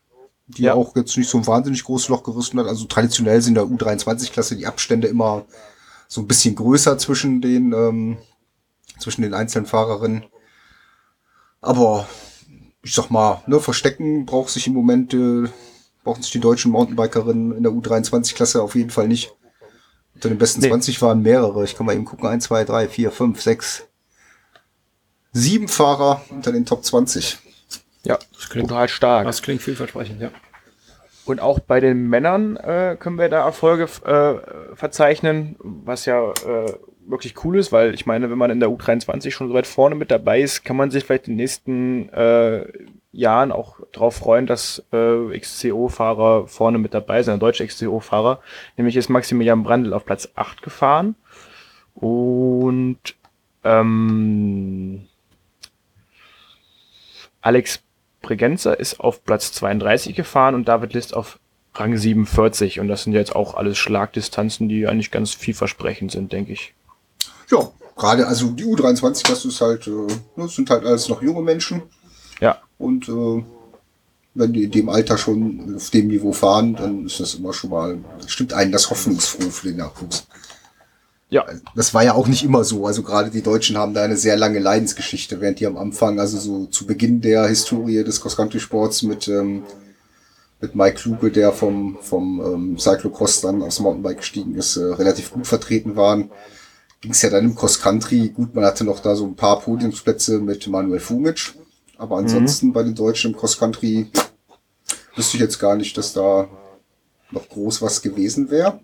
die 0.48 0.62
ja. 0.62 0.74
auch 0.74 0.96
jetzt 0.96 1.16
nicht 1.16 1.28
so 1.28 1.38
ein 1.38 1.46
wahnsinnig 1.46 1.84
großes 1.84 2.08
Loch 2.08 2.22
gerissen 2.22 2.58
hat. 2.58 2.66
Also 2.66 2.87
traditionell 2.87 3.40
sind 3.42 3.56
in 3.58 3.68
der 3.68 3.78
U23-Klasse 3.78 4.56
die 4.56 4.66
Abstände 4.66 5.06
immer 5.06 5.44
so 6.08 6.22
ein 6.22 6.26
bisschen 6.26 6.54
größer 6.54 6.96
zwischen 6.96 7.42
den, 7.42 7.72
ähm, 7.72 8.18
zwischen 8.98 9.22
den 9.22 9.34
einzelnen 9.34 9.66
Fahrerinnen. 9.66 10.24
Aber 11.61 12.08
ich 12.82 12.94
sag 12.94 13.11
mal, 13.11 13.42
ne, 13.46 13.61
verstecken 13.61 14.24
braucht 14.24 14.48
sich 14.48 14.66
im 14.66 14.72
Moment, 14.72 15.12
äh, 15.12 15.48
brauchen 16.09 16.23
sich 16.23 16.33
die 16.33 16.40
deutschen 16.40 16.73
Mountainbikerinnen 16.73 17.55
in 17.55 17.62
der 17.62 17.71
U23-Klasse 17.71 18.62
auf 18.62 18.75
jeden 18.75 18.88
Fall 18.88 19.09
nicht. 19.09 19.31
Unter 20.14 20.31
den 20.31 20.38
besten 20.38 20.62
nee. 20.62 20.68
20 20.68 21.03
waren 21.03 21.21
mehrere. 21.21 21.64
Ich 21.64 21.77
kann 21.77 21.85
mal 21.85 21.94
eben 21.94 22.07
gucken. 22.07 22.27
1, 22.27 22.44
2, 22.44 22.64
3, 22.64 22.88
4, 22.88 23.11
5, 23.11 23.42
6, 23.42 23.88
sieben 25.33 25.68
Fahrer 25.68 26.23
unter 26.31 26.51
den 26.51 26.64
Top 26.64 26.83
20. 26.83 27.37
Ja, 28.05 28.18
das 28.33 28.49
klingt 28.49 28.71
total 28.71 28.88
stark. 28.88 29.27
Das 29.27 29.42
klingt 29.42 29.61
vielversprechend, 29.61 30.23
ja. 30.23 30.31
Und 31.27 31.40
auch 31.40 31.59
bei 31.59 31.79
den 31.79 32.09
Männern 32.09 32.57
äh, 32.57 32.97
können 32.99 33.18
wir 33.18 33.29
da 33.29 33.44
Erfolge 33.44 33.85
äh, 33.85 34.77
verzeichnen, 34.77 35.57
was 35.59 36.07
ja 36.07 36.33
äh, 36.33 36.73
wirklich 37.07 37.44
cool 37.44 37.59
ist, 37.59 37.71
weil 37.71 37.92
ich 37.92 38.07
meine, 38.07 38.31
wenn 38.31 38.38
man 38.38 38.51
in 38.51 38.61
der 38.61 38.71
U23 38.71 39.31
schon 39.31 39.49
so 39.49 39.55
weit 39.55 39.66
vorne 39.66 39.94
mit 39.94 40.11
dabei 40.11 40.40
ist, 40.40 40.64
kann 40.64 40.77
man 40.77 40.90
sich 40.90 41.05
vielleicht 41.05 41.27
den 41.27 41.37
nächsten 41.37 42.09
äh, 42.14 42.66
Jahren 43.12 43.53
auch 43.53 43.79
darauf 43.92 44.16
freuen, 44.16 44.47
dass 44.47 44.83
äh, 44.92 45.38
XCO-Fahrer 45.38 46.46
vorne 46.46 46.79
mit 46.79 46.94
dabei 46.94 47.23
sind, 47.23 47.42
deutsche 47.42 47.67
XCO-Fahrer. 47.67 48.40
Nämlich 48.77 48.96
ist 48.96 49.09
Maximilian 49.09 49.63
Brandl 49.63 49.94
auf 49.94 50.04
Platz 50.04 50.29
8 50.35 50.63
gefahren 50.63 51.15
und 51.94 52.98
ähm, 53.65 55.06
Alex 57.40 57.81
Bregenzer 58.21 58.79
ist 58.79 59.00
auf 59.00 59.25
Platz 59.25 59.52
32 59.52 60.15
gefahren 60.15 60.54
und 60.54 60.69
David 60.69 60.92
List 60.92 61.15
auf 61.15 61.38
Rang 61.75 61.96
47. 61.96 62.81
Und 62.81 62.88
das 62.88 63.04
sind 63.04 63.13
jetzt 63.13 63.35
auch 63.35 63.54
alles 63.54 63.79
Schlagdistanzen, 63.79 64.69
die 64.69 64.87
eigentlich 64.87 65.11
ganz 65.11 65.33
vielversprechend 65.33 66.13
sind, 66.13 66.33
denke 66.33 66.52
ich. 66.52 66.75
Ja, 67.50 67.71
gerade, 67.96 68.27
also 68.27 68.50
die 68.50 68.65
U23, 68.65 69.27
das 69.29 69.44
ist 69.44 69.61
halt, 69.61 69.87
äh, 69.87 70.06
das 70.37 70.54
sind 70.54 70.69
halt 70.71 70.85
alles 70.85 71.09
noch 71.09 71.23
junge 71.23 71.42
Menschen. 71.42 71.83
Ja. 72.40 72.59
Und 72.79 73.08
äh, 73.08 73.44
wenn 74.35 74.52
die 74.52 74.64
in 74.64 74.70
dem 74.70 74.88
Alter 74.88 75.18
schon 75.18 75.74
auf 75.76 75.90
dem 75.90 76.08
Niveau 76.08 76.33
fahren, 76.33 76.74
dann 76.76 77.06
ist 77.06 77.20
das 77.20 77.35
immer 77.35 77.52
schon 77.52 77.70
mal, 77.70 77.98
stimmt 78.26 78.52
einen 78.52 78.72
das 78.72 78.88
hoffnungsfroh 78.90 79.50
für 79.50 79.68
den 79.68 79.79
Nachwuchs. 79.79 80.26
Ja. 81.31 81.44
Das 81.74 81.92
war 81.92 82.04
ja 82.04 82.14
auch 82.14 82.26
nicht 82.26 82.44
immer 82.44 82.64
so. 82.64 82.87
Also 82.87 83.02
gerade 83.02 83.31
die 83.31 83.42
Deutschen 83.42 83.76
haben 83.76 83.92
da 83.92 84.02
eine 84.02 84.16
sehr 84.16 84.37
lange 84.37 84.60
Leidensgeschichte, 84.60 85.40
während 85.40 85.60
die 85.60 85.66
am 85.66 85.76
Anfang, 85.76 86.18
also 86.20 86.38
so 86.38 86.66
zu 86.66 86.87
Beginn 86.87 87.20
der 87.20 87.46
Historie 87.46 88.02
des 88.02 88.20
Cross-Country-Sports 88.20 89.02
mit, 89.02 89.29
ähm, 89.29 89.64
mit 90.60 90.74
Mike 90.74 90.96
Kluge, 90.96 91.31
der 91.31 91.52
vom, 91.52 91.98
vom 92.00 92.40
ähm, 92.40 92.79
Cyclocross 92.79 93.42
dann 93.42 93.62
aufs 93.62 93.81
Mountainbike 93.81 94.18
gestiegen 94.18 94.54
ist, 94.54 94.76
äh, 94.76 94.85
relativ 94.85 95.33
gut 95.33 95.46
vertreten 95.46 95.96
waren. 95.96 96.31
Ging 97.00 97.12
es 97.12 97.22
ja 97.22 97.31
dann 97.31 97.44
im 97.44 97.54
Cross 97.54 97.81
Country. 97.81 98.31
Gut, 98.31 98.54
man 98.54 98.64
hatte 98.64 98.85
noch 98.85 99.00
da 99.00 99.14
so 99.14 99.26
ein 99.26 99.37
paar 99.37 99.60
Podiumsplätze 99.60 100.38
mit 100.38 100.66
Manuel 100.66 101.00
Fumic. 101.00 101.54
Aber 101.99 102.17
ansonsten 102.17 102.69
mhm. 102.69 102.73
bei 102.73 102.83
den 102.85 102.94
Deutschen 102.94 103.33
im 103.33 103.37
Cross 103.37 103.59
Country 103.59 104.07
wüsste 105.17 105.37
ich 105.37 105.42
jetzt 105.42 105.59
gar 105.59 105.77
nicht, 105.77 105.99
dass 105.99 106.13
da 106.13 106.49
noch 107.31 107.49
groß 107.49 107.83
was 107.83 108.01
gewesen 108.01 108.51
wäre. 108.51 108.81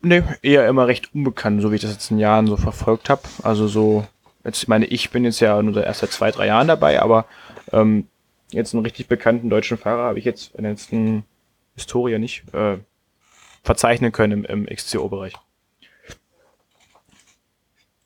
Nee, 0.00 0.24
eher 0.42 0.66
immer 0.66 0.88
recht 0.88 1.14
unbekannt, 1.14 1.62
so 1.62 1.70
wie 1.70 1.76
ich 1.76 1.82
das 1.82 1.92
jetzt 1.92 2.10
in 2.10 2.18
Jahren 2.18 2.48
so 2.48 2.56
verfolgt 2.56 3.08
habe. 3.08 3.22
Also 3.42 3.68
so, 3.68 4.04
jetzt 4.44 4.66
meine 4.66 4.86
ich 4.86 5.10
bin 5.10 5.24
jetzt 5.24 5.38
ja 5.38 5.62
nur 5.62 5.84
erst 5.84 6.00
seit 6.00 6.10
zwei, 6.10 6.32
drei 6.32 6.46
Jahren 6.46 6.66
dabei, 6.66 7.00
aber 7.00 7.26
ähm, 7.70 8.08
jetzt 8.50 8.74
einen 8.74 8.82
richtig 8.82 9.06
bekannten 9.06 9.48
deutschen 9.48 9.78
Fahrer 9.78 10.04
habe 10.04 10.18
ich 10.18 10.24
jetzt 10.24 10.54
in 10.56 10.64
der 10.64 10.72
letzten 10.72 11.24
Historie 11.74 12.18
nicht 12.18 12.52
äh, 12.52 12.78
verzeichnen 13.62 14.10
können 14.10 14.44
im, 14.44 14.66
im 14.66 14.76
XCO-Bereich. 14.76 15.34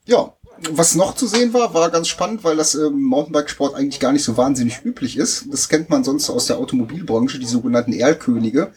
Ja, 0.05 0.36
was 0.71 0.95
noch 0.95 1.15
zu 1.15 1.27
sehen 1.27 1.53
war, 1.53 1.75
war 1.75 1.91
ganz 1.91 2.09
spannend, 2.09 2.45
weil 2.45 2.57
das 2.57 2.75
im 2.75 3.03
Mountainbikesport 3.03 3.75
eigentlich 3.75 4.01
gar 4.01 4.13
nicht 4.13 4.25
so 4.25 4.37
wahnsinnig 4.37 4.85
üblich 4.85 5.17
ist. 5.17 5.47
Das 5.51 5.69
kennt 5.69 5.91
man 5.91 6.05
sonst 6.05 6.31
aus 6.31 6.47
der 6.47 6.59
Automobilbranche, 6.59 7.39
die 7.39 7.47
sogenannten 7.47 7.93
Erlkönige. 7.93 8.73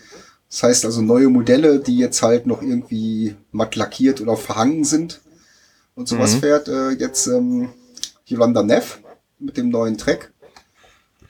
Das 0.49 0.63
heißt 0.63 0.85
also 0.85 1.01
neue 1.01 1.29
Modelle, 1.29 1.79
die 1.79 1.97
jetzt 1.97 2.21
halt 2.21 2.47
noch 2.47 2.61
irgendwie 2.61 3.35
matt 3.51 3.75
lackiert 3.75 4.19
oder 4.19 4.35
verhangen 4.35 4.83
sind 4.83 5.21
und 5.95 6.07
sowas 6.07 6.35
mhm. 6.35 6.39
fährt 6.39 6.67
äh, 6.67 6.91
jetzt 6.91 7.27
ähm, 7.27 7.69
Yolanda 8.25 8.63
Neff 8.63 8.99
mit 9.37 9.57
dem 9.57 9.69
neuen 9.69 9.97
Track. 9.97 10.31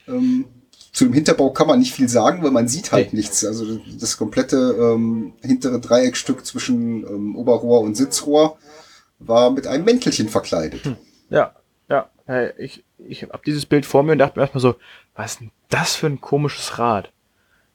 Ähm, 0.07 0.45
zu 0.91 1.05
dem 1.05 1.13
Hinterbau 1.13 1.51
kann 1.51 1.67
man 1.67 1.79
nicht 1.79 1.93
viel 1.93 2.09
sagen, 2.09 2.43
weil 2.43 2.51
man 2.51 2.67
sieht 2.67 2.91
halt 2.91 3.13
nee. 3.13 3.19
nichts. 3.19 3.45
Also 3.45 3.79
das 3.99 4.17
komplette 4.17 4.75
ähm, 4.79 5.33
hintere 5.41 5.79
Dreieckstück 5.79 6.45
zwischen 6.45 7.03
ähm, 7.05 7.35
Oberrohr 7.35 7.81
und 7.81 7.95
Sitzrohr 7.95 8.57
war 9.19 9.51
mit 9.51 9.67
einem 9.67 9.85
Mäntelchen 9.85 10.29
verkleidet. 10.29 10.85
Hm. 10.85 10.97
Ja, 11.29 11.55
ja. 11.89 12.09
Ich, 12.57 12.83
ich 12.99 13.23
habe 13.23 13.41
dieses 13.45 13.65
Bild 13.65 13.85
vor 13.85 14.03
mir 14.03 14.11
und 14.11 14.19
dachte 14.19 14.37
mir 14.37 14.43
erstmal 14.43 14.61
so, 14.61 14.75
was 15.15 15.31
ist 15.31 15.41
denn 15.41 15.51
das 15.69 15.95
für 15.95 16.07
ein 16.07 16.21
komisches 16.21 16.77
Rad? 16.77 17.11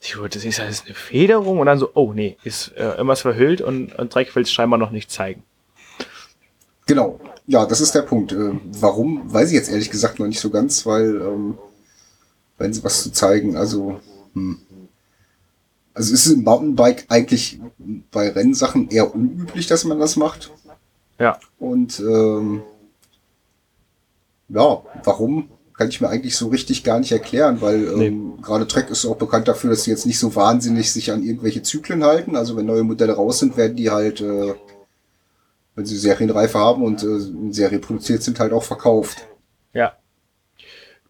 Ich 0.01 0.19
wollte, 0.19 0.39
das 0.39 0.45
ist 0.45 0.59
das 0.59 0.85
eine 0.85 0.95
Federung 0.95 1.59
und 1.59 1.67
dann 1.67 1.79
so, 1.79 1.91
oh 1.95 2.13
nee, 2.13 2.37
ist 2.45 2.69
äh, 2.77 2.85
irgendwas 2.85 3.23
verhüllt 3.23 3.61
und, 3.61 3.95
und 3.99 4.15
Dreck 4.15 4.35
will 4.37 4.43
es 4.43 4.53
scheinbar 4.53 4.79
noch 4.79 4.91
nicht 4.91 5.11
zeigen. 5.11 5.43
Genau, 6.87 7.19
ja, 7.47 7.65
das 7.65 7.81
ist 7.81 7.95
der 7.95 8.03
Punkt. 8.03 8.33
Äh, 8.33 8.53
warum, 8.79 9.33
weiß 9.33 9.49
ich 9.49 9.55
jetzt 9.55 9.71
ehrlich 9.71 9.91
gesagt 9.91 10.19
noch 10.19 10.27
nicht 10.27 10.41
so 10.41 10.51
ganz, 10.51 10.85
weil 10.85 11.21
ähm, 11.21 11.59
wenn 12.59 12.73
sie 12.73 12.85
was 12.85 13.03
zu 13.03 13.13
zeigen. 13.13 13.57
Also, 13.57 14.01
hm. 14.35 14.59
also 15.95 16.13
ist 16.13 16.27
es 16.27 16.33
im 16.33 16.45
Mountainbike 16.45 17.07
eigentlich 17.09 17.61
bei 18.11 18.29
Rennsachen 18.29 18.91
eher 18.91 19.15
unüblich, 19.15 19.67
dass 19.67 19.85
man 19.85 19.99
das 19.99 20.17
macht. 20.17 20.53
Ja. 21.19 21.39
Und 21.59 22.01
ähm, 22.01 22.63
ja, 24.49 24.83
warum 25.05 25.49
kann 25.77 25.89
ich 25.89 26.01
mir 26.01 26.09
eigentlich 26.09 26.37
so 26.37 26.49
richtig 26.49 26.85
gar 26.85 27.01
nicht 27.01 27.11
erklären, 27.11 27.61
weil 27.61 27.85
ähm, 27.85 27.99
nee. 27.99 28.43
gerade 28.43 28.67
Trek 28.67 28.91
ist 28.91 29.05
auch 29.07 29.17
bekannt 29.17 29.49
dafür, 29.49 29.71
dass 29.71 29.85
sie 29.85 29.91
jetzt 29.91 30.07
nicht 30.07 30.19
so 30.19 30.37
wahnsinnig 30.37 30.93
sich 30.93 31.11
an 31.11 31.25
irgendwelche 31.25 31.63
Zyklen 31.63 32.05
halten. 32.05 32.37
Also 32.37 32.57
wenn 32.57 32.67
neue 32.67 32.85
Modelle 32.85 33.15
raus 33.15 33.41
sind, 33.41 33.57
werden 33.57 33.77
die 33.77 33.91
halt, 33.91 34.21
äh, 34.21 34.55
wenn 35.75 35.85
sie 35.85 35.97
Serienreife 35.97 36.59
haben 36.59 36.85
und 36.85 37.03
äh, 37.03 37.07
in 37.07 37.53
Serie 37.53 37.81
produziert 37.81 38.23
sind, 38.23 38.39
halt 38.39 38.53
auch 38.53 38.63
verkauft. 38.63 39.27
Ja. 39.73 39.95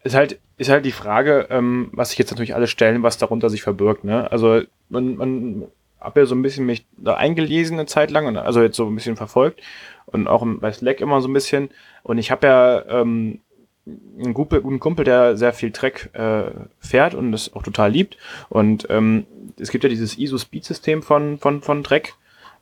Ist 0.03 0.15
halt, 0.15 0.39
ist 0.57 0.69
halt 0.69 0.85
die 0.85 0.91
Frage, 0.91 1.47
ähm, 1.51 1.89
was 1.91 2.09
sich 2.09 2.17
jetzt 2.17 2.31
natürlich 2.31 2.55
alle 2.55 2.67
stellen, 2.67 3.03
was 3.03 3.19
darunter 3.19 3.51
sich 3.51 3.61
verbirgt. 3.61 4.03
Ne? 4.03 4.31
Also 4.31 4.61
man, 4.89 5.15
man 5.15 5.67
habe 5.99 6.21
ja 6.21 6.25
so 6.25 6.33
ein 6.33 6.41
bisschen 6.41 6.65
mich 6.65 6.87
da 6.97 7.13
eingelesen 7.13 7.77
eine 7.77 7.87
Zeit 7.87 8.09
lang 8.09 8.25
und 8.25 8.37
also 8.37 8.63
jetzt 8.63 8.77
so 8.77 8.87
ein 8.87 8.95
bisschen 8.95 9.15
verfolgt 9.15 9.61
und 10.05 10.27
auch 10.27 10.45
bei 10.45 10.71
Slack 10.71 11.01
immer 11.01 11.21
so 11.21 11.27
ein 11.27 11.33
bisschen. 11.33 11.69
Und 12.03 12.17
ich 12.17 12.31
habe 12.31 12.47
ja 12.47 12.85
ähm, 12.87 13.39
einen 13.85 14.33
guten 14.33 14.79
Kumpel, 14.79 15.05
der 15.05 15.37
sehr 15.37 15.53
viel 15.53 15.71
Track 15.71 16.09
äh, 16.13 16.45
fährt 16.79 17.13
und 17.13 17.31
das 17.31 17.53
auch 17.53 17.63
total 17.63 17.91
liebt. 17.91 18.17
Und 18.49 18.87
ähm, 18.89 19.25
es 19.59 19.69
gibt 19.69 19.83
ja 19.83 19.89
dieses 19.89 20.17
ISO-Speed-System 20.17 21.03
von, 21.03 21.37
von, 21.37 21.61
von 21.61 21.83
Trek, 21.83 22.15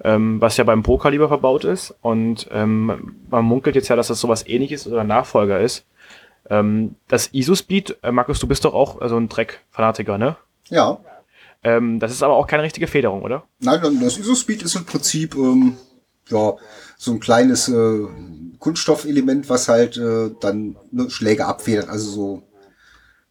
ähm, 0.04 0.42
was 0.42 0.58
ja 0.58 0.64
beim 0.64 0.84
Pro-Kaliber 0.84 1.30
verbaut 1.30 1.64
ist. 1.64 1.96
Und 2.02 2.48
ähm, 2.52 3.16
man 3.30 3.46
munkelt 3.46 3.76
jetzt 3.76 3.88
ja, 3.88 3.96
dass 3.96 4.08
das 4.08 4.20
sowas 4.20 4.48
ähnliches 4.48 4.88
oder 4.88 5.04
Nachfolger 5.04 5.60
ist. 5.60 5.86
Ähm, 6.50 6.96
das 7.08 7.28
ISO-Speed, 7.34 8.00
äh, 8.04 8.12
Markus, 8.12 8.40
du 8.40 8.48
bist 8.48 8.66
doch 8.66 8.74
auch 8.74 9.00
so 9.08 9.18
ein 9.18 9.30
Track-Fanatiker, 9.30 10.18
ne? 10.18 10.36
Ja. 10.70 11.00
Ähm, 11.64 12.00
das 12.00 12.12
ist 12.12 12.22
aber 12.22 12.36
auch 12.36 12.48
keine 12.48 12.64
richtige 12.64 12.88
Federung, 12.88 13.22
oder? 13.22 13.44
Nein, 13.60 13.80
das 14.02 14.18
ISO-Speed 14.18 14.64
ist 14.64 14.76
im 14.76 14.86
Prinzip 14.86 15.36
ähm, 15.36 15.78
ja, 16.30 16.56
so 16.98 17.12
ein 17.12 17.20
kleines 17.20 17.68
äh, 17.68 18.08
Kunststoffelement, 18.60 19.50
was 19.50 19.68
halt 19.68 19.98
äh, 19.98 20.32
dann 20.40 20.78
ne, 20.92 21.10
Schläge 21.10 21.46
abfedert. 21.46 21.90
Also 21.90 22.10
so, 22.10 22.44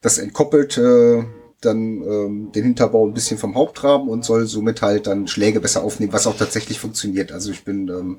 das 0.01 0.19
entkoppelt 0.19 0.77
äh, 0.79 1.25
dann 1.61 2.03
ähm, 2.03 2.53
den 2.53 2.65
Hinterbau 2.65 3.07
ein 3.07 3.15
bisschen 3.15 3.39
vom 3.39 3.55
Hauptrahmen 3.55 4.09
und 4.09 4.25
soll 4.25 4.47
somit 4.47 4.83
halt 4.83 5.07
dann 5.07 5.29
Schläge 5.29 5.61
besser 5.61 5.83
aufnehmen, 5.83 6.13
was 6.13 6.27
auch 6.27 6.37
tatsächlich 6.37 6.81
funktioniert. 6.81 7.33
Also 7.33 7.51
ich 7.53 7.65
bin 7.65 7.89
ähm, 7.89 8.19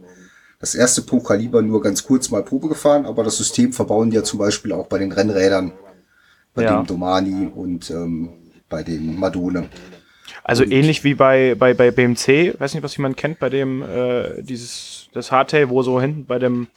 das 0.60 0.76
erste 0.76 1.02
Pro-Kaliber 1.02 1.62
nur 1.62 1.82
ganz 1.82 2.06
kurz 2.06 2.32
mal 2.32 2.44
Probe 2.44 2.70
gefahren, 2.70 3.06
aber 3.06 3.24
das 3.24 3.38
System 3.38 3.74
verbauen 3.74 4.10
die 4.10 4.16
ja 4.16 4.24
zum 4.24 4.40
Beispiel 4.40 4.72
auch 4.72 4.88
bei 4.88 4.98
den 4.98 5.12
Rennrädern, 5.12 5.74
bei 6.54 6.64
ja. 6.64 6.78
dem 6.78 6.88
Domani 6.88 7.52
und 7.54 7.92
ähm, 7.92 8.30
bei 8.70 8.82
den 8.82 9.20
Madone. 9.20 9.70
Also 10.44 10.64
und 10.64 10.72
ähnlich 10.72 11.04
wie 11.04 11.14
bei, 11.14 11.56
bei, 11.56 11.74
bei 11.74 11.92
BMC, 11.92 12.60
weiß 12.60 12.74
nicht, 12.74 12.84
was 12.84 12.98
jemand 12.98 13.18
kennt, 13.18 13.40
bei 13.40 13.50
dem 13.50 13.82
äh, 13.82 14.42
dieses 14.42 15.08
das 15.14 15.32
Hardtail, 15.32 15.70
wo 15.70 15.84
so 15.84 16.02
hinten 16.02 16.26
bei 16.26 16.40
dem 16.40 16.68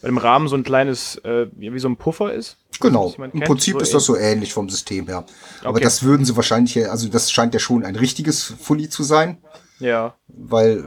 bei 0.00 0.08
dem 0.08 0.18
Rahmen 0.18 0.48
so 0.48 0.56
ein 0.56 0.62
kleines, 0.62 1.16
äh, 1.24 1.46
wie 1.56 1.78
so 1.78 1.88
ein 1.88 1.96
Puffer 1.96 2.32
ist. 2.32 2.56
Genau. 2.80 3.12
Im 3.32 3.40
Prinzip 3.40 3.74
so 3.74 3.80
ist 3.80 3.94
das 3.94 4.04
so 4.04 4.16
ähnlich 4.16 4.52
vom 4.52 4.68
System 4.68 5.06
her. 5.06 5.24
Aber 5.62 5.70
okay. 5.70 5.80
das 5.82 6.02
würden 6.04 6.24
sie 6.24 6.36
wahrscheinlich, 6.36 6.88
also 6.88 7.08
das 7.08 7.32
scheint 7.32 7.54
ja 7.54 7.60
schon 7.60 7.84
ein 7.84 7.96
richtiges 7.96 8.54
Fully 8.60 8.88
zu 8.88 9.02
sein. 9.02 9.38
Ja. 9.80 10.14
Weil 10.28 10.84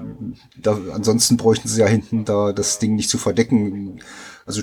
da, 0.57 0.77
ansonsten 0.93 1.37
bräuchten 1.37 1.67
sie 1.67 1.81
ja 1.81 1.87
hinten 1.87 2.25
da 2.25 2.53
das 2.53 2.79
Ding 2.79 2.95
nicht 2.95 3.09
zu 3.09 3.17
verdecken. 3.17 4.01
Also 4.45 4.61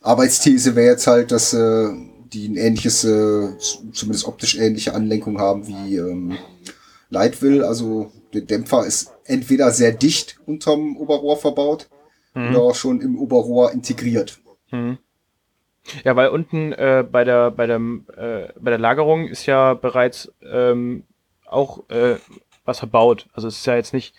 Arbeitsthese 0.00 0.74
wäre 0.74 0.92
jetzt 0.92 1.06
halt, 1.06 1.30
dass 1.30 1.52
äh, 1.52 1.88
die 2.32 2.48
ein 2.48 2.56
ähnliches, 2.56 3.04
äh, 3.04 3.56
zumindest 3.92 4.26
optisch 4.26 4.56
ähnliche 4.56 4.94
Anlenkung 4.94 5.38
haben 5.38 5.66
wie 5.66 5.96
ähm, 5.96 6.38
Lightwill. 7.10 7.62
Also 7.62 8.10
der 8.32 8.42
Dämpfer 8.42 8.86
ist 8.86 9.12
entweder 9.24 9.70
sehr 9.70 9.92
dicht 9.92 10.38
unterm 10.46 10.96
Oberrohr 10.96 11.36
verbaut 11.36 11.88
mhm. 12.34 12.50
oder 12.50 12.62
auch 12.62 12.74
schon 12.74 13.00
im 13.00 13.18
Oberrohr 13.18 13.72
integriert. 13.72 14.40
Mhm. 14.70 14.98
Ja, 16.04 16.14
weil 16.14 16.28
unten 16.28 16.72
äh, 16.72 17.04
bei 17.10 17.24
der 17.24 17.50
bei 17.50 17.66
der 17.66 17.76
äh, 17.76 18.52
bei 18.58 18.70
der 18.70 18.78
Lagerung 18.78 19.26
ist 19.26 19.46
ja 19.46 19.74
bereits 19.74 20.32
ähm, 20.42 21.02
auch 21.46 21.88
äh, 21.90 22.16
was 22.64 22.78
verbaut. 22.78 23.28
Also 23.32 23.48
es 23.48 23.58
ist 23.58 23.66
ja 23.66 23.74
jetzt 23.74 23.92
nicht, 23.92 24.14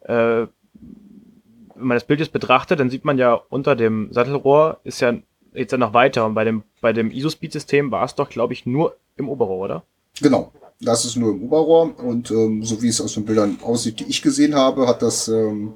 äh, 0.00 0.46
wenn 1.74 1.86
man 1.86 1.96
das 1.96 2.04
Bild 2.04 2.18
jetzt 2.18 2.32
betrachtet, 2.32 2.80
dann 2.80 2.90
sieht 2.90 3.04
man 3.04 3.16
ja 3.16 3.34
unter 3.34 3.76
dem 3.76 4.12
Sattelrohr 4.12 4.80
ist 4.82 5.00
ja 5.00 5.14
jetzt 5.54 5.72
ja 5.72 5.78
noch 5.78 5.94
weiter. 5.94 6.26
Und 6.26 6.34
bei 6.34 6.44
dem, 6.44 6.62
bei 6.80 6.92
dem 6.92 7.10
ISO-Speed-System 7.10 7.90
war 7.90 8.04
es 8.04 8.14
doch, 8.14 8.28
glaube 8.28 8.52
ich, 8.52 8.66
nur 8.66 8.96
im 9.16 9.28
Oberrohr, 9.28 9.64
oder? 9.64 9.82
Genau. 10.20 10.52
Das 10.80 11.04
ist 11.04 11.16
nur 11.16 11.32
im 11.32 11.42
Oberrohr 11.42 11.98
und 11.98 12.30
ähm, 12.30 12.62
so 12.62 12.80
wie 12.82 12.88
es 12.88 13.00
aus 13.00 13.14
den 13.14 13.24
Bildern 13.24 13.58
aussieht, 13.62 13.98
die 13.98 14.04
ich 14.04 14.22
gesehen 14.22 14.54
habe, 14.54 14.86
hat 14.86 15.02
das 15.02 15.26
ähm, 15.26 15.74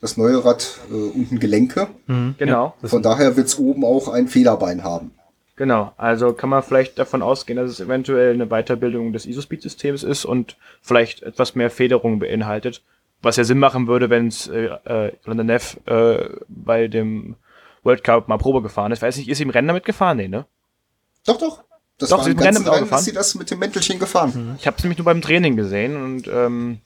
das 0.00 0.16
neue 0.16 0.44
Rad 0.44 0.78
äh, 0.90 0.94
unten 0.94 1.38
Gelenke. 1.38 1.88
Mhm, 2.06 2.36
genau. 2.38 2.74
Von 2.82 3.02
daher 3.02 3.36
wird 3.36 3.48
es 3.48 3.58
oben 3.58 3.84
auch 3.84 4.08
ein 4.08 4.28
Federbein 4.28 4.84
haben. 4.84 5.12
Genau, 5.56 5.92
also 5.96 6.32
kann 6.32 6.50
man 6.50 6.62
vielleicht 6.62 7.00
davon 7.00 7.20
ausgehen, 7.20 7.56
dass 7.56 7.70
es 7.70 7.80
eventuell 7.80 8.32
eine 8.32 8.46
Weiterbildung 8.46 9.12
des 9.12 9.26
ISO-Speed-Systems 9.26 10.04
ist 10.04 10.24
und 10.24 10.56
vielleicht 10.82 11.22
etwas 11.24 11.56
mehr 11.56 11.68
Federung 11.68 12.20
beinhaltet, 12.20 12.82
was 13.22 13.36
ja 13.36 13.44
Sinn 13.44 13.58
machen 13.58 13.88
würde, 13.88 14.08
wenn 14.08 14.28
es 14.28 14.46
äh, 14.46 14.68
äh, 14.84 15.12
Neff 15.26 15.80
äh, 15.86 16.28
bei 16.48 16.86
dem 16.86 17.34
World 17.88 18.04
Cup 18.04 18.28
mal 18.28 18.38
Probe 18.38 18.62
gefahren 18.62 18.92
ist. 18.92 19.02
Weiß 19.02 19.16
nicht, 19.16 19.28
ist 19.28 19.38
sie 19.38 19.44
im 19.44 19.50
Rennen 19.50 19.68
damit 19.68 19.84
gefahren? 19.84 20.18
Nee, 20.18 20.28
ne? 20.28 20.46
Doch, 21.26 21.38
doch. 21.38 21.64
Das 21.98 22.10
doch, 22.10 22.22
sie 22.22 22.30
im 22.30 22.38
Rennen 22.38 22.64
Rennen 22.64 22.88
ist 22.88 23.04
sie 23.04 23.12
das 23.12 23.34
mit 23.34 23.50
dem 23.50 23.58
Mäntelchen 23.58 23.98
gefahren. 23.98 24.32
Mhm. 24.34 24.54
Ich 24.60 24.66
habe 24.68 24.76
es 24.76 24.84
nämlich 24.84 24.98
nur 24.98 25.04
beim 25.04 25.20
Training 25.20 25.56
gesehen 25.56 26.00
und 26.00 26.28
ähm, 26.28 26.80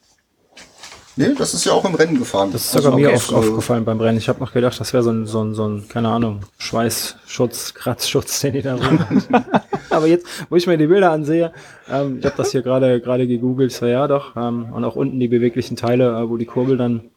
Nee, 1.14 1.34
das 1.36 1.52
ist 1.52 1.66
ja 1.66 1.72
auch 1.72 1.84
im 1.84 1.94
Rennen 1.94 2.18
gefahren. 2.18 2.50
Das 2.52 2.62
ist 2.64 2.72
sogar 2.72 2.94
also, 2.94 2.98
mir 2.98 3.08
okay, 3.08 3.16
auf, 3.16 3.32
aufgefallen 3.32 3.84
beim 3.84 4.00
Rennen. 4.00 4.16
Ich 4.16 4.30
habe 4.30 4.40
noch 4.40 4.52
gedacht, 4.52 4.80
das 4.80 4.94
wäre 4.94 5.02
so 5.02 5.10
ein, 5.10 5.26
so, 5.26 5.44
ein, 5.44 5.52
so 5.52 5.68
ein, 5.68 5.86
keine 5.86 6.08
Ahnung, 6.08 6.40
Schweißschutz, 6.56 7.74
Kratzschutz, 7.74 8.40
den 8.40 8.54
die 8.54 8.62
da 8.62 8.76
rum 8.76 8.98
Aber 9.90 10.06
jetzt, 10.06 10.26
wo 10.48 10.56
ich 10.56 10.66
mir 10.66 10.78
die 10.78 10.86
Bilder 10.86 11.12
ansehe, 11.12 11.52
ähm, 11.90 12.18
ich 12.20 12.24
habe 12.24 12.36
das 12.38 12.52
hier 12.52 12.62
gerade 12.62 13.02
gerade 13.02 13.26
gegoogelt, 13.26 13.72
so 13.72 13.84
ja 13.84 14.08
doch, 14.08 14.36
ähm, 14.36 14.72
und 14.72 14.84
auch 14.84 14.96
unten 14.96 15.20
die 15.20 15.28
beweglichen 15.28 15.76
Teile, 15.76 16.18
äh, 16.18 16.30
wo 16.30 16.38
die 16.38 16.46
Kurbel 16.46 16.78
dann, 16.78 17.10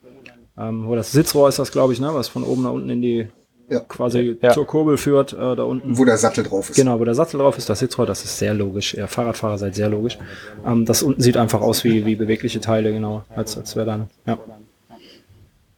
ähm, 0.57 0.86
wo 0.88 0.95
das 0.95 1.13
Sitzrohr 1.13 1.47
ist 1.47 1.59
das, 1.59 1.71
glaube 1.71 1.93
ich, 1.93 2.01
ne, 2.01 2.13
was 2.13 2.27
von 2.27 2.43
oben 2.43 2.63
nach 2.63 2.71
unten 2.71 2.89
in 2.89 3.01
die 3.01 3.29
ja. 3.70 3.80
quasi 3.80 4.38
ja. 4.41 4.53
zur 4.53 4.66
Kurbel 4.66 4.97
führt, 4.97 5.34
äh, 5.34 5.55
da 5.55 5.63
unten. 5.63 5.97
Wo 5.97 6.05
der 6.05 6.18
Sattel 6.18 6.43
drauf 6.43 6.70
ist. 6.70 6.76
Genau, 6.76 6.99
wo 6.99 7.05
der 7.05 7.16
Sattel 7.16 7.39
drauf 7.39 7.57
ist, 7.57 7.70
das 7.70 7.80
Sitzrohr, 7.80 8.05
das 8.05 8.24
ist 8.24 8.38
sehr 8.38 8.53
logisch. 8.53 8.93
Ihr 8.93 9.07
Fahrradfahrer 9.07 9.57
seid 9.57 9.76
sehr 9.76 9.89
logisch. 9.89 10.18
Ähm, 10.66 10.86
das 10.86 11.03
unten 11.03 11.22
sieht 11.22 11.38
einfach 11.38 11.61
aus 11.61 11.84
wie, 11.84 12.05
wie 12.05 12.16
bewegliche 12.16 12.59
Teile, 12.59 12.91
genau, 12.91 13.24
als, 13.36 13.57
als 13.57 13.76
wäre 13.76 13.86
dann, 13.86 14.09
ja. 14.26 14.38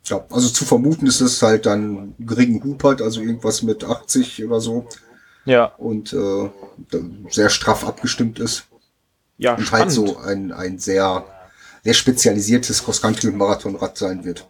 Ja, 0.09 0.25
also 0.29 0.47
zu 0.47 0.63
vermuten 0.63 1.05
ist 1.05 1.19
es 1.19 1.41
halt 1.41 1.65
dann 1.65 2.15
geringen 2.17 2.63
Hupert, 2.63 3.01
also 3.01 3.19
irgendwas 3.19 3.61
mit 3.61 3.83
80 3.83 4.45
oder 4.45 4.61
so. 4.61 4.87
Ja. 5.43 5.65
Und 5.77 6.13
äh, 6.13 6.49
sehr 7.29 7.49
straff 7.49 7.85
abgestimmt 7.85 8.39
ist. 8.39 8.67
Ja, 9.37 9.51
und 9.51 9.57
halt 9.57 9.67
spannend. 9.67 9.83
halt 9.83 9.91
so 9.91 10.17
ein, 10.17 10.51
ein 10.51 10.79
sehr, 10.79 11.25
sehr 11.83 11.93
spezialisiertes 11.93 12.83
Cross-Country- 12.83 13.29
und 13.29 13.37
Marathonrad 13.37 13.97
sein 13.97 14.23
wird. 14.23 14.47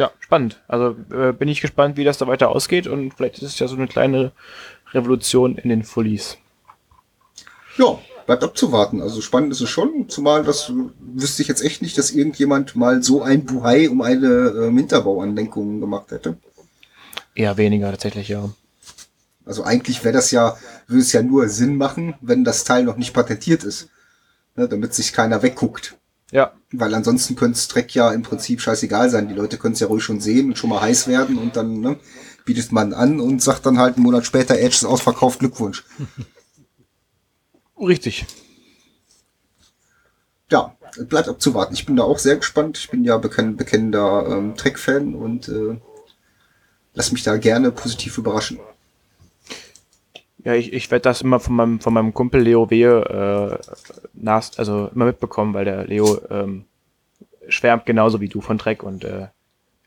Ja, 0.00 0.12
spannend. 0.18 0.62
Also 0.66 0.96
äh, 1.14 1.32
bin 1.32 1.46
ich 1.48 1.60
gespannt, 1.60 1.98
wie 1.98 2.04
das 2.04 2.16
da 2.16 2.26
weiter 2.26 2.48
ausgeht 2.48 2.86
und 2.86 3.12
vielleicht 3.12 3.36
ist 3.36 3.42
es 3.42 3.58
ja 3.58 3.68
so 3.68 3.76
eine 3.76 3.86
kleine 3.86 4.32
Revolution 4.94 5.58
in 5.58 5.68
den 5.68 5.82
Fullies. 5.82 6.38
Ja, 7.76 7.98
bleibt 8.24 8.42
abzuwarten. 8.42 9.02
Also 9.02 9.20
spannend 9.20 9.52
ist 9.52 9.60
es 9.60 9.68
schon, 9.68 10.08
zumal 10.08 10.42
das 10.42 10.72
wüsste 11.00 11.42
ich 11.42 11.48
jetzt 11.48 11.60
echt 11.60 11.82
nicht, 11.82 11.98
dass 11.98 12.12
irgendjemand 12.12 12.76
mal 12.76 13.02
so 13.02 13.20
ein 13.20 13.44
Buhai 13.44 13.90
um 13.90 14.00
eine 14.00 14.26
äh, 14.26 14.74
Winterbauanlenkung 14.74 15.80
gemacht 15.80 16.12
hätte. 16.12 16.38
Eher 17.34 17.58
weniger 17.58 17.90
tatsächlich, 17.90 18.28
ja. 18.28 18.48
Also 19.44 19.64
eigentlich 19.64 20.02
wäre 20.02 20.14
das 20.14 20.30
ja, 20.30 20.56
würde 20.86 21.02
es 21.02 21.12
ja 21.12 21.22
nur 21.22 21.46
Sinn 21.50 21.76
machen, 21.76 22.14
wenn 22.22 22.42
das 22.42 22.64
Teil 22.64 22.84
noch 22.84 22.96
nicht 22.96 23.12
patentiert 23.12 23.64
ist. 23.64 23.90
Ne, 24.56 24.66
damit 24.66 24.94
sich 24.94 25.12
keiner 25.12 25.42
wegguckt. 25.42 25.98
Ja. 26.30 26.52
Weil 26.72 26.94
ansonsten 26.94 27.34
könnte 27.34 27.58
es 27.58 27.68
Dreck 27.68 27.94
ja 27.94 28.12
im 28.12 28.22
Prinzip 28.22 28.60
scheißegal 28.60 29.10
sein. 29.10 29.28
Die 29.28 29.34
Leute 29.34 29.58
können 29.58 29.74
es 29.74 29.80
ja 29.80 29.88
ruhig 29.88 30.04
schon 30.04 30.20
sehen 30.20 30.48
und 30.48 30.58
schon 30.58 30.70
mal 30.70 30.80
heiß 30.80 31.08
werden 31.08 31.38
und 31.38 31.56
dann 31.56 31.80
ne, 31.80 31.98
bietet 32.44 32.72
man 32.72 32.92
an 32.92 33.20
und 33.20 33.42
sagt 33.42 33.66
dann 33.66 33.78
halt 33.78 33.96
einen 33.96 34.04
Monat 34.04 34.24
später, 34.24 34.54
Edge 34.54 34.76
ist 34.76 34.84
ausverkauft, 34.84 35.40
Glückwunsch. 35.40 35.84
Richtig. 37.80 38.26
Ja, 40.50 40.76
bleibt 41.08 41.28
abzuwarten. 41.28 41.74
Ich 41.74 41.86
bin 41.86 41.96
da 41.96 42.02
auch 42.02 42.18
sehr 42.18 42.36
gespannt. 42.36 42.78
Ich 42.78 42.90
bin 42.90 43.04
ja 43.04 43.16
bekenn 43.16 43.56
bekennender 43.56 44.26
ähm, 44.28 44.56
Trek-Fan 44.56 45.14
und 45.14 45.48
äh, 45.48 45.80
lass 46.94 47.12
mich 47.12 47.22
da 47.22 47.36
gerne 47.36 47.70
positiv 47.70 48.18
überraschen. 48.18 48.58
Ja, 50.44 50.54
ich, 50.54 50.72
ich 50.72 50.90
werde 50.90 51.02
das 51.02 51.20
immer 51.22 51.38
von 51.40 51.54
meinem, 51.54 51.80
von 51.80 51.92
meinem 51.92 52.14
Kumpel 52.14 52.40
Leo 52.40 52.70
Wehe 52.70 53.60
äh, 53.60 53.74
nach, 54.14 54.50
also 54.56 54.90
immer 54.94 55.06
mitbekommen, 55.06 55.52
weil 55.54 55.64
der 55.64 55.86
Leo 55.86 56.18
ähm, 56.30 56.64
schwärmt 57.48 57.84
genauso 57.86 58.20
wie 58.20 58.28
du 58.28 58.40
von 58.40 58.58
Trek 58.58 58.82
und 58.82 59.04
äh, 59.04 59.28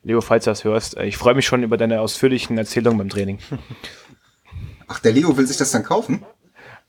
Leo, 0.03 0.21
falls 0.21 0.43
du 0.43 0.51
das 0.51 0.63
hörst, 0.63 0.97
äh, 0.97 1.05
ich 1.05 1.17
freue 1.17 1.33
mich 1.33 1.45
schon 1.45 1.63
über 1.63 1.77
deine 1.77 2.01
ausführlichen 2.01 2.57
Erzählungen 2.57 2.97
beim 2.97 3.09
Training. 3.09 3.39
Ach, 4.87 4.99
der 4.99 5.13
Leo 5.13 5.35
will 5.37 5.47
sich 5.47 5.57
das 5.57 5.71
dann 5.71 5.83
kaufen? 5.83 6.23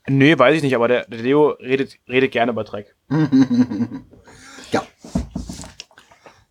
Nee, 0.07 0.37
weiß 0.37 0.57
ich 0.57 0.61
nicht, 0.61 0.75
aber 0.75 0.87
der, 0.87 1.05
der 1.07 1.19
Leo 1.19 1.51
redet, 1.51 1.97
redet 2.07 2.31
gerne 2.31 2.51
über 2.51 2.65
Trek. 2.65 2.95
ja. 4.71 4.85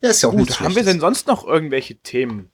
Ja, 0.00 0.10
ist 0.10 0.22
ja 0.22 0.28
auch 0.30 0.32
Gut, 0.32 0.58
haben 0.60 0.74
wir 0.74 0.82
denn 0.82 0.98
sonst 0.98 1.28
noch 1.28 1.46
irgendwelche 1.46 1.94
Themen? 1.96 2.50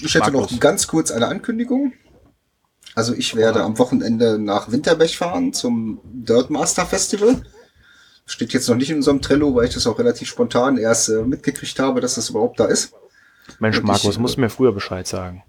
Ich 0.00 0.14
hätte 0.14 0.30
Markus. 0.30 0.52
noch 0.52 0.60
ganz 0.60 0.86
kurz 0.86 1.10
eine 1.10 1.26
Ankündigung. 1.26 1.92
Also 2.94 3.14
ich 3.14 3.36
werde 3.36 3.62
am 3.62 3.78
Wochenende 3.78 4.38
nach 4.38 4.70
Winterbech 4.70 5.18
fahren 5.18 5.52
zum 5.52 6.00
Dirt 6.04 6.50
Master 6.50 6.86
Festival. 6.86 7.42
Steht 8.26 8.52
jetzt 8.52 8.68
noch 8.68 8.76
nicht 8.76 8.90
in 8.90 8.96
unserem 8.96 9.22
Trello, 9.22 9.54
weil 9.54 9.66
ich 9.66 9.74
das 9.74 9.86
auch 9.86 9.98
relativ 9.98 10.28
spontan 10.28 10.76
erst 10.76 11.08
äh, 11.08 11.22
mitgekriegt 11.22 11.78
habe, 11.78 12.00
dass 12.00 12.16
das 12.16 12.30
überhaupt 12.30 12.60
da 12.60 12.66
ist. 12.66 12.92
Mensch, 13.58 13.82
Markus, 13.82 14.14
ich, 14.14 14.18
musst 14.18 14.36
du 14.36 14.42
mir 14.42 14.50
früher 14.50 14.72
Bescheid 14.72 15.06
sagen. 15.06 15.42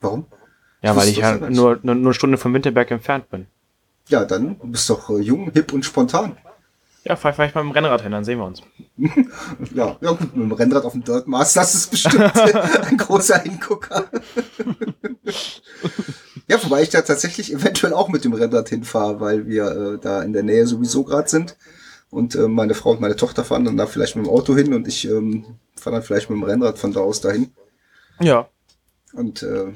Warum? 0.00 0.26
Ja, 0.82 0.96
weil 0.96 1.08
ich 1.08 1.18
ja 1.18 1.36
nur, 1.36 1.78
nur, 1.82 1.94
eine 1.94 2.14
Stunde 2.14 2.38
von 2.38 2.52
Winterberg 2.54 2.90
entfernt 2.90 3.30
bin. 3.30 3.46
Ja, 4.08 4.24
dann 4.24 4.58
du 4.58 4.66
bist 4.66 4.88
doch 4.90 5.10
äh, 5.10 5.20
jung, 5.20 5.50
hip 5.52 5.72
und 5.72 5.84
spontan. 5.84 6.36
Ja, 7.04 7.16
fahr 7.16 7.32
vielleicht 7.32 7.54
mal 7.54 7.64
mit 7.64 7.74
dem 7.74 7.76
Rennrad 7.76 8.02
hin, 8.02 8.12
dann 8.12 8.24
sehen 8.24 8.38
wir 8.38 8.44
uns. 8.44 8.62
ja, 9.74 9.96
ja 10.00 10.10
gut, 10.10 10.36
mit 10.36 10.44
dem 10.44 10.52
Rennrad 10.52 10.84
auf 10.84 10.92
dem 10.92 11.02
Dirt 11.02 11.26
Master, 11.26 11.60
das 11.60 11.74
ist 11.74 11.90
bestimmt 11.90 12.36
ein 12.36 12.96
großer 12.98 13.38
Hingucker. 13.38 14.04
ja, 16.50 16.60
wobei 16.64 16.82
ich 16.82 16.88
da 16.88 17.00
tatsächlich 17.02 17.52
eventuell 17.54 17.94
auch 17.94 18.08
mit 18.08 18.24
dem 18.24 18.32
Rennrad 18.32 18.68
hinfahre, 18.68 19.20
weil 19.20 19.46
wir 19.46 19.66
äh, 19.66 19.98
da 19.98 20.20
in 20.20 20.32
der 20.32 20.42
Nähe 20.42 20.66
sowieso 20.66 21.04
gerade 21.04 21.28
sind. 21.28 21.56
Und 22.10 22.34
äh, 22.34 22.48
meine 22.48 22.74
Frau 22.74 22.90
und 22.90 23.00
meine 23.00 23.14
Tochter 23.14 23.44
fahren 23.44 23.64
dann 23.64 23.76
da 23.76 23.86
vielleicht 23.86 24.16
mit 24.16 24.26
dem 24.26 24.32
Auto 24.32 24.56
hin 24.56 24.74
und 24.74 24.88
ich 24.88 25.08
ähm, 25.08 25.44
fahre 25.76 25.94
dann 25.96 26.02
vielleicht 26.02 26.28
mit 26.28 26.36
dem 26.36 26.42
Rennrad 26.42 26.76
von 26.76 26.92
da 26.92 26.98
aus 26.98 27.20
dahin. 27.20 27.52
Ja. 28.18 28.48
Und 29.12 29.44
äh, 29.44 29.66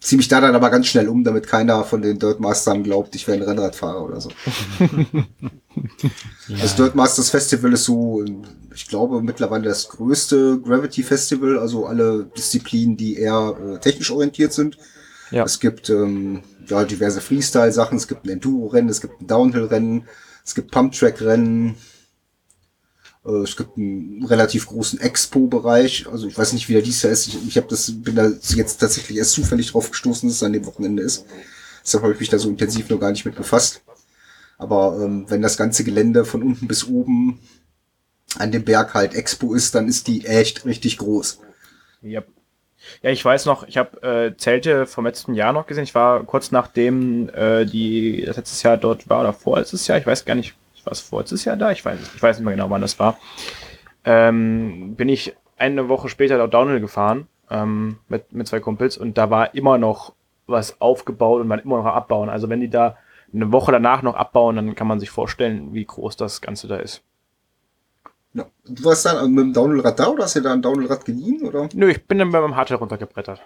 ziehe 0.00 0.16
mich 0.16 0.28
da 0.28 0.40
dann 0.40 0.54
aber 0.54 0.70
ganz 0.70 0.86
schnell 0.86 1.10
um, 1.10 1.24
damit 1.24 1.46
keiner 1.46 1.84
von 1.84 2.00
den 2.00 2.18
Dirtmastern 2.18 2.84
glaubt, 2.84 3.14
ich 3.14 3.28
wäre 3.28 3.36
ein 3.36 3.42
Rennradfahrer 3.42 4.02
oder 4.02 4.18
so. 4.18 4.30
ja. 6.48 6.56
Das 6.58 6.74
Dirtmasters 6.74 7.28
Festival 7.28 7.74
ist 7.74 7.84
so, 7.84 8.24
ich 8.74 8.88
glaube, 8.88 9.20
mittlerweile 9.20 9.64
das 9.64 9.90
größte 9.90 10.58
Gravity 10.60 11.02
Festival, 11.02 11.58
also 11.58 11.84
alle 11.84 12.30
Disziplinen, 12.34 12.96
die 12.96 13.18
eher 13.18 13.58
äh, 13.62 13.78
technisch 13.78 14.10
orientiert 14.10 14.54
sind. 14.54 14.78
Ja. 15.32 15.44
Es 15.44 15.60
gibt 15.60 15.88
ähm, 15.90 16.42
ja, 16.66 16.84
diverse 16.84 17.20
Freestyle-Sachen, 17.20 17.96
es 17.96 18.06
gibt 18.06 18.24
ein 18.24 18.30
Enduro-Rennen, 18.30 18.90
es 18.90 19.00
gibt 19.00 19.20
ein 19.20 19.26
Downhill-Rennen, 19.26 20.04
es 20.44 20.54
gibt 20.54 20.70
Pump-Track-Rennen, 20.70 21.74
äh, 23.24 23.30
es 23.30 23.56
gibt 23.56 23.76
einen 23.76 24.24
relativ 24.24 24.66
großen 24.66 25.00
Expo-Bereich. 25.00 26.06
Also 26.06 26.28
ich 26.28 26.36
weiß 26.36 26.52
nicht, 26.52 26.68
wie 26.68 26.74
der 26.74 26.82
dies 26.82 27.02
Jahr 27.02 27.12
ist. 27.12 27.28
Ich, 27.28 27.48
ich 27.48 27.56
hab 27.56 27.68
das, 27.68 27.90
bin 28.02 28.14
da 28.14 28.28
jetzt 28.28 28.78
tatsächlich 28.78 29.16
erst 29.16 29.32
zufällig 29.32 29.72
drauf 29.72 29.90
gestoßen, 29.90 30.28
dass 30.28 30.36
es 30.36 30.42
an 30.42 30.52
dem 30.52 30.66
Wochenende 30.66 31.02
ist. 31.02 31.24
Deshalb 31.82 32.04
habe 32.04 32.12
ich 32.12 32.20
mich 32.20 32.28
da 32.28 32.38
so 32.38 32.48
intensiv 32.48 32.90
noch 32.90 33.00
gar 33.00 33.10
nicht 33.10 33.24
mit 33.24 33.34
befasst. 33.34 33.82
Aber 34.58 35.00
ähm, 35.02 35.24
wenn 35.28 35.42
das 35.42 35.56
ganze 35.56 35.82
Gelände 35.82 36.24
von 36.24 36.42
unten 36.42 36.68
bis 36.68 36.86
oben 36.86 37.40
an 38.36 38.52
dem 38.52 38.64
Berg 38.64 38.94
halt 38.94 39.14
Expo 39.14 39.54
ist, 39.54 39.74
dann 39.74 39.88
ist 39.88 40.06
die 40.06 40.26
echt 40.26 40.64
richtig 40.64 40.98
groß. 40.98 41.40
Yep. 42.04 42.28
Ja, 43.02 43.10
ich 43.10 43.24
weiß 43.24 43.46
noch, 43.46 43.66
ich 43.66 43.76
habe 43.76 44.02
äh, 44.02 44.36
Zelte 44.36 44.86
vom 44.86 45.06
letzten 45.06 45.34
Jahr 45.34 45.52
noch 45.52 45.66
gesehen. 45.66 45.84
Ich 45.84 45.94
war 45.94 46.22
kurz 46.24 46.50
nachdem 46.50 47.28
äh, 47.30 47.64
die 47.64 48.24
das 48.26 48.36
letztes 48.36 48.62
Jahr 48.62 48.76
dort 48.76 49.08
war 49.08 49.20
oder 49.20 49.32
vorletztes 49.32 49.86
Jahr, 49.86 49.98
ich 49.98 50.06
weiß 50.06 50.24
gar 50.24 50.34
nicht, 50.34 50.54
was 50.84 51.00
vorletztes 51.00 51.44
Jahr 51.44 51.56
da, 51.56 51.70
ich 51.70 51.84
weiß, 51.84 51.98
ich 52.14 52.22
weiß 52.22 52.38
nicht 52.38 52.44
mehr 52.44 52.54
genau, 52.54 52.70
wann 52.70 52.80
das 52.80 52.98
war, 52.98 53.18
ähm, 54.04 54.94
bin 54.96 55.08
ich 55.08 55.34
eine 55.56 55.88
Woche 55.88 56.08
später 56.08 56.38
dort 56.38 56.54
Downhill 56.54 56.80
gefahren 56.80 57.28
ähm, 57.50 57.98
mit, 58.08 58.32
mit 58.32 58.48
zwei 58.48 58.60
Kumpels 58.60 58.98
und 58.98 59.16
da 59.16 59.30
war 59.30 59.54
immer 59.54 59.78
noch 59.78 60.12
was 60.46 60.80
aufgebaut 60.80 61.40
und 61.40 61.48
man 61.48 61.60
immer 61.60 61.78
noch 61.78 61.86
abbauen. 61.86 62.28
Also 62.28 62.48
wenn 62.48 62.60
die 62.60 62.70
da 62.70 62.96
eine 63.32 63.52
Woche 63.52 63.72
danach 63.72 64.02
noch 64.02 64.14
abbauen, 64.14 64.56
dann 64.56 64.74
kann 64.74 64.86
man 64.86 65.00
sich 65.00 65.10
vorstellen, 65.10 65.72
wie 65.72 65.84
groß 65.84 66.16
das 66.16 66.40
Ganze 66.40 66.68
da 66.68 66.76
ist. 66.76 67.02
Ja. 68.34 68.46
Du 68.64 68.84
warst 68.84 69.04
dann 69.04 69.32
mit 69.32 69.44
dem 69.44 69.52
Downhill-Rad 69.52 69.98
da 69.98 70.08
oder 70.08 70.24
hast 70.24 70.36
du 70.36 70.40
da 70.40 70.52
ein 70.52 70.62
Downhill-Rad 70.62 71.04
geliehen? 71.04 71.42
Oder? 71.46 71.68
Nö, 71.74 71.90
ich 71.90 72.06
bin 72.06 72.18
dann 72.18 72.30
bei 72.30 72.40
meinem 72.40 72.56
Hardtail 72.56 72.76
runtergebrettert. 72.76 73.40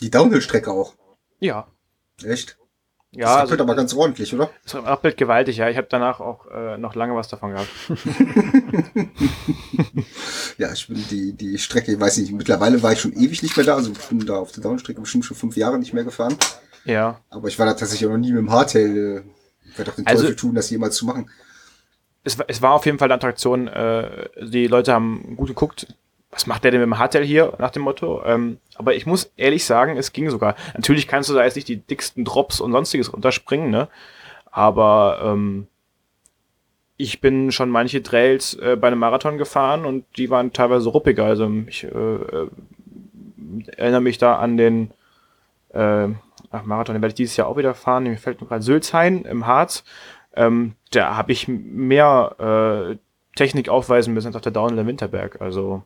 Die 0.00 0.10
Downhill-Strecke 0.10 0.70
auch? 0.70 0.94
Ja. 1.38 1.68
Echt? 2.22 2.58
Ja, 3.12 3.26
das 3.26 3.36
rappelt 3.36 3.52
also, 3.52 3.64
aber 3.64 3.74
ganz 3.74 3.92
ordentlich, 3.92 4.32
oder? 4.32 4.50
Das 4.62 4.76
rappelt 4.76 5.16
gewaltig, 5.16 5.56
ja. 5.56 5.68
Ich 5.68 5.76
habe 5.76 5.88
danach 5.90 6.20
auch 6.20 6.46
äh, 6.46 6.78
noch 6.78 6.94
lange 6.94 7.16
was 7.16 7.26
davon 7.26 7.50
gehabt. 7.50 7.68
ja, 10.58 10.72
ich 10.72 10.86
bin 10.86 11.04
die, 11.10 11.32
die 11.32 11.58
Strecke, 11.58 11.92
ich 11.92 12.00
weiß 12.00 12.18
nicht, 12.18 12.30
mittlerweile 12.32 12.80
war 12.84 12.92
ich 12.92 13.00
schon 13.00 13.12
ewig 13.12 13.42
nicht 13.42 13.56
mehr 13.56 13.66
da. 13.66 13.74
Also 13.74 13.90
ich 13.90 13.98
bin 13.98 14.24
da 14.24 14.36
auf 14.36 14.52
der 14.52 14.62
Downstrecke 14.62 15.00
bestimmt 15.00 15.24
schon 15.24 15.36
fünf 15.36 15.56
Jahre 15.56 15.80
nicht 15.80 15.92
mehr 15.92 16.04
gefahren. 16.04 16.36
Ja. 16.84 17.20
Aber 17.30 17.48
ich 17.48 17.58
war 17.58 17.66
da 17.66 17.74
tatsächlich 17.74 18.06
auch 18.06 18.12
noch 18.12 18.18
nie 18.18 18.30
mit 18.32 18.42
dem 18.42 18.52
Hardtail. 18.52 18.96
Äh, 18.96 19.22
ich 19.68 19.76
werde 19.76 19.90
doch 19.90 19.96
den 19.96 20.06
also, 20.06 20.22
Teufel 20.22 20.36
tun, 20.36 20.54
das 20.54 20.70
jemals 20.70 20.94
zu 20.94 21.04
machen. 21.04 21.28
Es, 22.22 22.38
es 22.48 22.60
war 22.62 22.72
auf 22.72 22.86
jeden 22.86 22.98
Fall 22.98 23.06
eine 23.06 23.14
Attraktion. 23.14 23.68
Äh, 23.68 24.28
die 24.42 24.66
Leute 24.66 24.92
haben 24.92 25.36
gut 25.36 25.48
geguckt 25.48 25.86
was 26.30 26.46
macht 26.46 26.64
der 26.64 26.70
denn 26.70 26.80
mit 26.80 26.86
dem 26.86 26.98
Hardtail 26.98 27.24
hier, 27.24 27.52
nach 27.58 27.70
dem 27.70 27.82
Motto. 27.82 28.22
Ähm, 28.24 28.58
aber 28.76 28.94
ich 28.94 29.06
muss 29.06 29.32
ehrlich 29.36 29.64
sagen, 29.64 29.96
es 29.96 30.12
ging 30.12 30.30
sogar. 30.30 30.54
Natürlich 30.74 31.08
kannst 31.08 31.28
du 31.28 31.34
da 31.34 31.44
jetzt 31.44 31.56
nicht 31.56 31.68
die 31.68 31.78
dicksten 31.78 32.24
Drops 32.24 32.60
und 32.60 32.72
sonstiges 32.72 33.12
runterspringen, 33.12 33.70
ne? 33.70 33.88
Aber 34.52 35.20
ähm, 35.24 35.66
ich 36.96 37.20
bin 37.20 37.50
schon 37.50 37.70
manche 37.70 38.02
Trails 38.02 38.54
äh, 38.54 38.76
bei 38.76 38.88
einem 38.88 38.98
Marathon 39.00 39.38
gefahren 39.38 39.84
und 39.84 40.04
die 40.16 40.30
waren 40.30 40.52
teilweise 40.52 40.88
ruppiger. 40.88 41.24
Also 41.24 41.50
ich 41.66 41.84
äh, 41.84 41.88
äh, 41.88 42.48
erinnere 43.76 44.00
mich 44.00 44.18
da 44.18 44.36
an 44.36 44.56
den 44.56 44.92
äh, 45.70 46.08
ach, 46.50 46.64
Marathon, 46.64 46.94
den 46.94 47.02
werde 47.02 47.12
ich 47.12 47.16
dieses 47.16 47.36
Jahr 47.36 47.48
auch 47.48 47.56
wieder 47.56 47.74
fahren. 47.74 48.04
Mir 48.04 48.16
fällt 48.18 48.40
nur 48.40 48.48
gerade 48.48 48.62
Sülzhain 48.62 49.24
im 49.24 49.46
Harz. 49.46 49.84
Ähm, 50.34 50.74
da 50.90 51.16
habe 51.16 51.32
ich 51.32 51.48
mehr 51.48 52.90
äh, 52.92 52.96
Technik 53.36 53.68
aufweisen 53.68 54.14
müssen 54.14 54.28
als 54.28 54.36
auf 54.36 54.42
der 54.42 54.52
Downhill 54.52 54.86
Winterberg. 54.86 55.40
Also 55.40 55.82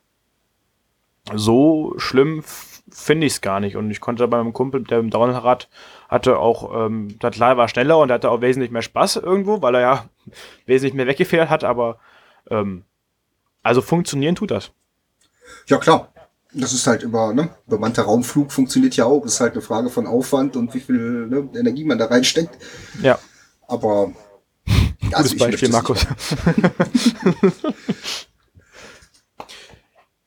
so 1.33 1.95
schlimm 1.97 2.43
finde 2.91 3.27
ich 3.27 3.35
es 3.35 3.41
gar 3.41 3.61
nicht. 3.61 3.77
Und 3.77 3.91
ich 3.91 4.01
konnte 4.01 4.27
bei 4.29 4.39
meinem 4.39 4.53
Kumpel, 4.53 4.85
der 4.85 4.99
im 4.99 5.11
Downrad 5.11 5.69
hatte, 6.09 6.39
auch, 6.39 6.87
ähm, 6.87 7.19
der 7.21 7.31
klar 7.31 7.57
war 7.57 7.69
schneller 7.69 7.99
und 7.99 8.11
hatte 8.11 8.31
auch 8.31 8.41
wesentlich 8.41 8.71
mehr 8.71 8.83
Spaß 8.83 9.17
irgendwo, 9.17 9.63
weil 9.63 9.75
er 9.77 9.81
ja 9.81 10.05
wesentlich 10.67 10.95
mehr 10.95 11.07
weggefehlt 11.07 11.49
hat, 11.49 11.65
aber 11.65 11.99
ähm, 12.51 12.85
also 13.63 13.81
funktionieren 13.81 14.35
tut 14.35 14.51
das. 14.51 14.73
Ja, 15.67 15.79
klar. 15.79 16.09
Das 16.57 16.73
ist 16.73 16.87
halt 16.87 17.03
immer, 17.03 17.33
ne? 17.33 17.49
Bemannter 17.67 18.03
Raumflug 18.03 18.53
funktioniert 18.53 18.95
ja 18.95 19.07
auch. 19.07 19.25
Ist 19.25 19.41
halt 19.41 19.55
eine 19.55 19.63
Frage 19.63 19.91
von 19.91 20.07
Aufwand 20.07 20.55
und 20.55 20.73
wie 20.73 20.79
viel 20.79 21.27
ne, 21.27 21.49
Energie 21.59 21.85
man 21.85 21.99
da 21.99 22.07
reinsteckt. 22.07 22.57
Ja. 23.03 23.19
Aber 23.67 24.13
Gutes 24.67 25.15
also 25.15 25.37
Beispiel, 25.37 25.69
Markus. 25.69 26.07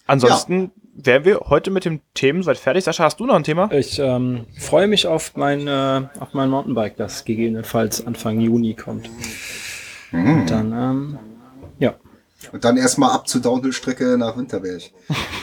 Ansonsten 0.07 0.61
ja. 0.61 0.69
wären 1.05 1.25
wir 1.25 1.39
heute 1.49 1.69
mit 1.71 1.83
dem 1.85 2.01
Themen 2.13 2.41
soweit 2.41 2.57
fertig. 2.57 2.85
Sascha, 2.85 3.03
hast 3.03 3.19
du 3.19 3.25
noch 3.25 3.35
ein 3.35 3.43
Thema? 3.43 3.69
Ich 3.71 3.99
ähm, 3.99 4.45
freue 4.57 4.87
mich 4.87 5.05
auf 5.05 5.35
mein, 5.35 5.67
äh, 5.67 6.07
auf 6.19 6.33
mein 6.33 6.49
Mountainbike, 6.49 6.95
das 6.95 7.25
gegebenenfalls 7.25 8.07
Anfang 8.07 8.39
Juni 8.39 8.73
kommt. 8.73 9.09
Mhm. 10.11 10.39
Und 10.41 10.49
dann, 10.49 10.71
ähm, 10.71 11.19
ja. 11.79 11.95
Und 12.51 12.63
dann 12.63 12.77
erstmal 12.77 13.11
ab 13.11 13.27
zur 13.27 13.41
Downhill-Strecke 13.41 14.17
nach 14.17 14.37
Winterberg. 14.37 14.83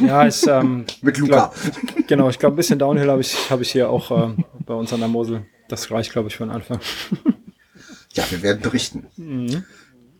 Ja, 0.00 0.24
ist, 0.24 0.44
ähm, 0.48 0.86
mit 1.02 1.18
Luca. 1.18 1.52
Glaub, 1.54 1.54
genau, 2.08 2.28
ich 2.28 2.40
glaube, 2.40 2.54
ein 2.54 2.56
bisschen 2.56 2.80
Downhill 2.80 3.08
habe 3.08 3.20
ich, 3.20 3.48
hab 3.48 3.60
ich 3.60 3.70
hier 3.70 3.88
auch 3.90 4.10
äh, 4.10 4.34
bei 4.66 4.74
uns 4.74 4.92
an 4.92 4.98
der 4.98 5.08
Mosel. 5.08 5.46
Das 5.68 5.88
reicht, 5.92 6.10
glaube 6.10 6.28
ich, 6.28 6.36
für 6.36 6.44
den 6.44 6.50
Anfang. 6.50 6.80
Ja, 8.14 8.24
wir 8.30 8.42
werden 8.42 8.62
berichten. 8.62 9.06
Mhm. 9.16 9.64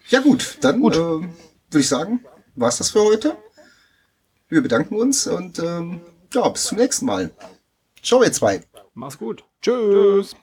Ja 0.09 0.21
gut, 0.21 0.59
dann 0.61 0.81
gut. 0.81 0.97
Äh, 0.97 0.99
würde 0.99 1.81
ich 1.81 1.89
sagen, 1.89 2.25
war 2.55 2.69
es 2.69 2.79
das 2.79 2.91
für 2.91 3.03
heute. 3.03 3.37
Wir 4.49 4.63
bedanken 4.63 4.97
uns 4.97 5.27
und 5.27 5.59
ähm, 5.59 6.01
ja, 6.33 6.49
bis 6.49 6.65
zum 6.65 6.79
nächsten 6.79 7.07
Mal. 7.07 7.31
Ciao, 8.03 8.23
ihr 8.23 8.33
zwei. 8.33 8.61
Mach's 8.93 9.19
gut. 9.19 9.45
Tschüss. 9.63 10.37